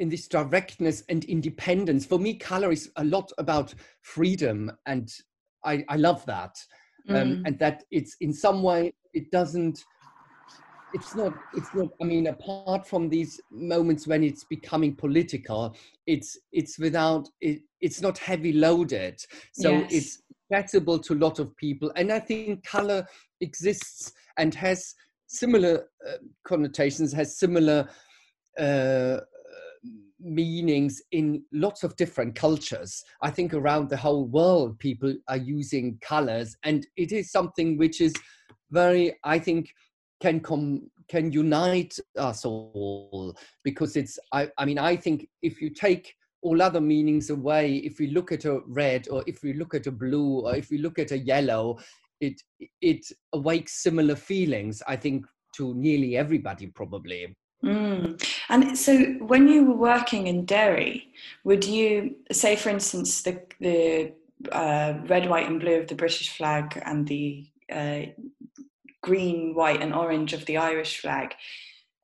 in 0.01 0.09
this 0.09 0.27
directness 0.27 1.05
and 1.09 1.25
independence 1.27 2.05
for 2.05 2.19
me 2.19 2.35
color 2.35 2.73
is 2.73 2.91
a 2.97 3.05
lot 3.05 3.31
about 3.39 3.73
freedom 4.01 4.69
and 4.87 5.09
i, 5.65 5.85
I 5.89 5.95
love 5.95 6.27
that 6.27 6.59
um, 7.11 7.15
mm. 7.15 7.43
and 7.47 7.57
that 7.61 7.85
it's 7.93 8.17
in 8.21 8.33
some 8.33 8.61
way 8.65 8.93
it 9.13 9.31
doesn't 9.31 9.85
it's 10.95 11.15
not 11.15 11.35
it's 11.55 11.75
not 11.75 11.89
i 12.01 12.05
mean 12.05 12.29
apart 12.29 12.87
from 12.87 13.09
these 13.09 13.41
moments 13.51 14.07
when 14.07 14.23
it's 14.23 14.45
becoming 14.45 14.95
political 14.95 15.77
it's 16.07 16.39
it's 16.53 16.79
without 16.79 17.29
it, 17.41 17.63
it's 17.85 18.01
not 18.01 18.17
heavy 18.17 18.53
loaded. 18.53 19.21
So 19.53 19.71
yes. 19.71 19.93
it's 19.93 20.23
accessible 20.51 20.99
to 21.01 21.13
a 21.13 21.21
lot 21.27 21.39
of 21.39 21.55
people. 21.57 21.93
And 21.97 22.11
i 22.11 22.19
think 22.19 22.65
color 22.65 23.07
exists 23.41 24.13
and 24.39 24.55
has 24.55 24.95
similar 25.27 25.87
uh, 26.09 26.19
connotations 26.47 27.13
has 27.13 27.39
similar 27.39 27.89
uh, 28.59 29.19
meanings 30.21 31.03
in 31.13 31.43
lots 31.53 31.83
of 31.83 31.95
different 31.97 32.35
cultures. 32.35 33.05
I 33.21 33.31
think 33.31 33.53
around 33.53 33.91
the 33.91 33.97
whole 33.97 34.27
world 34.27 34.79
people 34.79 35.15
are 35.29 35.37
using 35.37 35.99
colors 36.01 36.57
and 36.63 36.87
it 36.97 37.13
is 37.13 37.31
something 37.31 37.77
which 37.77 38.01
is 38.01 38.15
very 38.71 39.15
i 39.25 39.39
think 39.39 39.73
can 40.25 40.41
come 40.41 40.91
can 41.07 41.31
unite 41.31 41.99
us 42.17 42.47
all 42.47 43.37
because 43.63 43.95
it's 43.95 44.19
I, 44.33 44.49
I 44.57 44.65
mean 44.65 44.79
i 44.79 44.97
think 44.97 45.29
if 45.43 45.61
you 45.61 45.69
take 45.69 46.15
all 46.41 46.63
other 46.63 46.81
meanings 46.81 47.29
away 47.29 47.77
if 47.89 47.99
we 47.99 48.07
look 48.07 48.33
at 48.33 48.47
a 48.47 48.61
red 48.67 49.07
or 49.09 49.23
if 49.27 49.43
we 49.43 49.53
look 49.53 49.75
at 49.75 49.87
a 49.87 49.93
blue 49.93 50.31
or 50.47 50.57
if 50.57 50.71
we 50.71 50.79
look 50.79 50.99
at 50.99 51.11
a 51.11 51.19
yellow 51.19 51.79
it 52.23 52.41
it 52.81 53.05
awakes 53.35 53.83
similar 53.83 54.17
feelings 54.17 54.83
i 54.89 54.97
think 54.97 55.27
to 55.55 55.75
nearly 55.75 56.17
everybody 56.17 56.69
probably 56.69 57.37
Mm. 57.63 58.23
And 58.51 58.77
so, 58.77 58.93
when 59.33 59.49
you 59.49 59.65
were 59.65 59.81
working 59.95 60.27
in 60.27 60.45
Derry, 60.45 61.09
would 61.45 61.65
you 61.65 62.15
say, 62.31 62.57
for 62.57 62.69
instance, 62.69 63.23
the 63.23 63.41
the 63.59 64.13
uh, 64.53 64.99
red, 65.07 65.31
white, 65.31 65.49
and 65.49 65.59
blue 65.59 65.79
of 65.81 65.87
the 65.87 65.95
British 65.95 66.29
flag 66.37 66.83
and 66.85 67.09
the 67.09 67.47
uh, 67.73 68.03
green, 69.05 69.55
white, 69.55 69.83
and 69.83 69.95
orange 69.95 70.33
of 70.33 70.45
the 70.47 70.57
Irish 70.57 71.01
flag. 71.01 71.35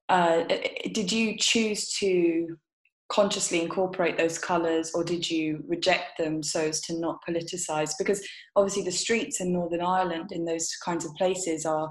Uh, 0.08 0.44
did 0.92 1.10
you 1.10 1.36
choose 1.38 1.92
to 1.94 2.56
consciously 3.08 3.60
incorporate 3.60 4.16
those 4.16 4.38
colours 4.38 4.92
or 4.94 5.02
did 5.02 5.28
you 5.28 5.64
reject 5.66 6.18
them 6.18 6.42
so 6.42 6.60
as 6.60 6.80
to 6.82 6.98
not 6.98 7.18
politicise? 7.26 7.92
Because 7.98 8.24
obviously, 8.54 8.82
the 8.82 8.92
streets 8.92 9.40
in 9.40 9.52
Northern 9.52 9.80
Ireland, 9.80 10.30
in 10.32 10.44
those 10.44 10.70
kinds 10.84 11.04
of 11.04 11.14
places, 11.14 11.64
are 11.64 11.90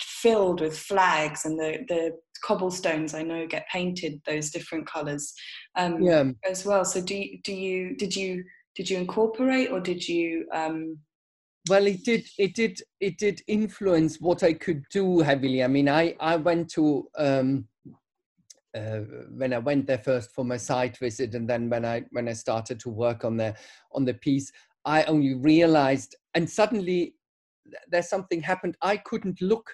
filled 0.00 0.60
with 0.60 0.76
flags 0.76 1.44
and 1.44 1.58
the, 1.58 1.78
the 1.88 2.12
cobblestones 2.44 3.14
I 3.14 3.22
know 3.22 3.46
get 3.46 3.68
painted 3.68 4.20
those 4.26 4.50
different 4.50 4.86
colours 4.86 5.32
um, 5.76 6.02
yeah. 6.02 6.24
as 6.48 6.64
well. 6.64 6.84
So 6.84 7.00
do 7.00 7.14
you, 7.14 7.38
do 7.44 7.52
you 7.52 7.96
did 7.96 8.14
you 8.14 8.44
did 8.74 8.88
you 8.88 8.98
incorporate 8.98 9.70
or 9.70 9.80
did 9.80 10.06
you 10.06 10.46
um, 10.52 10.98
well 11.68 11.86
it 11.86 12.04
did 12.04 12.26
it 12.38 12.54
did 12.54 12.80
it 13.00 13.18
did 13.18 13.40
influence 13.46 14.20
what 14.20 14.42
i 14.42 14.52
could 14.52 14.82
do 14.90 15.20
heavily 15.20 15.62
i 15.62 15.66
mean 15.66 15.88
i 15.88 16.14
i 16.20 16.36
went 16.36 16.68
to 16.68 17.08
um 17.18 17.66
uh, 18.76 19.00
when 19.36 19.52
i 19.52 19.58
went 19.58 19.86
there 19.86 19.98
first 19.98 20.32
for 20.32 20.44
my 20.44 20.56
site 20.56 20.96
visit 20.98 21.34
and 21.34 21.48
then 21.48 21.68
when 21.68 21.84
i 21.84 22.02
when 22.10 22.28
i 22.28 22.32
started 22.32 22.80
to 22.80 22.88
work 22.88 23.24
on 23.24 23.36
the 23.36 23.54
on 23.92 24.04
the 24.04 24.14
piece 24.14 24.50
i 24.84 25.04
only 25.04 25.34
realized 25.34 26.16
and 26.34 26.48
suddenly 26.48 27.14
there's 27.88 28.08
something 28.08 28.40
happened 28.40 28.76
i 28.82 28.96
couldn't 28.96 29.40
look 29.40 29.72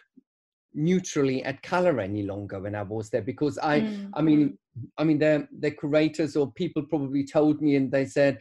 neutrally 0.74 1.42
at 1.44 1.62
color 1.62 2.00
any 2.00 2.22
longer 2.22 2.60
when 2.60 2.74
i 2.74 2.82
was 2.82 3.08
there 3.08 3.22
because 3.22 3.58
i 3.58 3.80
mm. 3.80 4.10
i 4.14 4.20
mean 4.20 4.58
i 4.98 5.04
mean 5.04 5.18
the 5.18 5.48
the 5.60 5.70
curators 5.70 6.36
or 6.36 6.52
people 6.52 6.82
probably 6.82 7.24
told 7.24 7.62
me 7.62 7.76
and 7.76 7.90
they 7.90 8.04
said 8.04 8.38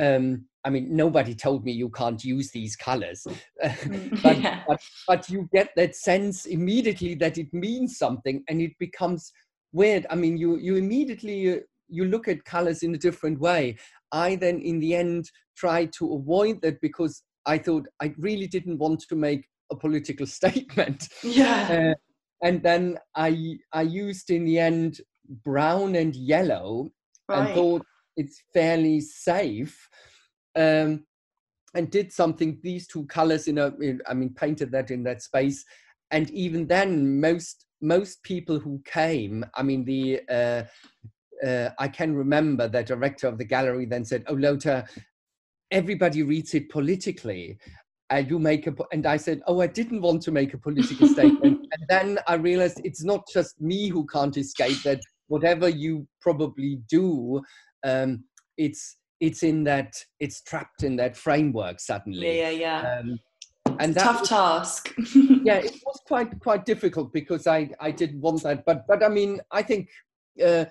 um 0.00 0.44
I 0.64 0.70
mean, 0.70 0.94
nobody 0.94 1.34
told 1.34 1.64
me 1.64 1.72
you 1.72 1.88
can't 1.88 2.22
use 2.22 2.50
these 2.50 2.76
colors, 2.76 3.26
mm, 3.62 4.22
but, 4.22 4.40
yeah. 4.40 4.62
but, 4.68 4.80
but 5.08 5.28
you 5.28 5.48
get 5.52 5.70
that 5.76 5.96
sense 5.96 6.46
immediately 6.46 7.14
that 7.16 7.38
it 7.38 7.52
means 7.52 7.96
something, 7.98 8.44
and 8.48 8.60
it 8.60 8.72
becomes 8.78 9.32
weird. 9.72 10.06
I 10.10 10.16
mean, 10.16 10.36
you 10.36 10.58
you 10.58 10.76
immediately 10.76 11.54
uh, 11.54 11.60
you 11.88 12.04
look 12.04 12.28
at 12.28 12.44
colors 12.44 12.82
in 12.82 12.94
a 12.94 12.98
different 12.98 13.40
way. 13.40 13.76
I 14.12 14.36
then, 14.36 14.60
in 14.60 14.80
the 14.80 14.94
end, 14.94 15.30
tried 15.56 15.92
to 15.94 16.14
avoid 16.14 16.60
that 16.62 16.80
because 16.80 17.22
I 17.46 17.58
thought 17.58 17.86
I 18.02 18.12
really 18.18 18.46
didn't 18.46 18.78
want 18.78 19.04
to 19.08 19.16
make 19.16 19.46
a 19.72 19.76
political 19.76 20.26
statement. 20.38 21.08
Yeah. 21.22 21.94
Uh, 21.94 22.46
and 22.46 22.62
then 22.62 22.98
I 23.16 23.56
I 23.72 23.82
used 23.82 24.30
in 24.30 24.44
the 24.44 24.58
end 24.58 25.00
brown 25.44 25.94
and 25.94 26.14
yellow, 26.14 26.90
right. 27.28 27.46
and 27.46 27.54
thought 27.54 27.86
it's 28.16 28.42
fairly 28.52 29.00
safe 29.00 29.88
um, 30.56 31.04
and 31.74 31.90
did 31.90 32.12
something 32.12 32.58
these 32.62 32.86
two 32.86 33.06
colors 33.06 33.46
in 33.46 33.58
a 33.58 33.72
in, 33.80 34.00
i 34.08 34.14
mean 34.14 34.34
painted 34.34 34.72
that 34.72 34.90
in 34.90 35.02
that 35.02 35.22
space 35.22 35.64
and 36.10 36.30
even 36.30 36.66
then 36.66 37.20
most 37.20 37.66
most 37.80 38.22
people 38.22 38.58
who 38.58 38.80
came, 38.84 39.44
I 39.54 39.62
mean, 39.62 39.84
the 39.84 40.20
uh, 40.28 40.64
uh, 41.46 41.70
I 41.78 41.88
can 41.88 42.14
remember 42.14 42.68
the 42.68 42.82
director 42.82 43.26
of 43.26 43.38
the 43.38 43.44
gallery 43.44 43.86
then 43.86 44.04
said, 44.04 44.24
"Oh, 44.26 44.34
Lothar, 44.34 44.86
everybody 45.70 46.22
reads 46.22 46.54
it 46.54 46.68
politically." 46.68 47.58
And 48.10 48.28
you 48.28 48.40
make 48.40 48.66
a, 48.66 48.74
and 48.92 49.06
I 49.06 49.16
said, 49.16 49.40
"Oh, 49.46 49.60
I 49.60 49.66
didn't 49.66 50.02
want 50.02 50.22
to 50.22 50.32
make 50.32 50.52
a 50.54 50.58
political 50.58 51.06
statement." 51.14 51.66
and 51.72 51.86
then 51.88 52.18
I 52.26 52.34
realized 52.34 52.80
it's 52.84 53.04
not 53.04 53.22
just 53.32 53.60
me 53.60 53.88
who 53.88 54.06
can't 54.06 54.36
escape 54.36 54.82
that. 54.84 55.00
Whatever 55.28 55.68
you 55.68 56.08
probably 56.20 56.80
do, 56.88 57.40
um, 57.84 58.24
it's 58.58 58.96
it's 59.20 59.42
in 59.42 59.64
that 59.64 59.94
it's 60.18 60.42
trapped 60.42 60.82
in 60.82 60.96
that 60.96 61.16
framework 61.16 61.80
suddenly. 61.80 62.38
Yeah, 62.38 62.50
yeah, 62.50 62.80
yeah. 62.82 62.98
Um, 62.98 63.18
and 63.78 63.94
that 63.94 64.02
tough 64.02 64.20
was, 64.20 64.28
task. 64.28 64.94
yeah, 65.44 65.56
it 65.56 65.76
was 65.84 66.00
quite 66.06 66.38
quite 66.40 66.64
difficult 66.64 67.12
because 67.12 67.46
I 67.46 67.70
I 67.80 67.90
didn't 67.90 68.20
want 68.20 68.42
that, 68.42 68.64
but 68.64 68.86
but 68.86 69.02
I 69.02 69.08
mean 69.08 69.40
I 69.50 69.62
think. 69.62 69.88
Uh, 70.42 70.64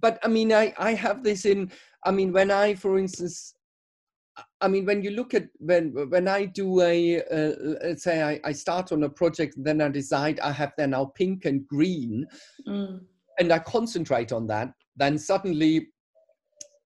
but 0.00 0.18
I 0.22 0.28
mean, 0.28 0.52
I, 0.52 0.74
I 0.78 0.94
have 0.94 1.22
this 1.22 1.44
in, 1.44 1.70
I 2.04 2.10
mean, 2.10 2.32
when 2.32 2.50
I, 2.50 2.74
for 2.74 2.98
instance, 2.98 3.54
I 4.60 4.68
mean, 4.68 4.86
when 4.86 5.02
you 5.02 5.10
look 5.10 5.34
at 5.34 5.48
when 5.58 5.92
when 6.10 6.28
I 6.28 6.44
do 6.44 6.80
a 6.80 7.20
uh, 7.22 7.54
let's 7.82 8.04
say 8.04 8.22
I, 8.22 8.40
I 8.44 8.52
start 8.52 8.92
on 8.92 9.02
a 9.02 9.08
project, 9.08 9.54
then 9.56 9.80
I 9.80 9.88
decide 9.88 10.38
I 10.40 10.52
have 10.52 10.72
then 10.78 10.90
now 10.90 11.06
pink 11.06 11.44
and 11.44 11.66
green, 11.66 12.24
mm. 12.66 13.00
and 13.40 13.52
I 13.52 13.58
concentrate 13.58 14.30
on 14.30 14.46
that. 14.46 14.72
Then 14.96 15.18
suddenly, 15.18 15.88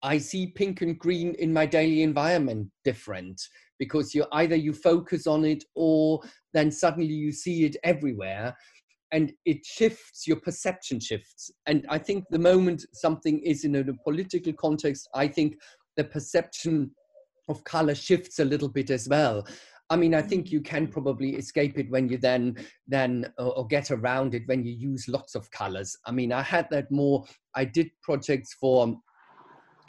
I 0.03 0.19
see 0.19 0.49
pink 0.49 0.81
and 0.81 0.99
green 0.99 1.35
in 1.39 1.53
my 1.53 1.67
daily 1.67 2.03
environment 2.03 2.69
different 2.85 3.41
because 3.79 4.15
you 4.15 4.25
either 4.33 4.57
you 4.57 4.73
focus 4.73 5.27
on 5.27 5.45
it 5.45 5.65
or 5.75 6.21
then 6.55 6.71
suddenly 6.71 7.13
you 7.13 7.33
see 7.33 7.65
it 7.65 7.77
everywhere 7.85 8.55
and 9.13 9.33
it 9.45 9.65
shifts 9.65 10.27
your 10.27 10.39
perception 10.41 10.99
shifts. 10.99 11.51
And 11.67 11.87
i 11.89 11.99
think 11.99 12.25
the 12.31 12.39
moment 12.39 12.85
something 12.93 13.41
is 13.41 13.65
in 13.65 13.77
a 13.77 13.85
political 14.05 14.53
context 14.55 15.09
i 15.15 15.29
think 15.29 15.57
the 15.97 16.05
perception 16.05 16.91
of 17.49 17.63
color 17.65 17.95
shifts 17.95 18.39
a 18.39 18.45
little 18.45 18.69
bit 18.69 18.91
as 18.91 19.09
well. 19.09 19.47
I 19.91 19.97
mean 19.97 20.15
i 20.15 20.23
think 20.23 20.51
you 20.51 20.63
can 20.63 20.87
probably 20.89 21.31
escape 21.37 21.79
it 21.79 21.91
when 21.91 22.09
you 22.09 22.19
then 22.19 22.57
then 22.89 23.33
or, 23.39 23.59
or 23.59 23.67
get 23.67 23.91
around 23.91 24.35
it 24.35 24.45
when 24.47 24.65
you 24.65 24.73
use 24.73 25.07
lots 25.07 25.35
of 25.35 25.51
colors. 25.51 25.97
I 26.07 26.13
mean 26.13 26.33
i 26.33 26.43
had 26.43 26.67
that 26.71 26.91
more 26.91 27.25
i 27.55 27.65
did 27.65 27.91
projects 28.03 28.55
for 28.55 28.97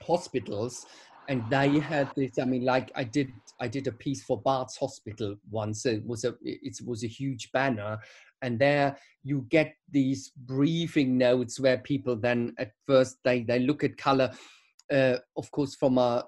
hospitals 0.06 0.86
and 1.30 1.43
they 1.49 1.80
had 1.80 2.10
this 2.16 2.38
i 2.39 2.45
mean 2.45 2.66
like 2.66 2.91
i 2.95 3.04
did 3.04 3.32
i 3.60 3.68
did 3.68 3.88
a 3.88 3.91
piece 3.91 4.24
for 4.24 4.41
bart's 4.41 4.78
hospital 4.78 5.36
once 5.49 5.86
it 5.86 6.06
was 6.06 6.24
a 6.24 6.34
it 6.43 6.78
was 6.86 7.04
a 7.04 7.08
huge 7.08 7.51
banner 7.51 7.97
and 8.41 8.60
there 8.60 8.97
you 9.24 9.45
get 9.49 9.74
these 9.89 10.32
briefing 10.45 11.18
notes 11.18 11.60
where 11.60 11.78
people 11.78 12.16
then 12.16 12.54
at 12.58 12.72
first 12.86 13.18
they 13.24 13.41
they 13.43 13.60
look 13.60 13.84
at 13.84 13.97
color 13.97 14.32
uh, 14.91 15.16
of 15.38 15.49
course 15.51 15.76
from 15.76 15.97
a 15.97 16.24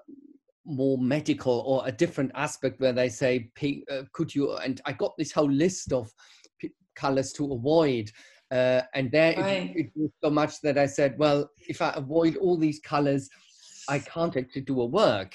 more 0.64 0.98
medical 0.98 1.60
or 1.66 1.86
a 1.86 1.92
different 1.92 2.32
aspect 2.34 2.80
where 2.80 2.92
they 2.92 3.08
say 3.08 3.48
uh, 3.92 4.02
could 4.12 4.34
you 4.34 4.56
and 4.56 4.80
i 4.86 4.92
got 4.92 5.12
this 5.16 5.30
whole 5.30 5.50
list 5.50 5.92
of 5.92 6.10
p- 6.58 6.72
colors 6.96 7.32
to 7.32 7.52
avoid 7.52 8.10
uh, 8.50 8.80
and 8.94 9.10
there 9.10 9.34
right. 9.36 9.76
it, 9.76 9.86
it, 9.86 9.90
was 9.94 10.10
so 10.24 10.30
much 10.30 10.60
that 10.62 10.78
i 10.78 10.86
said 10.86 11.16
well 11.18 11.48
if 11.68 11.82
i 11.82 11.92
avoid 11.94 12.36
all 12.36 12.56
these 12.56 12.80
colors 12.80 13.28
i 13.88 13.98
can't 13.98 14.36
actually 14.36 14.62
do 14.62 14.80
a 14.80 14.86
work 14.86 15.32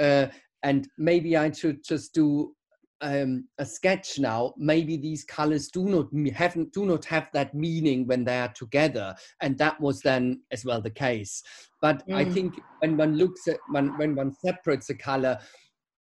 uh, 0.00 0.26
and 0.62 0.88
maybe 0.98 1.36
i 1.36 1.50
should 1.50 1.82
just 1.84 2.14
do 2.14 2.54
um, 3.00 3.46
a 3.58 3.66
sketch 3.66 4.18
now, 4.18 4.54
maybe 4.56 4.96
these 4.96 5.24
colors 5.24 5.68
do 5.68 5.84
not 5.84 6.08
have 6.34 6.56
do 6.72 6.86
not 6.86 7.04
have 7.04 7.28
that 7.32 7.54
meaning 7.54 8.06
when 8.06 8.24
they 8.24 8.38
are 8.38 8.52
together, 8.52 9.14
and 9.40 9.56
that 9.58 9.80
was 9.80 10.00
then 10.00 10.42
as 10.50 10.64
well 10.64 10.80
the 10.80 10.90
case. 10.90 11.42
But 11.80 12.06
mm. 12.08 12.14
I 12.14 12.24
think 12.24 12.60
when 12.80 12.96
one 12.96 13.16
looks 13.16 13.46
at 13.46 13.58
when 13.70 13.96
when 13.98 14.14
one 14.14 14.34
separates 14.34 14.90
a 14.90 14.94
color, 14.94 15.38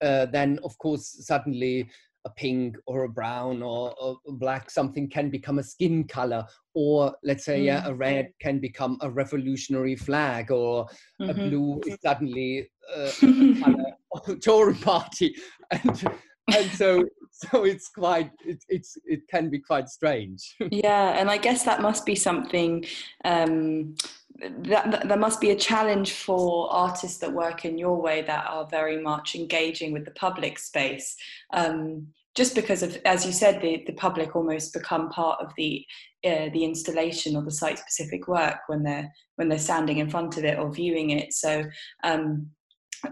uh, 0.01 0.25
then 0.27 0.59
of 0.63 0.77
course 0.79 1.25
suddenly 1.25 1.89
a 2.27 2.29
pink 2.35 2.75
or 2.85 3.03
a 3.03 3.09
brown 3.09 3.63
or, 3.63 3.93
or, 3.99 4.17
black 4.27 4.69
something 4.69 5.09
can 5.09 5.29
become 5.29 5.59
a 5.59 5.63
skin 5.63 6.03
color 6.03 6.45
or 6.73 7.15
let's 7.23 7.45
say 7.45 7.61
mm. 7.61 7.65
yeah, 7.65 7.87
a 7.87 7.93
red 7.93 8.29
can 8.41 8.59
become 8.59 8.97
a 9.01 9.09
revolutionary 9.09 9.95
flag 9.95 10.51
or 10.51 10.85
mm-hmm. 11.21 11.29
a 11.29 11.33
blue 11.33 11.81
is 11.87 11.97
suddenly 12.03 12.69
uh, 12.95 13.11
a 13.23 13.61
color 13.61 13.91
of 14.13 14.29
a 14.29 14.35
Tory 14.35 14.75
party 14.75 15.35
and 15.71 16.07
and 16.55 16.71
so 16.71 17.03
so 17.31 17.65
it's 17.65 17.89
quite 17.89 18.31
it, 18.45 18.63
it's 18.69 18.97
it 19.05 19.27
can 19.27 19.49
be 19.49 19.59
quite 19.59 19.89
strange 19.89 20.55
yeah 20.71 21.19
and 21.19 21.29
i 21.29 21.37
guess 21.37 21.63
that 21.63 21.81
must 21.81 22.05
be 22.05 22.15
something 22.15 22.83
um 23.25 23.95
that, 24.39 24.91
that 24.91 25.07
there 25.07 25.17
must 25.17 25.41
be 25.41 25.49
a 25.49 25.55
challenge 25.55 26.11
for 26.13 26.71
artists 26.71 27.17
that 27.17 27.33
work 27.33 27.65
in 27.65 27.77
your 27.77 27.99
way 27.99 28.21
that 28.21 28.45
are 28.47 28.67
very 28.67 29.01
much 29.01 29.35
engaging 29.35 29.91
with 29.91 30.05
the 30.05 30.11
public 30.11 30.57
space 30.59 31.15
um 31.53 32.07
just 32.37 32.53
because 32.53 32.83
of 32.83 33.01
as 33.03 33.25
you 33.25 33.31
said 33.31 33.59
the, 33.61 33.83
the 33.87 33.93
public 33.93 34.35
almost 34.35 34.71
become 34.71 35.09
part 35.09 35.41
of 35.41 35.51
the 35.57 35.83
uh, 36.23 36.49
the 36.53 36.63
installation 36.63 37.35
or 37.35 37.43
the 37.43 37.51
site 37.51 37.79
specific 37.79 38.27
work 38.27 38.59
when 38.67 38.83
they're 38.83 39.11
when 39.37 39.49
they're 39.49 39.57
standing 39.57 39.97
in 39.97 40.09
front 40.09 40.37
of 40.37 40.45
it 40.45 40.59
or 40.59 40.71
viewing 40.71 41.09
it. 41.09 41.33
So 41.33 41.63
um, 42.03 42.47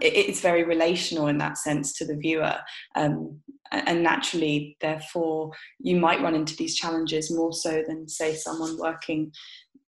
it's 0.00 0.40
very 0.40 0.64
relational 0.64 1.26
in 1.26 1.38
that 1.38 1.58
sense 1.58 1.92
to 1.98 2.04
the 2.06 2.16
viewer. 2.16 2.56
Um, 2.94 3.40
and 3.72 4.00
naturally 4.00 4.76
therefore 4.80 5.50
you 5.80 5.96
might 5.96 6.22
run 6.22 6.36
into 6.36 6.54
these 6.54 6.76
challenges 6.76 7.34
more 7.34 7.52
so 7.52 7.82
than 7.86 8.08
say 8.08 8.32
someone 8.34 8.78
working 8.78 9.32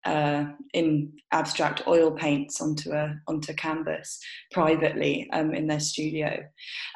uh, 0.04 0.46
in 0.74 1.12
abstract 1.30 1.86
oil 1.86 2.10
paints 2.10 2.60
onto 2.60 2.90
a 2.90 3.14
onto 3.28 3.54
canvas 3.54 4.18
privately 4.50 5.28
um, 5.32 5.54
in 5.54 5.68
their 5.68 5.80
studio. 5.80 6.42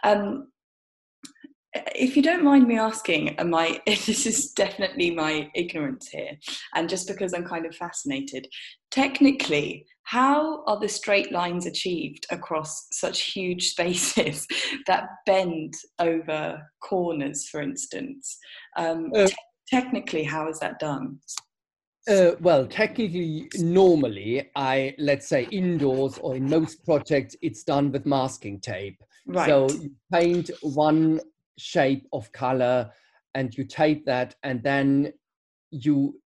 Um, 0.03 0.49
if 1.75 2.17
you 2.17 2.23
don't 2.23 2.45
mind 2.45 2.67
me 2.67 2.79
asking, 2.79 3.37
my 3.47 3.81
this 3.87 4.27
is 4.27 4.53
definitely 4.53 5.11
my 5.11 5.51
ignorance 5.55 6.09
here, 6.09 6.39
and 6.75 6.89
just 6.89 7.09
because 7.09 7.33
I'm 7.33 7.45
kind 7.45 7.67
of 7.67 7.75
fascinated, 7.75 8.47
technically, 8.91 9.87
how 10.05 10.65
are 10.67 10.79
the 10.79 10.89
straight 10.89 11.33
lines 11.33 11.67
achieved 11.67 12.27
across 12.31 12.87
such 12.93 13.33
huge 13.33 13.69
spaces 13.71 14.47
that 14.87 15.09
bend 15.27 15.75
over 15.99 16.61
corners, 16.83 17.49
for 17.49 17.63
instance? 17.63 18.39
Um, 18.77 19.11
uh, 19.15 19.27
te- 19.27 19.35
technically, 19.69 20.25
how 20.25 20.49
is 20.49 20.59
that 20.61 20.79
done? 20.79 21.21
Uh, 22.09 22.33
well, 22.41 22.67
technically, 22.67 23.49
normally, 23.59 24.51
I 24.57 24.95
let's 24.99 25.29
say 25.29 25.47
indoors 25.53 26.19
or 26.19 26.35
in 26.35 26.51
most 26.51 26.85
projects, 26.85 27.37
it's 27.43 27.63
done 27.63 27.93
with 27.93 28.07
masking 28.07 28.61
tape. 28.61 29.01
Right. 29.25 29.47
So 29.47 29.71
you 29.71 29.93
paint 30.13 30.51
one 30.63 31.21
shape 31.59 32.07
of 32.13 32.31
color 32.33 32.91
and 33.35 33.57
you 33.57 33.65
tape 33.65 34.05
that 34.07 34.35
and 34.43 34.63
then 34.63 35.13
you 35.71 36.21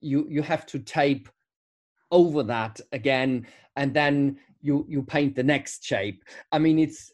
you 0.00 0.26
you 0.28 0.42
have 0.42 0.66
to 0.66 0.78
tape 0.78 1.28
over 2.10 2.42
that 2.42 2.80
again 2.92 3.46
and 3.76 3.92
then 3.94 4.38
you 4.60 4.86
you 4.88 5.02
paint 5.02 5.34
the 5.34 5.42
next 5.42 5.84
shape. 5.84 6.22
I 6.52 6.58
mean 6.58 6.78
it's 6.78 7.12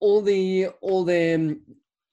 all 0.00 0.20
the 0.20 0.68
all 0.80 1.04
the 1.04 1.58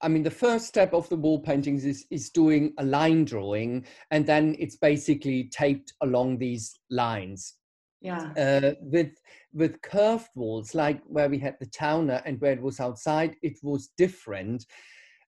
i 0.02 0.08
mean 0.08 0.24
the 0.24 0.40
first 0.46 0.68
step 0.68 0.94
of 0.94 1.10
the 1.10 1.16
wall 1.16 1.40
paintings 1.40 1.86
is 1.86 2.06
is 2.12 2.30
doing 2.30 2.72
a 2.78 2.86
line 2.86 3.26
drawing 3.26 3.84
and 4.12 4.26
then 4.26 4.56
it's 4.60 4.76
basically 4.76 5.46
taped 5.46 5.94
along 6.02 6.38
these 6.38 6.80
lines. 6.90 7.56
Yeah. 8.02 8.32
Uh, 8.38 8.76
with 8.82 9.12
with 9.54 9.82
curved 9.82 10.30
walls 10.36 10.76
like 10.76 11.02
where 11.06 11.30
we 11.30 11.40
had 11.40 11.56
the 11.60 11.66
towner 11.66 12.22
and 12.26 12.40
where 12.40 12.54
it 12.54 12.62
was 12.62 12.80
outside 12.80 13.36
it 13.42 13.58
was 13.64 13.90
different. 13.98 14.66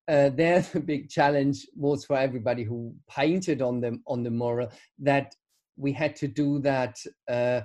Uh, 0.07 0.29
there 0.29 0.61
the 0.73 0.79
big 0.79 1.09
challenge 1.09 1.65
was 1.75 2.05
for 2.05 2.17
everybody 2.17 2.63
who 2.63 2.93
painted 3.09 3.61
on 3.61 3.81
them 3.81 4.01
on 4.07 4.23
the 4.23 4.31
mural 4.31 4.69
that 4.99 5.33
we 5.77 5.91
had 5.91 6.15
to 6.15 6.27
do 6.27 6.59
that 6.59 6.97
uh, 7.29 7.61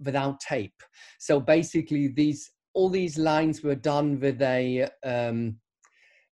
without 0.00 0.40
tape. 0.40 0.82
So 1.18 1.40
basically 1.40 2.08
these 2.08 2.50
all 2.74 2.88
these 2.88 3.18
lines 3.18 3.62
were 3.62 3.74
done 3.74 4.20
with 4.20 4.40
a 4.42 4.88
um, 5.04 5.56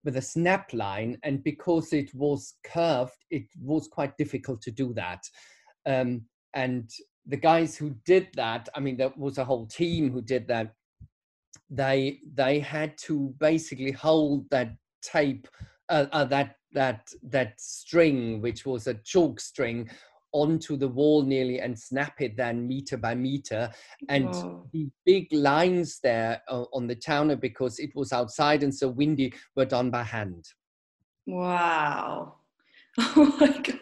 with 0.04 0.16
a 0.16 0.22
snap 0.22 0.72
line 0.72 1.18
and 1.24 1.42
because 1.42 1.92
it 1.92 2.14
was 2.14 2.54
curved 2.64 3.24
it 3.30 3.46
was 3.60 3.88
quite 3.88 4.16
difficult 4.16 4.62
to 4.62 4.70
do 4.70 4.92
that. 4.94 5.22
Um, 5.84 6.22
and 6.54 6.88
the 7.26 7.36
guys 7.36 7.76
who 7.76 7.94
did 8.04 8.28
that, 8.34 8.68
I 8.74 8.80
mean, 8.80 8.96
there 8.96 9.12
was 9.16 9.38
a 9.38 9.44
whole 9.44 9.66
team 9.66 10.10
who 10.10 10.22
did 10.22 10.46
that. 10.48 10.72
They 11.68 12.20
they 12.32 12.60
had 12.60 12.96
to 12.98 13.34
basically 13.40 13.90
hold 13.90 14.48
that 14.50 14.76
tape, 15.02 15.48
uh, 15.88 16.06
uh, 16.12 16.24
that 16.26 16.56
that 16.72 17.08
that 17.22 17.60
string, 17.60 18.40
which 18.40 18.64
was 18.64 18.86
a 18.86 18.94
chalk 18.94 19.40
string, 19.40 19.90
onto 20.32 20.76
the 20.76 20.86
wall 20.88 21.22
nearly 21.22 21.60
and 21.60 21.78
snap 21.78 22.20
it 22.20 22.36
then 22.36 22.68
meter 22.68 22.96
by 22.96 23.14
meter. 23.14 23.70
And 24.08 24.32
the 24.72 24.88
big 25.04 25.32
lines 25.32 25.98
there 26.02 26.42
uh, 26.48 26.64
on 26.72 26.86
the 26.86 26.94
towner, 26.94 27.36
because 27.36 27.78
it 27.78 27.90
was 27.94 28.12
outside 28.12 28.62
and 28.62 28.74
so 28.74 28.88
windy, 28.88 29.32
were 29.56 29.64
done 29.64 29.90
by 29.90 30.02
hand. 30.02 30.44
Wow. 31.26 32.34
Oh 32.98 33.36
my 33.38 33.48
God. 33.48 33.75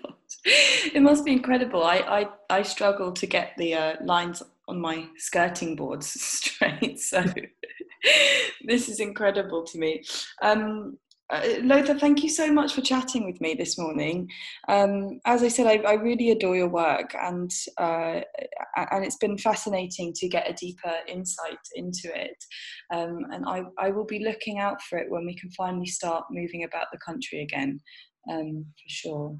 It 0.44 1.02
must 1.02 1.24
be 1.24 1.32
incredible. 1.32 1.84
I, 1.84 1.98
I, 1.98 2.28
I 2.58 2.62
struggle 2.62 3.12
to 3.12 3.26
get 3.26 3.52
the 3.56 3.74
uh, 3.74 3.94
lines 4.02 4.42
on 4.68 4.80
my 4.80 5.06
skirting 5.16 5.76
boards 5.76 6.06
straight. 6.20 7.00
So 7.00 7.24
this 8.64 8.88
is 8.88 9.00
incredible 9.00 9.64
to 9.64 9.78
me. 9.78 10.04
Um, 10.42 10.98
uh, 11.30 11.40
Lothar, 11.62 11.98
thank 11.98 12.22
you 12.22 12.28
so 12.28 12.52
much 12.52 12.74
for 12.74 12.82
chatting 12.82 13.24
with 13.24 13.40
me 13.40 13.54
this 13.54 13.78
morning. 13.78 14.28
Um, 14.68 15.20
as 15.24 15.42
I 15.42 15.48
said, 15.48 15.66
I, 15.66 15.82
I, 15.88 15.94
really 15.94 16.30
adore 16.30 16.54
your 16.54 16.68
work, 16.68 17.14
and 17.14 17.50
uh, 17.78 18.20
and 18.76 19.04
it's 19.04 19.16
been 19.16 19.38
fascinating 19.38 20.12
to 20.16 20.28
get 20.28 20.50
a 20.50 20.52
deeper 20.52 20.92
insight 21.08 21.58
into 21.76 22.12
it. 22.14 22.36
Um, 22.92 23.20
and 23.32 23.46
I, 23.46 23.62
I 23.78 23.88
will 23.88 24.04
be 24.04 24.22
looking 24.22 24.58
out 24.58 24.82
for 24.82 24.98
it 24.98 25.10
when 25.10 25.24
we 25.24 25.34
can 25.34 25.50
finally 25.52 25.86
start 25.86 26.24
moving 26.30 26.64
about 26.64 26.88
the 26.92 26.98
country 26.98 27.42
again, 27.42 27.80
um, 28.30 28.66
for 28.76 28.88
sure. 28.88 29.38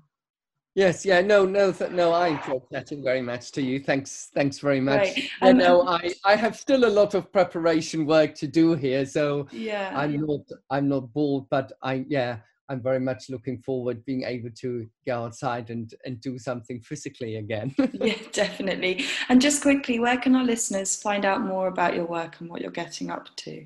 Yes, 0.75 1.07
yeah, 1.07 1.21
no, 1.21 1.45
no, 1.45 1.71
th- 1.71 1.93
no. 1.93 2.13
I 2.13 2.29
enjoyed 2.29 2.63
chatting 2.73 3.05
very 3.05 3.23
much 3.23 3.53
to 3.53 3.63
you. 3.63 3.79
Thanks, 3.79 4.31
thanks 4.35 4.59
very 4.59 4.81
much. 4.81 4.99
Right. 4.99 5.29
Um, 5.41 5.59
no, 5.59 5.87
I, 5.87 6.13
I 6.25 6.35
have 6.35 6.57
still 6.57 6.85
a 6.85 6.91
lot 6.91 7.15
of 7.15 7.33
preparation 7.33 8.07
work 8.07 8.35
to 8.37 8.49
do 8.49 8.75
here, 8.75 9.07
so 9.07 9.47
yeah, 9.53 9.93
I'm 9.95 10.27
not, 10.27 10.41
I'm 10.71 10.89
not 10.89 11.13
bored, 11.13 11.45
but 11.49 11.71
I, 11.81 12.05
yeah, 12.09 12.39
I'm 12.69 12.83
very 12.83 12.99
much 12.99 13.31
looking 13.31 13.59
forward 13.59 14.05
being 14.05 14.25
able 14.25 14.51
to 14.63 14.89
go 15.07 15.25
outside 15.25 15.71
and 15.71 15.95
and 16.05 16.21
do 16.21 16.39
something 16.39 16.81
physically 16.81 17.37
again. 17.37 17.73
yeah, 17.93 18.17
definitely. 18.33 19.05
And 19.29 19.41
just 19.41 19.63
quickly, 19.63 20.01
where 20.01 20.17
can 20.17 20.35
our 20.35 20.45
listeners 20.45 21.01
find 21.01 21.25
out 21.25 21.41
more 21.41 21.69
about 21.69 21.95
your 21.95 22.07
work 22.07 22.41
and 22.41 22.51
what 22.51 22.63
you're 22.63 22.73
getting 22.73 23.11
up 23.11 23.29
to? 23.37 23.65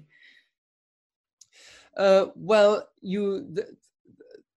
Uh, 1.96 2.26
well, 2.36 2.86
you 3.00 3.46
the, 3.52 3.66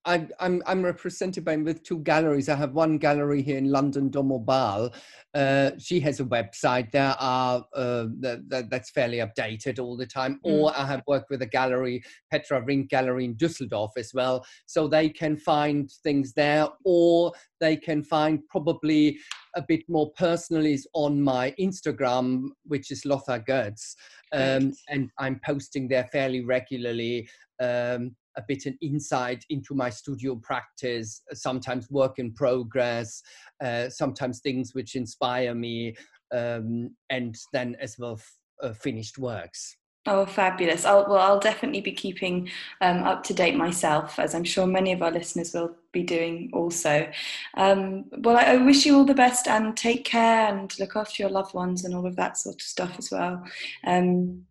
I, 0.06 0.28
I'm, 0.40 0.64
I'm 0.66 0.84
represented 0.84 1.46
by 1.46 1.56
with 1.58 1.84
two 1.84 2.00
galleries. 2.00 2.50
I 2.50 2.56
have 2.56 2.74
one 2.74 2.98
gallery 2.98 3.42
here 3.42 3.58
in 3.58 3.70
London, 3.70 4.10
Domobaal. 4.10 4.94
Uh, 5.34 5.72
she 5.78 6.00
has 6.00 6.20
a 6.20 6.26
website. 6.26 6.92
There 6.92 7.16
are 7.20 7.64
uh, 7.76 8.08
that, 8.20 8.50
that, 8.50 8.70
that's 8.72 8.90
fairly 8.90 9.18
updated 9.18 9.80
all 9.80 9.96
the 9.96 10.08
time. 10.08 10.40
Mm. 10.46 10.52
Or 10.52 10.78
I 10.78 10.86
have 10.88 11.04
worked 11.08 11.30
with 11.30 11.44
a 11.44 11.48
gallery, 11.48 12.04
Petra 12.32 12.62
Rinck 12.64 12.90
Gallery 12.90 13.26
in 13.26 13.36
Düsseldorf 13.36 13.92
as 13.96 14.12
well. 14.14 14.44
So 14.66 14.88
they 14.88 15.08
can 15.08 15.38
find 15.38 15.90
things 16.04 16.34
there, 16.34 16.68
or 16.84 17.32
they 17.60 17.76
can 17.76 18.04
find 18.04 18.40
probably 18.50 19.20
a 19.56 19.62
bit 19.62 19.84
more 19.88 20.12
personally 20.14 20.74
is 20.74 20.88
on 20.94 21.22
my 21.22 21.54
Instagram, 21.60 22.48
which 22.66 22.90
is 22.90 23.06
Lothar 23.06 23.40
Götz. 23.40 23.96
Um, 24.34 24.74
and 24.90 25.10
I'm 25.20 25.40
posting 25.46 25.88
there 25.88 26.08
fairly 26.12 26.44
regularly. 26.44 27.30
Um, 27.62 28.16
a 28.38 28.44
bit 28.48 28.66
an 28.66 28.78
insight 28.82 29.44
into 29.50 29.74
my 29.74 29.90
studio 29.90 30.36
practice, 30.36 31.22
sometimes 31.34 31.90
work 31.90 32.20
in 32.20 32.34
progress, 32.34 33.22
uh, 33.64 33.90
sometimes 33.90 34.40
things 34.40 34.74
which 34.74 34.96
inspire 34.96 35.54
me, 35.54 35.96
um, 36.34 36.96
and 37.10 37.38
then 37.54 37.76
as 37.80 37.98
well 37.98 38.14
f- 38.14 38.38
uh, 38.64 38.74
finished 38.74 39.18
works. 39.18 39.78
Oh, 40.08 40.26
fabulous! 40.26 40.84
I'll, 40.84 41.08
well, 41.08 41.20
I'll 41.20 41.40
definitely 41.40 41.82
be 41.82 41.92
keeping 41.92 42.50
um, 42.82 43.04
up 43.04 43.22
to 43.26 43.36
date 43.36 43.56
myself, 43.56 44.18
as 44.18 44.34
I'm 44.34 44.44
sure 44.44 44.66
many 44.66 44.94
of 44.94 45.04
our 45.04 45.12
listeners 45.12 45.54
will 45.54 45.76
be 45.92 46.02
doing 46.02 46.50
also. 46.54 47.08
Um, 47.56 48.06
well, 48.18 48.36
I, 48.36 48.54
I, 48.54 48.58
wish 48.58 48.84
you 48.84 48.96
all 48.98 49.06
the 49.06 49.14
best 49.14 49.48
and 49.48 49.78
take 49.78 50.04
care 50.04 50.48
and 50.48 50.74
look 50.80 50.96
after 50.96 51.22
your 51.22 51.30
loved 51.30 51.54
ones 51.54 51.86
and 51.86 51.94
all 51.94 52.08
of 52.08 52.16
that 52.16 52.38
sort 52.38 52.56
of 52.56 52.62
stuff 52.62 52.96
as 52.98 53.12
well. 53.12 53.44
Um, 53.86 54.46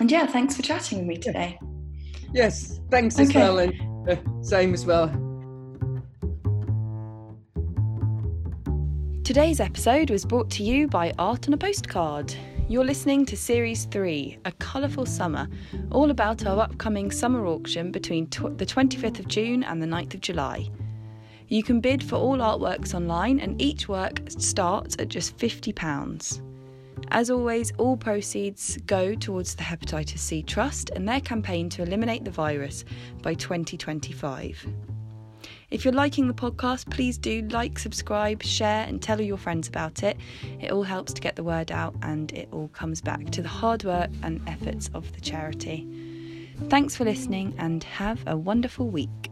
and 0.00 0.10
yeah, 0.10 0.26
thanks 0.26 0.56
for 0.56 0.62
chatting 0.62 0.98
with 0.98 1.06
me 1.06 1.18
today. 1.18 1.58
Yeah. 1.62 1.79
Yes, 2.32 2.80
thanks 2.90 3.18
as 3.18 3.30
okay. 3.30 3.40
well, 3.40 3.58
and 3.58 4.08
uh, 4.08 4.16
same 4.42 4.72
as 4.72 4.86
well. 4.86 5.08
Today's 9.24 9.60
episode 9.60 10.10
was 10.10 10.24
brought 10.24 10.50
to 10.50 10.64
you 10.64 10.86
by 10.86 11.12
Art 11.18 11.48
on 11.48 11.54
a 11.54 11.56
Postcard. 11.56 12.34
You're 12.68 12.84
listening 12.84 13.26
to 13.26 13.36
Series 13.36 13.86
3, 13.86 14.38
A 14.44 14.52
Colourful 14.52 15.06
Summer, 15.06 15.48
all 15.90 16.10
about 16.10 16.46
our 16.46 16.60
upcoming 16.60 17.10
summer 17.10 17.46
auction 17.46 17.90
between 17.90 18.28
tw- 18.28 18.56
the 18.56 18.66
25th 18.66 19.18
of 19.18 19.26
June 19.26 19.64
and 19.64 19.82
the 19.82 19.86
9th 19.86 20.14
of 20.14 20.20
July. 20.20 20.70
You 21.48 21.64
can 21.64 21.80
bid 21.80 22.02
for 22.02 22.14
all 22.14 22.38
artworks 22.38 22.94
online, 22.94 23.40
and 23.40 23.60
each 23.60 23.88
work 23.88 24.20
starts 24.28 24.94
at 25.00 25.08
just 25.08 25.36
£50. 25.36 26.40
As 27.08 27.30
always, 27.30 27.72
all 27.78 27.96
proceeds 27.96 28.76
go 28.86 29.14
towards 29.14 29.54
the 29.54 29.62
Hepatitis 29.62 30.18
C 30.18 30.42
Trust 30.42 30.90
and 30.90 31.08
their 31.08 31.20
campaign 31.20 31.68
to 31.70 31.82
eliminate 31.82 32.24
the 32.24 32.30
virus 32.30 32.84
by 33.22 33.34
2025. 33.34 34.66
If 35.70 35.84
you're 35.84 35.94
liking 35.94 36.26
the 36.26 36.34
podcast, 36.34 36.90
please 36.90 37.16
do 37.16 37.42
like, 37.50 37.78
subscribe, 37.78 38.42
share, 38.42 38.86
and 38.86 39.00
tell 39.00 39.18
all 39.18 39.24
your 39.24 39.36
friends 39.36 39.68
about 39.68 40.02
it. 40.02 40.16
It 40.60 40.72
all 40.72 40.82
helps 40.82 41.12
to 41.12 41.20
get 41.20 41.36
the 41.36 41.44
word 41.44 41.70
out 41.70 41.94
and 42.02 42.32
it 42.32 42.48
all 42.52 42.68
comes 42.68 43.00
back 43.00 43.30
to 43.30 43.42
the 43.42 43.48
hard 43.48 43.84
work 43.84 44.10
and 44.22 44.40
efforts 44.48 44.90
of 44.94 45.12
the 45.12 45.20
charity. 45.20 45.86
Thanks 46.68 46.96
for 46.96 47.04
listening 47.04 47.54
and 47.58 47.84
have 47.84 48.22
a 48.26 48.36
wonderful 48.36 48.88
week. 48.88 49.30